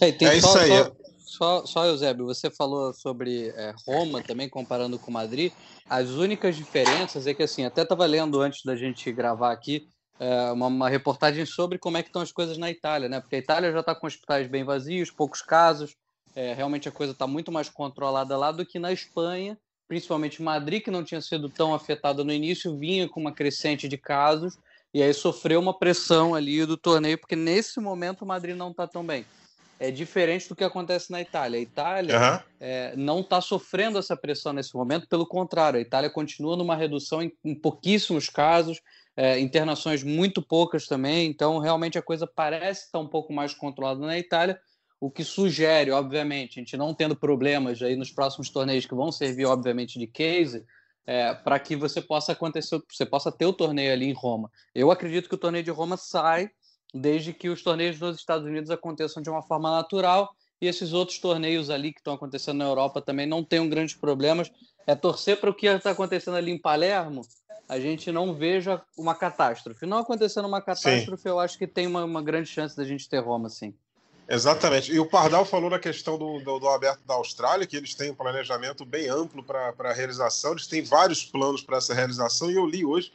É, 0.00 0.10
tem 0.10 0.28
é 0.28 0.40
só, 0.40 0.48
isso 0.48 0.58
aí. 0.58 0.68
Só, 0.70 0.92
só, 1.18 1.66
só, 1.66 1.86
Eusébio, 1.86 2.24
você 2.26 2.50
falou 2.50 2.92
sobre 2.94 3.48
é, 3.48 3.74
Roma 3.86 4.22
também, 4.22 4.48
comparando 4.48 4.98
com 4.98 5.10
Madrid. 5.10 5.52
As 5.88 6.08
únicas 6.10 6.56
diferenças 6.56 7.26
é 7.26 7.34
que, 7.34 7.42
assim, 7.42 7.64
até 7.64 7.82
estava 7.82 8.06
lendo 8.06 8.40
antes 8.40 8.64
da 8.64 8.74
gente 8.74 9.12
gravar 9.12 9.52
aqui 9.52 9.86
é, 10.18 10.52
uma, 10.52 10.66
uma, 10.66 10.88
reportagem 10.88 11.44
sobre 11.44 11.78
como 11.78 11.96
é 11.96 12.02
que 12.02 12.08
estão 12.08 12.22
as 12.22 12.32
coisas 12.32 12.56
na 12.56 12.70
Itália, 12.70 13.08
né? 13.08 13.20
Porque 13.20 13.36
a 13.36 13.38
Itália 13.38 13.72
já 13.72 13.80
está 13.80 13.94
com 13.94 14.06
hospitais 14.06 14.46
bem 14.46 14.64
vazios, 14.64 15.10
poucos 15.10 15.42
casos, 15.42 15.96
é, 16.34 16.54
realmente 16.54 16.88
a 16.88 16.92
coisa 16.92 17.12
está 17.12 17.26
muito 17.26 17.50
mais 17.50 17.68
controlada 17.68 18.36
lá 18.36 18.52
do 18.52 18.64
que 18.64 18.78
na 18.78 18.92
Espanha, 18.92 19.58
principalmente 19.92 20.42
Madrid, 20.42 20.82
que 20.82 20.90
não 20.90 21.04
tinha 21.04 21.20
sido 21.20 21.50
tão 21.50 21.74
afetada 21.74 22.24
no 22.24 22.32
início, 22.32 22.74
vinha 22.74 23.06
com 23.06 23.20
uma 23.20 23.30
crescente 23.30 23.86
de 23.86 23.98
casos 23.98 24.56
e 24.94 25.02
aí 25.02 25.12
sofreu 25.12 25.60
uma 25.60 25.78
pressão 25.78 26.34
ali 26.34 26.64
do 26.64 26.78
torneio, 26.78 27.18
porque 27.18 27.36
nesse 27.36 27.78
momento 27.78 28.22
o 28.22 28.26
Madrid 28.26 28.56
não 28.56 28.70
está 28.70 28.86
tão 28.86 29.04
bem. 29.04 29.26
É 29.78 29.90
diferente 29.90 30.48
do 30.48 30.56
que 30.56 30.64
acontece 30.64 31.10
na 31.10 31.20
Itália. 31.20 31.58
A 31.58 31.62
Itália 31.62 32.18
uhum. 32.18 32.40
é, 32.58 32.96
não 32.96 33.20
está 33.20 33.42
sofrendo 33.42 33.98
essa 33.98 34.16
pressão 34.16 34.54
nesse 34.54 34.74
momento, 34.74 35.06
pelo 35.06 35.26
contrário, 35.26 35.78
a 35.78 35.82
Itália 35.82 36.08
continua 36.08 36.56
numa 36.56 36.74
redução 36.74 37.20
em, 37.20 37.30
em 37.44 37.54
pouquíssimos 37.54 38.30
casos, 38.30 38.80
é, 39.14 39.38
internações 39.40 40.02
muito 40.02 40.40
poucas 40.40 40.86
também, 40.86 41.28
então 41.28 41.58
realmente 41.58 41.98
a 41.98 42.02
coisa 42.02 42.26
parece 42.26 42.86
estar 42.86 42.98
um 42.98 43.08
pouco 43.08 43.30
mais 43.30 43.52
controlada 43.52 44.00
na 44.00 44.18
Itália, 44.18 44.58
o 45.02 45.10
que 45.10 45.24
sugere, 45.24 45.90
obviamente, 45.90 46.60
a 46.60 46.62
gente 46.62 46.76
não 46.76 46.94
tendo 46.94 47.16
problemas 47.16 47.82
aí 47.82 47.96
nos 47.96 48.12
próximos 48.12 48.48
torneios 48.50 48.86
que 48.86 48.94
vão 48.94 49.10
servir, 49.10 49.46
obviamente, 49.46 49.98
de 49.98 50.06
case, 50.06 50.64
é, 51.04 51.34
para 51.34 51.58
que 51.58 51.74
você 51.74 52.00
possa 52.00 52.30
acontecer, 52.30 52.80
você 52.88 53.04
possa 53.04 53.32
ter 53.32 53.44
o 53.44 53.52
torneio 53.52 53.92
ali 53.92 54.06
em 54.06 54.12
Roma. 54.12 54.48
Eu 54.72 54.92
acredito 54.92 55.28
que 55.28 55.34
o 55.34 55.38
torneio 55.38 55.64
de 55.64 55.72
Roma 55.72 55.96
sai 55.96 56.50
desde 56.94 57.32
que 57.32 57.48
os 57.48 57.64
torneios 57.64 57.98
nos 57.98 58.16
Estados 58.16 58.46
Unidos 58.46 58.70
aconteçam 58.70 59.20
de 59.20 59.28
uma 59.28 59.42
forma 59.42 59.72
natural 59.72 60.36
e 60.60 60.68
esses 60.68 60.92
outros 60.92 61.18
torneios 61.18 61.68
ali 61.68 61.92
que 61.92 61.98
estão 61.98 62.14
acontecendo 62.14 62.58
na 62.58 62.66
Europa 62.66 63.02
também 63.02 63.26
não 63.26 63.42
tenham 63.42 63.68
grandes 63.68 63.96
problemas. 63.96 64.52
É 64.86 64.94
torcer 64.94 65.40
para 65.40 65.50
o 65.50 65.54
que 65.54 65.66
está 65.66 65.90
acontecendo 65.90 66.36
ali 66.36 66.52
em 66.52 66.58
Palermo, 66.58 67.22
a 67.68 67.80
gente 67.80 68.12
não 68.12 68.32
veja 68.32 68.80
uma 68.96 69.16
catástrofe. 69.16 69.84
Não 69.84 69.98
acontecendo 69.98 70.46
uma 70.46 70.62
catástrofe, 70.62 71.22
sim. 71.24 71.28
eu 71.28 71.40
acho 71.40 71.58
que 71.58 71.66
tem 71.66 71.88
uma, 71.88 72.04
uma 72.04 72.22
grande 72.22 72.48
chance 72.48 72.76
da 72.76 72.84
gente 72.84 73.08
ter 73.08 73.18
Roma, 73.18 73.48
sim. 73.48 73.74
Exatamente. 74.28 74.92
E 74.92 75.00
o 75.00 75.06
Pardal 75.06 75.44
falou 75.44 75.68
na 75.68 75.78
questão 75.78 76.16
do, 76.16 76.38
do, 76.40 76.58
do, 76.58 76.68
aberto 76.68 77.00
da 77.04 77.14
Austrália, 77.14 77.66
que 77.66 77.76
eles 77.76 77.94
têm 77.94 78.12
um 78.12 78.14
planejamento 78.14 78.84
bem 78.84 79.08
amplo 79.08 79.42
para 79.42 79.74
a 79.78 79.92
realização, 79.92 80.52
eles 80.52 80.66
têm 80.66 80.82
vários 80.82 81.24
planos 81.24 81.62
para 81.62 81.78
essa 81.78 81.92
realização, 81.92 82.50
e 82.50 82.54
eu 82.54 82.64
li 82.64 82.84
hoje 82.84 83.12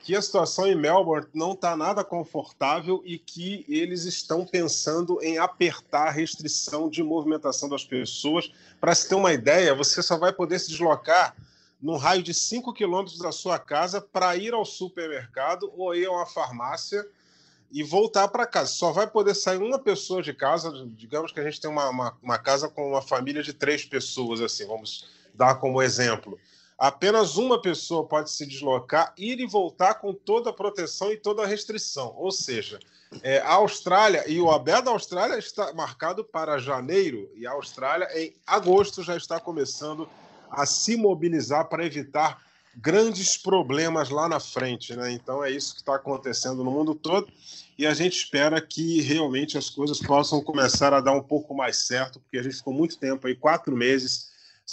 que 0.00 0.16
a 0.16 0.22
situação 0.22 0.66
em 0.66 0.74
Melbourne 0.74 1.26
não 1.34 1.52
está 1.52 1.76
nada 1.76 2.02
confortável 2.02 3.02
e 3.04 3.18
que 3.18 3.64
eles 3.68 4.04
estão 4.04 4.46
pensando 4.46 5.22
em 5.22 5.38
apertar 5.38 6.08
a 6.08 6.10
restrição 6.10 6.88
de 6.88 7.02
movimentação 7.02 7.68
das 7.68 7.84
pessoas. 7.84 8.50
Para 8.80 8.94
se 8.94 9.08
ter 9.08 9.14
uma 9.14 9.32
ideia, 9.32 9.74
você 9.74 10.02
só 10.02 10.16
vai 10.16 10.32
poder 10.32 10.58
se 10.58 10.70
deslocar 10.70 11.36
num 11.80 11.96
raio 11.96 12.22
de 12.22 12.32
5 12.32 12.72
quilômetros 12.72 13.18
da 13.18 13.30
sua 13.30 13.58
casa 13.58 14.00
para 14.00 14.36
ir 14.36 14.54
ao 14.54 14.64
supermercado 14.64 15.70
ou 15.76 15.94
ir 15.94 16.06
a 16.06 16.12
uma 16.12 16.26
farmácia 16.26 17.06
e 17.70 17.82
voltar 17.82 18.28
para 18.28 18.46
casa. 18.46 18.72
Só 18.72 18.92
vai 18.92 19.06
poder 19.06 19.34
sair 19.34 19.58
uma 19.58 19.78
pessoa 19.78 20.22
de 20.22 20.32
casa. 20.32 20.72
Digamos 20.88 21.32
que 21.32 21.40
a 21.40 21.44
gente 21.44 21.60
tem 21.60 21.70
uma, 21.70 21.88
uma, 21.88 22.18
uma, 22.22 22.38
casa 22.38 22.68
com 22.68 22.88
uma 22.88 23.02
família 23.02 23.42
de 23.42 23.52
três 23.52 23.84
pessoas, 23.84 24.40
assim, 24.40 24.66
vamos 24.66 25.06
dar 25.34 25.56
como 25.56 25.80
exemplo. 25.80 26.38
Apenas 26.76 27.36
uma 27.36 27.60
pessoa 27.60 28.06
pode 28.06 28.30
se 28.30 28.46
deslocar, 28.46 29.12
ir 29.16 29.38
e 29.38 29.46
voltar 29.46 29.94
com 29.94 30.14
toda 30.14 30.50
a 30.50 30.52
proteção 30.52 31.12
e 31.12 31.16
toda 31.16 31.42
a 31.42 31.46
restrição. 31.46 32.14
Ou 32.16 32.32
seja, 32.32 32.80
é, 33.22 33.38
a 33.40 33.54
Austrália 33.54 34.24
e 34.26 34.40
o 34.40 34.50
aberto 34.50 34.86
da 34.86 34.90
Austrália 34.92 35.38
está 35.38 35.72
marcado 35.74 36.24
para 36.24 36.58
janeiro 36.58 37.30
e 37.36 37.46
a 37.46 37.52
Austrália 37.52 38.08
em 38.18 38.34
agosto 38.46 39.02
já 39.02 39.16
está 39.16 39.38
começando 39.38 40.08
a 40.50 40.64
se 40.64 40.96
mobilizar 40.96 41.68
para 41.68 41.84
evitar 41.84 42.42
grandes 42.76 43.36
problemas 43.36 44.10
lá 44.10 44.28
na 44.28 44.40
frente. 44.40 44.94
Né? 44.94 45.12
Então 45.12 45.42
é 45.44 45.50
isso 45.50 45.74
que 45.74 45.80
está 45.80 45.96
acontecendo 45.96 46.64
no 46.64 46.70
mundo 46.70 46.94
todo 46.94 47.28
e 47.78 47.86
a 47.86 47.94
gente 47.94 48.16
espera 48.16 48.60
que 48.60 49.00
realmente 49.00 49.56
as 49.56 49.70
coisas 49.70 49.98
possam 49.98 50.42
começar 50.42 50.92
a 50.92 51.00
dar 51.00 51.12
um 51.12 51.22
pouco 51.22 51.54
mais 51.54 51.78
certo, 51.78 52.20
porque 52.20 52.38
a 52.38 52.42
gente 52.42 52.56
ficou 52.56 52.74
muito 52.74 52.98
tempo 52.98 53.26
aí, 53.26 53.34
quatro 53.34 53.74
meses 53.74 54.28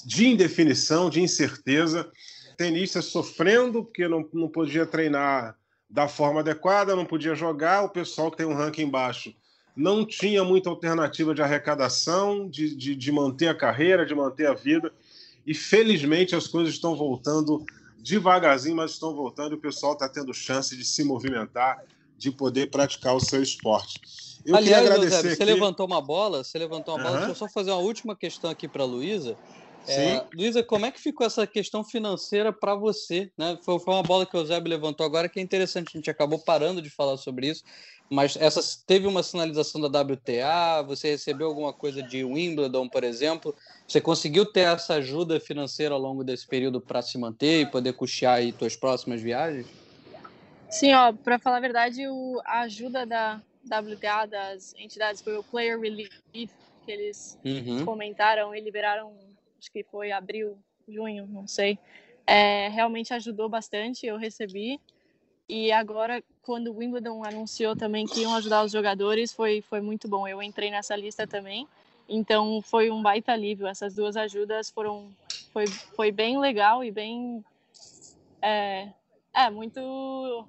de 0.06 0.28
indefinição, 0.28 1.10
de 1.10 1.22
incerteza, 1.22 2.12
tenistas 2.58 3.06
sofrendo 3.06 3.84
porque 3.84 4.08
não, 4.08 4.28
não 4.34 4.50
podia 4.50 4.86
treinar 4.86 5.56
da 5.90 6.08
forma 6.08 6.42
adequada, 6.42 6.96
não 6.96 7.06
podia 7.06 7.34
jogar, 7.34 7.84
o 7.84 7.90
pessoal 7.90 8.30
que 8.30 8.38
tem 8.38 8.46
um 8.46 8.54
ranking 8.54 8.90
baixo 8.90 9.34
não 9.78 10.04
tinha 10.04 10.44
muita 10.44 10.72
alternativa 10.72 11.36
de 11.36 11.42
arrecadação, 11.44 12.50
de, 12.50 12.76
de, 12.76 12.96
de 12.96 13.12
manter 13.12 13.48
a 13.48 13.56
carreira, 13.56 14.08
de 14.08 14.16
manter 14.16 14.48
a 14.48 14.54
vida. 14.56 14.92
E 15.46 15.54
felizmente 15.54 16.36
as 16.36 16.48
coisas 16.48 16.74
estão 16.74 16.96
voltando 16.96 17.64
devagarzinho, 18.00 18.76
mas 18.76 18.92
estão 18.92 19.16
voltando 19.16 19.54
e 19.54 19.56
o 19.56 19.60
pessoal 19.60 19.94
está 19.94 20.08
tendo 20.08 20.34
chance 20.34 20.76
de 20.76 20.86
se 20.86 21.04
movimentar, 21.04 21.84
de 22.18 22.32
poder 22.32 22.70
praticar 22.70 23.16
o 23.16 23.20
seu 23.20 23.42
esporte. 23.42 24.02
Eu 24.46 24.56
Aliás, 24.56 24.86
agradecer 24.86 25.36
você 25.36 25.44
levantou 25.44 25.86
uma 25.86 26.02
bola, 26.02 26.44
você 26.44 26.58
levantou 26.58 26.96
uma 26.96 27.02
uhum. 27.02 27.06
bola. 27.06 27.18
Deixa 27.18 27.32
eu 27.32 27.36
só 27.36 27.50
fazer 27.50 27.72
uma 27.72 27.82
última 27.82 28.16
questão 28.16 28.50
aqui 28.50 28.68
para 28.68 28.84
a 28.84 28.86
Luísa. 28.86 29.38
É, 29.88 30.26
Luísa, 30.34 30.62
como 30.62 30.86
é 30.86 30.92
que 30.92 31.00
ficou 31.00 31.26
essa 31.26 31.48
questão 31.48 31.84
financeira 31.84 32.52
para 32.52 32.76
você? 32.76 33.32
Né? 33.38 33.58
Foi, 33.62 33.80
foi, 33.80 33.94
uma 33.94 34.04
bola 34.04 34.26
que 34.26 34.36
o 34.36 34.40
Eusébio 34.40 34.70
levantou 34.70 35.06
agora 35.06 35.30
que 35.30 35.40
é 35.40 35.44
interessante, 35.44 35.92
a 35.94 35.98
gente 35.98 36.10
acabou 36.10 36.40
parando 36.40 36.82
de 36.82 36.90
falar 36.90 37.18
sobre 37.18 37.48
isso, 37.48 37.64
mas 38.10 38.36
essa 38.36 38.62
teve 38.86 39.08
uma 39.08 39.24
sinalização 39.24 39.82
da 39.82 40.02
WTA, 40.02 40.82
você 40.86 41.12
recebeu 41.12 41.48
alguma 41.48 41.74
coisa 41.74 42.02
de 42.02 42.24
Wimbledon, 42.24 42.88
por 42.88 43.04
exemplo, 43.04 43.56
você 43.88 44.00
conseguiu 44.02 44.46
ter 44.46 44.62
essa 44.62 44.96
ajuda 44.96 45.40
financeira 45.40 45.94
ao 45.94 46.02
longo 46.02 46.24
desse 46.24 46.48
período 46.48 46.82
para 46.82 47.02
se 47.02 47.18
manter 47.18 47.62
e 47.62 47.66
poder 47.66 47.94
custear 47.94 48.36
aí 48.36 48.54
suas 48.58 48.76
próximas 48.76 49.22
viagens? 49.22 49.68
Sim, 50.70 50.94
ó, 50.94 51.14
para 51.14 51.40
falar 51.40 51.58
a 51.58 51.62
verdade, 51.62 52.08
o, 52.08 52.42
a 52.46 52.62
ajuda 52.62 53.06
da 53.06 53.42
WTA, 53.66 54.26
das 54.26 54.74
entidades, 54.78 55.22
foi 55.22 55.38
o 55.38 55.44
Player 55.44 55.80
Relief, 55.80 56.12
que 56.32 56.50
eles 56.88 57.38
uhum. 57.44 57.84
comentaram 57.84 58.56
e 58.56 58.62
liberaram 58.62 59.14
acho 59.58 59.72
que 59.72 59.84
foi 59.84 60.12
abril, 60.12 60.58
junho, 60.88 61.28
não 61.28 61.48
sei, 61.48 61.78
é, 62.28 62.68
realmente 62.68 63.14
ajudou 63.14 63.48
bastante. 63.48 64.06
Eu 64.06 64.18
recebi. 64.18 64.80
E 65.48 65.72
agora, 65.72 66.22
quando 66.42 66.68
o 66.68 66.78
Wimbledon 66.78 67.24
anunciou 67.24 67.74
também 67.74 68.06
que 68.06 68.22
iam 68.22 68.36
ajudar 68.36 68.66
os 68.66 68.72
jogadores, 68.72 69.32
foi, 69.32 69.62
foi 69.62 69.80
muito 69.80 70.10
bom. 70.10 70.28
Eu 70.28 70.44
entrei 70.44 70.70
nessa 70.70 70.94
lista 70.94 71.26
também. 71.26 71.66
Então, 72.10 72.62
foi 72.62 72.92
um 72.92 73.02
baita 73.02 73.32
alívio. 73.32 73.66
Essas 73.66 73.96
duas 73.96 74.18
ajudas 74.18 74.70
foram. 74.70 75.10
Foi, 75.54 75.66
foi 75.68 76.12
bem 76.12 76.38
legal 76.38 76.84
e 76.84 76.92
bem. 76.92 77.44
É, 78.42 78.90
é 79.34 79.50
muito. 79.50 80.46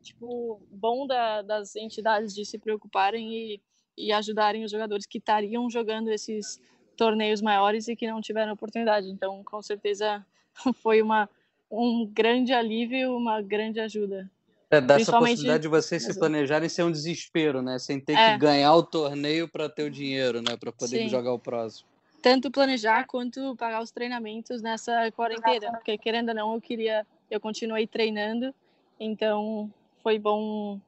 Tipo, 0.00 0.62
bom 0.70 1.04
da, 1.08 1.42
das 1.42 1.74
entidades 1.74 2.32
de 2.32 2.44
se 2.44 2.56
preocuparem 2.56 3.34
e, 3.34 3.60
e 3.98 4.12
ajudarem 4.12 4.62
os 4.64 4.70
jogadores 4.70 5.04
que 5.04 5.18
estariam 5.18 5.68
jogando 5.68 6.12
esses 6.12 6.60
torneios 6.96 7.40
maiores 7.40 7.88
e 7.88 7.94
que 7.94 8.06
não 8.06 8.20
tiveram 8.20 8.52
oportunidade. 8.52 9.08
Então, 9.08 9.42
com 9.44 9.62
certeza, 9.62 10.24
foi 10.82 11.02
uma, 11.02 11.28
um 11.70 12.06
grande 12.06 12.52
alívio, 12.52 13.16
uma 13.16 13.40
grande 13.42 13.80
ajuda. 13.80 14.30
É, 14.68 14.80
dá 14.80 14.96
essa 14.96 15.16
possibilidade 15.16 15.62
de 15.62 15.68
vocês 15.68 16.02
se 16.02 16.18
planejarem 16.18 16.68
ser 16.68 16.82
um 16.82 16.90
desespero, 16.90 17.62
né? 17.62 17.78
Sem 17.78 18.00
ter 18.00 18.18
É. 18.18 18.32
que 18.32 18.38
ganhar 18.38 18.74
o 18.74 18.82
torneio 18.82 19.48
para 19.48 19.68
ter 19.68 19.84
o 19.84 19.90
dinheiro, 19.90 20.42
né? 20.42 20.56
Para 20.56 20.72
poder 20.72 21.02
Sim. 21.02 21.08
jogar 21.08 21.32
o 21.32 21.38
próximo. 21.38 21.88
Tanto 22.20 22.50
planejar 22.50 23.06
quanto 23.06 23.54
pagar 23.54 23.80
os 23.80 23.92
treinamentos 23.92 24.60
nessa 24.60 25.12
quarentena, 25.12 25.70
porque 25.70 25.96
querendo 25.96 26.30
ou 26.30 26.34
não, 26.34 26.54
eu 26.54 26.60
queria, 26.60 27.06
eu 27.30 27.40
continuei 27.40 27.86
treinando, 27.86 28.52
então 28.98 29.70
foi 30.02 30.18
bom, 30.18 30.80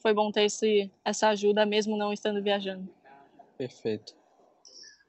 foi 0.00 0.12
bom 0.12 0.30
ter 0.30 0.44
esse, 0.44 0.90
essa 1.02 1.28
ajuda 1.28 1.64
mesmo 1.64 1.96
não 1.96 2.12
estando 2.12 2.42
viajando. 2.42 2.86
Perfeito. 3.56 4.14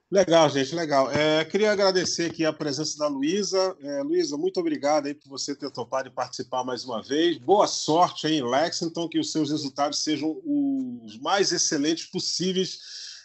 Legal, 0.10 0.49
gente, 0.49 0.74
legal. 0.74 1.12
É, 1.12 1.43
queria 1.43 1.70
agradecer 1.70 2.32
aqui 2.32 2.45
a 2.45 2.53
presença 2.53 2.97
da 2.97 3.10
Luísa. 3.10 3.76
É, 3.82 4.01
Luísa, 4.01 4.38
muito 4.38 4.58
obrigado 4.58 5.08
aí 5.08 5.14
por 5.14 5.28
você 5.28 5.53
ter 5.53 5.70
topado 5.70 6.08
e 6.08 6.12
participar 6.12 6.64
mais 6.64 6.86
uma 6.86 7.03
vez. 7.03 7.38
Boa 7.38 7.68
sorte 7.68 8.26
aí 8.26 8.38
em 8.38 8.49
Lexington, 8.49 9.10
que 9.10 9.20
os 9.20 9.34
seus 9.34 9.51
resultados 9.51 10.01
sejam 10.01 10.39
os 10.45 11.20
mais 11.20 11.51
excelentes 11.51 12.05
possíveis 12.05 12.80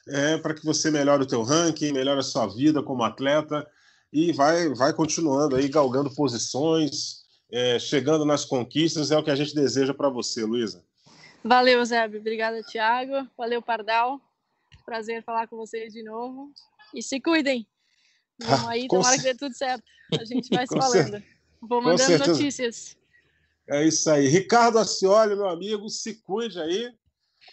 é, 0.08 0.36
para 0.38 0.54
que 0.54 0.64
você 0.64 0.90
melhore 0.90 1.22
o 1.22 1.26
teu 1.26 1.44
ranking, 1.44 1.92
melhore 1.92 2.18
a 2.18 2.24
sua 2.24 2.48
vida 2.48 2.82
como 2.82 3.04
atleta 3.04 3.64
e 4.12 4.32
vai, 4.32 4.68
vai 4.74 4.92
continuando 4.92 5.54
aí, 5.54 5.68
galgando 5.68 6.12
posições, 6.12 7.22
é, 7.52 7.78
chegando 7.78 8.24
nas 8.24 8.44
conquistas. 8.44 9.12
É 9.12 9.16
o 9.16 9.22
que 9.22 9.30
a 9.30 9.36
gente 9.36 9.54
deseja 9.54 9.94
para 9.94 10.08
você, 10.08 10.44
Luísa. 10.44 10.84
Valeu, 11.44 11.84
Zeb. 11.84 12.16
Obrigada, 12.16 12.60
Thiago. 12.64 13.28
Valeu, 13.38 13.62
Pardal. 13.62 14.20
Prazer 14.84 15.22
falar 15.22 15.46
com 15.46 15.56
vocês 15.56 15.92
de 15.92 16.02
novo. 16.02 16.52
E 16.94 17.02
se 17.02 17.20
cuidem. 17.20 17.66
Vamos 18.38 18.68
aí, 18.68 18.88
Com 18.88 18.96
tomara 18.96 19.16
que 19.16 19.22
dê 19.22 19.34
tudo 19.34 19.54
certo. 19.54 19.84
A 20.18 20.24
gente 20.24 20.48
vai 20.50 20.66
se 20.66 20.76
falando. 20.76 21.22
Vou 21.60 21.80
Com 21.80 21.88
mandando 21.88 22.02
certeza. 22.02 22.32
notícias. 22.32 22.96
É 23.68 23.86
isso 23.86 24.10
aí. 24.10 24.28
Ricardo 24.28 24.78
Ascioli, 24.78 25.36
meu 25.36 25.48
amigo, 25.48 25.88
se 25.88 26.14
cuide 26.14 26.60
aí. 26.60 26.92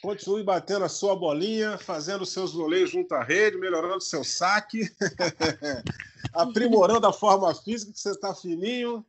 Continue 0.01 0.43
batendo 0.43 0.85
a 0.85 0.89
sua 0.89 1.15
bolinha, 1.15 1.77
fazendo 1.77 2.25
seus 2.25 2.53
voleios 2.53 2.91
junto 2.91 3.13
à 3.13 3.23
rede, 3.23 3.57
melhorando 3.57 4.01
seu 4.01 4.23
saque, 4.23 4.89
aprimorando 6.33 7.05
a 7.07 7.13
forma 7.13 7.53
física, 7.55 7.91
que 7.91 7.99
você 7.99 8.11
está 8.11 8.33
fininho. 8.33 9.05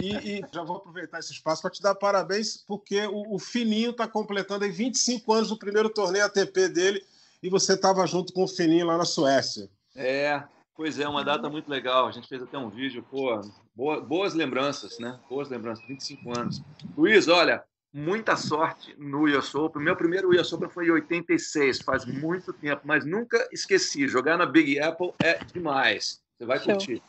E, 0.00 0.38
e 0.38 0.44
já 0.52 0.62
vou 0.64 0.76
aproveitar 0.76 1.18
esse 1.18 1.32
espaço 1.32 1.62
para 1.62 1.70
te 1.70 1.80
dar 1.80 1.94
parabéns, 1.94 2.56
porque 2.66 3.06
o, 3.06 3.34
o 3.34 3.38
Fininho 3.38 3.90
está 3.90 4.08
completando 4.08 4.64
aí 4.64 4.70
25 4.70 5.32
anos 5.32 5.48
do 5.48 5.58
primeiro 5.58 5.88
torneio 5.88 6.24
ATP 6.24 6.68
dele 6.68 7.04
e 7.42 7.48
você 7.48 7.74
estava 7.74 8.06
junto 8.06 8.32
com 8.32 8.44
o 8.44 8.48
Fininho 8.48 8.86
lá 8.86 8.96
na 8.96 9.04
Suécia. 9.04 9.68
É, 9.94 10.42
pois 10.76 10.98
é, 10.98 11.08
uma 11.08 11.24
data 11.24 11.48
muito 11.48 11.68
legal. 11.68 12.06
A 12.06 12.10
gente 12.12 12.28
fez 12.28 12.42
até 12.42 12.56
um 12.58 12.68
vídeo, 12.68 13.04
pô, 13.10 13.40
boa- 13.74 14.00
boas 14.00 14.34
lembranças, 14.34 14.98
né? 14.98 15.18
Boas 15.28 15.48
lembranças, 15.48 15.86
25 15.86 16.36
anos. 16.36 16.62
Luiz, 16.96 17.28
olha, 17.28 17.62
muita 17.92 18.36
sorte 18.36 18.94
no 18.98 19.24
US 19.24 19.54
Open. 19.54 19.82
Meu 19.82 19.96
primeiro 19.96 20.30
US 20.30 20.52
Open 20.52 20.68
foi 20.68 20.86
em 20.86 20.90
86, 20.90 21.80
faz 21.82 22.04
muito 22.04 22.52
tempo, 22.52 22.82
mas 22.84 23.04
nunca 23.04 23.48
esqueci. 23.52 24.06
Jogar 24.06 24.36
na 24.36 24.46
Big 24.46 24.78
Apple 24.78 25.12
é 25.22 25.40
demais. 25.52 26.20
Você 26.36 26.44
vai 26.44 26.58
Show. 26.58 26.74
curtir. 26.74 27.02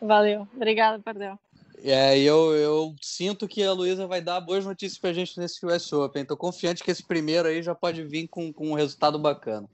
Valeu. 0.00 0.48
Obrigada, 0.54 1.02
Pardal. 1.84 1.98
É, 1.98 2.18
e 2.18 2.24
eu, 2.24 2.52
eu 2.54 2.94
sinto 3.00 3.46
que 3.46 3.62
a 3.62 3.72
Luísa 3.72 4.06
vai 4.06 4.20
dar 4.20 4.40
boas 4.40 4.64
notícias 4.64 4.98
pra 4.98 5.12
gente 5.12 5.38
nesse 5.38 5.64
US 5.64 5.92
Open. 5.92 6.24
Tô 6.24 6.36
confiante 6.36 6.82
que 6.82 6.90
esse 6.90 7.06
primeiro 7.06 7.48
aí 7.48 7.62
já 7.62 7.74
pode 7.74 8.02
vir 8.04 8.26
com, 8.28 8.52
com 8.52 8.70
um 8.70 8.74
resultado 8.74 9.18
bacana. 9.18 9.68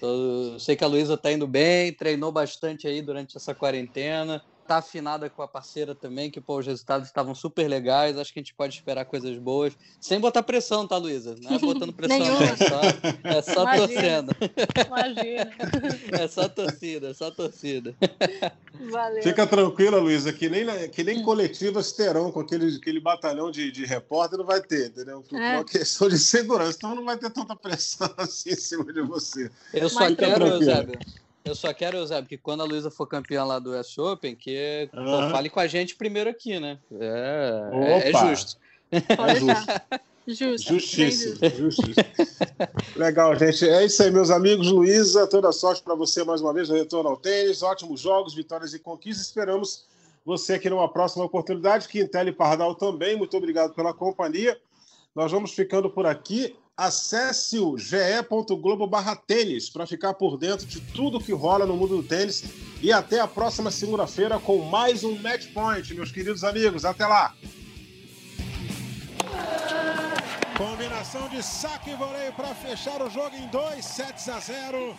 Eu 0.00 0.58
sei 0.58 0.76
que 0.76 0.84
a 0.84 0.86
Luísa 0.86 1.16
tá 1.16 1.30
indo 1.30 1.46
bem, 1.46 1.92
treinou 1.92 2.32
bastante 2.32 2.86
aí 2.86 3.02
durante 3.02 3.36
essa 3.36 3.54
quarentena. 3.54 4.42
Tá 4.70 4.76
afinada 4.76 5.28
com 5.28 5.42
a 5.42 5.48
parceira 5.48 5.96
também, 5.96 6.30
que 6.30 6.40
pô, 6.40 6.56
os 6.60 6.64
resultados 6.64 7.08
estavam 7.08 7.34
super 7.34 7.66
legais. 7.66 8.16
Acho 8.16 8.32
que 8.32 8.38
a 8.38 8.42
gente 8.42 8.54
pode 8.54 8.72
esperar 8.72 9.04
coisas 9.04 9.36
boas. 9.36 9.72
Sem 10.00 10.20
botar 10.20 10.44
pressão, 10.44 10.86
tá, 10.86 10.96
Luísa? 10.96 11.34
Não 11.42 11.56
é 11.56 11.58
botando 11.58 11.92
pressão, 11.92 12.18
não. 12.20 12.40
É 12.40 12.56
só, 12.56 12.80
é 13.24 13.42
só 13.42 13.62
Imagina. 13.62 13.88
torcendo. 13.88 14.36
Imagina. 14.86 15.50
É 16.22 16.28
só 16.28 16.48
torcida, 16.48 17.08
é 17.08 17.14
só 17.14 17.32
torcida. 17.32 17.96
Valeu. 18.92 19.22
Fica 19.24 19.44
tranquila, 19.44 19.98
Luísa, 19.98 20.32
que 20.32 20.48
nem, 20.48 20.64
que 20.90 21.02
nem 21.02 21.20
coletivas 21.24 21.90
terão 21.90 22.30
com 22.30 22.38
aquele, 22.38 22.76
aquele 22.76 23.00
batalhão 23.00 23.50
de, 23.50 23.72
de 23.72 23.84
repórter, 23.84 24.38
não 24.38 24.46
vai 24.46 24.60
ter, 24.62 24.86
entendeu? 24.90 25.20
Por 25.28 25.36
É. 25.36 25.56
uma 25.56 25.64
questão 25.64 26.08
de 26.08 26.16
segurança, 26.16 26.76
então 26.76 26.94
não 26.94 27.04
vai 27.04 27.16
ter 27.18 27.30
tanta 27.30 27.56
pressão 27.56 28.08
assim 28.16 28.50
em 28.50 28.54
cima 28.54 28.84
de 28.92 29.02
você. 29.02 29.50
Eu 29.74 29.88
só 29.88 29.98
Mas- 29.98 30.16
quero. 30.16 30.44
Eu 31.44 31.54
só 31.54 31.72
quero, 31.72 31.96
Eusébio, 31.96 32.28
que 32.28 32.36
quando 32.38 32.60
a 32.62 32.64
Luísa 32.64 32.90
for 32.90 33.06
campeã 33.06 33.44
lá 33.44 33.58
do 33.58 33.72
US 33.78 33.96
Open, 33.98 34.34
que 34.36 34.88
pô, 34.92 34.98
Aham. 35.00 35.30
fale 35.30 35.48
com 35.48 35.58
a 35.60 35.66
gente 35.66 35.96
primeiro 35.96 36.28
aqui, 36.30 36.60
né? 36.60 36.78
É, 37.00 37.70
é- 37.72 38.10
é 38.10 38.12
justo. 38.28 38.56
Pode 39.16 39.40
deixar. 39.44 39.86
Justo. 40.26 40.74
justo. 40.74 41.48
justíssimo. 41.56 41.94
Legal, 42.94 43.34
gente. 43.36 43.68
É 43.68 43.84
isso 43.84 44.02
aí, 44.02 44.10
meus 44.10 44.30
amigos. 44.30 44.70
Luísa, 44.70 45.26
toda 45.26 45.50
sorte 45.50 45.82
para 45.82 45.94
você 45.94 46.22
mais 46.22 46.40
uma 46.40 46.52
vez 46.52 46.68
no 46.68 46.76
retorno 46.76 47.08
ao 47.10 47.16
tênis. 47.16 47.62
Ótimos 47.62 48.00
jogos, 48.00 48.34
vitórias 48.34 48.74
e 48.74 48.78
conquistas. 48.78 49.26
Esperamos 49.26 49.84
você 50.24 50.54
aqui 50.54 50.68
numa 50.70 50.88
próxima 50.92 51.24
oportunidade. 51.24 51.88
Quintel 51.88 52.28
e 52.28 52.32
Pardal 52.32 52.74
também. 52.74 53.16
Muito 53.16 53.36
obrigado 53.36 53.74
pela 53.74 53.92
companhia. 53.94 54.56
Nós 55.14 55.32
vamos 55.32 55.52
ficando 55.52 55.90
por 55.90 56.06
aqui. 56.06 56.54
Acesse 56.80 57.58
o 57.58 57.76
ge.globo 57.76 58.86
barra 58.86 59.14
tênis 59.14 59.68
para 59.68 59.86
ficar 59.86 60.14
por 60.14 60.38
dentro 60.38 60.64
de 60.64 60.80
tudo 60.80 61.20
que 61.20 61.30
rola 61.30 61.66
no 61.66 61.76
mundo 61.76 61.98
do 61.98 62.02
tênis. 62.02 62.42
E 62.80 62.90
até 62.90 63.20
a 63.20 63.28
próxima 63.28 63.70
segunda-feira 63.70 64.38
com 64.38 64.56
mais 64.64 65.04
um 65.04 65.14
Match 65.18 65.48
Point, 65.52 65.92
meus 65.92 66.10
queridos 66.10 66.42
amigos. 66.42 66.86
Até 66.86 67.06
lá! 67.06 67.34
Combinação 70.56 71.28
de 71.28 71.42
saque 71.42 71.90
e 71.90 71.96
voleio 71.96 72.32
para 72.32 72.54
fechar 72.54 73.02
o 73.02 73.10
jogo 73.10 73.36
em 73.36 73.46
2 73.48 73.84
sets 73.84 74.26
a 74.30 74.40
0. 74.40 74.96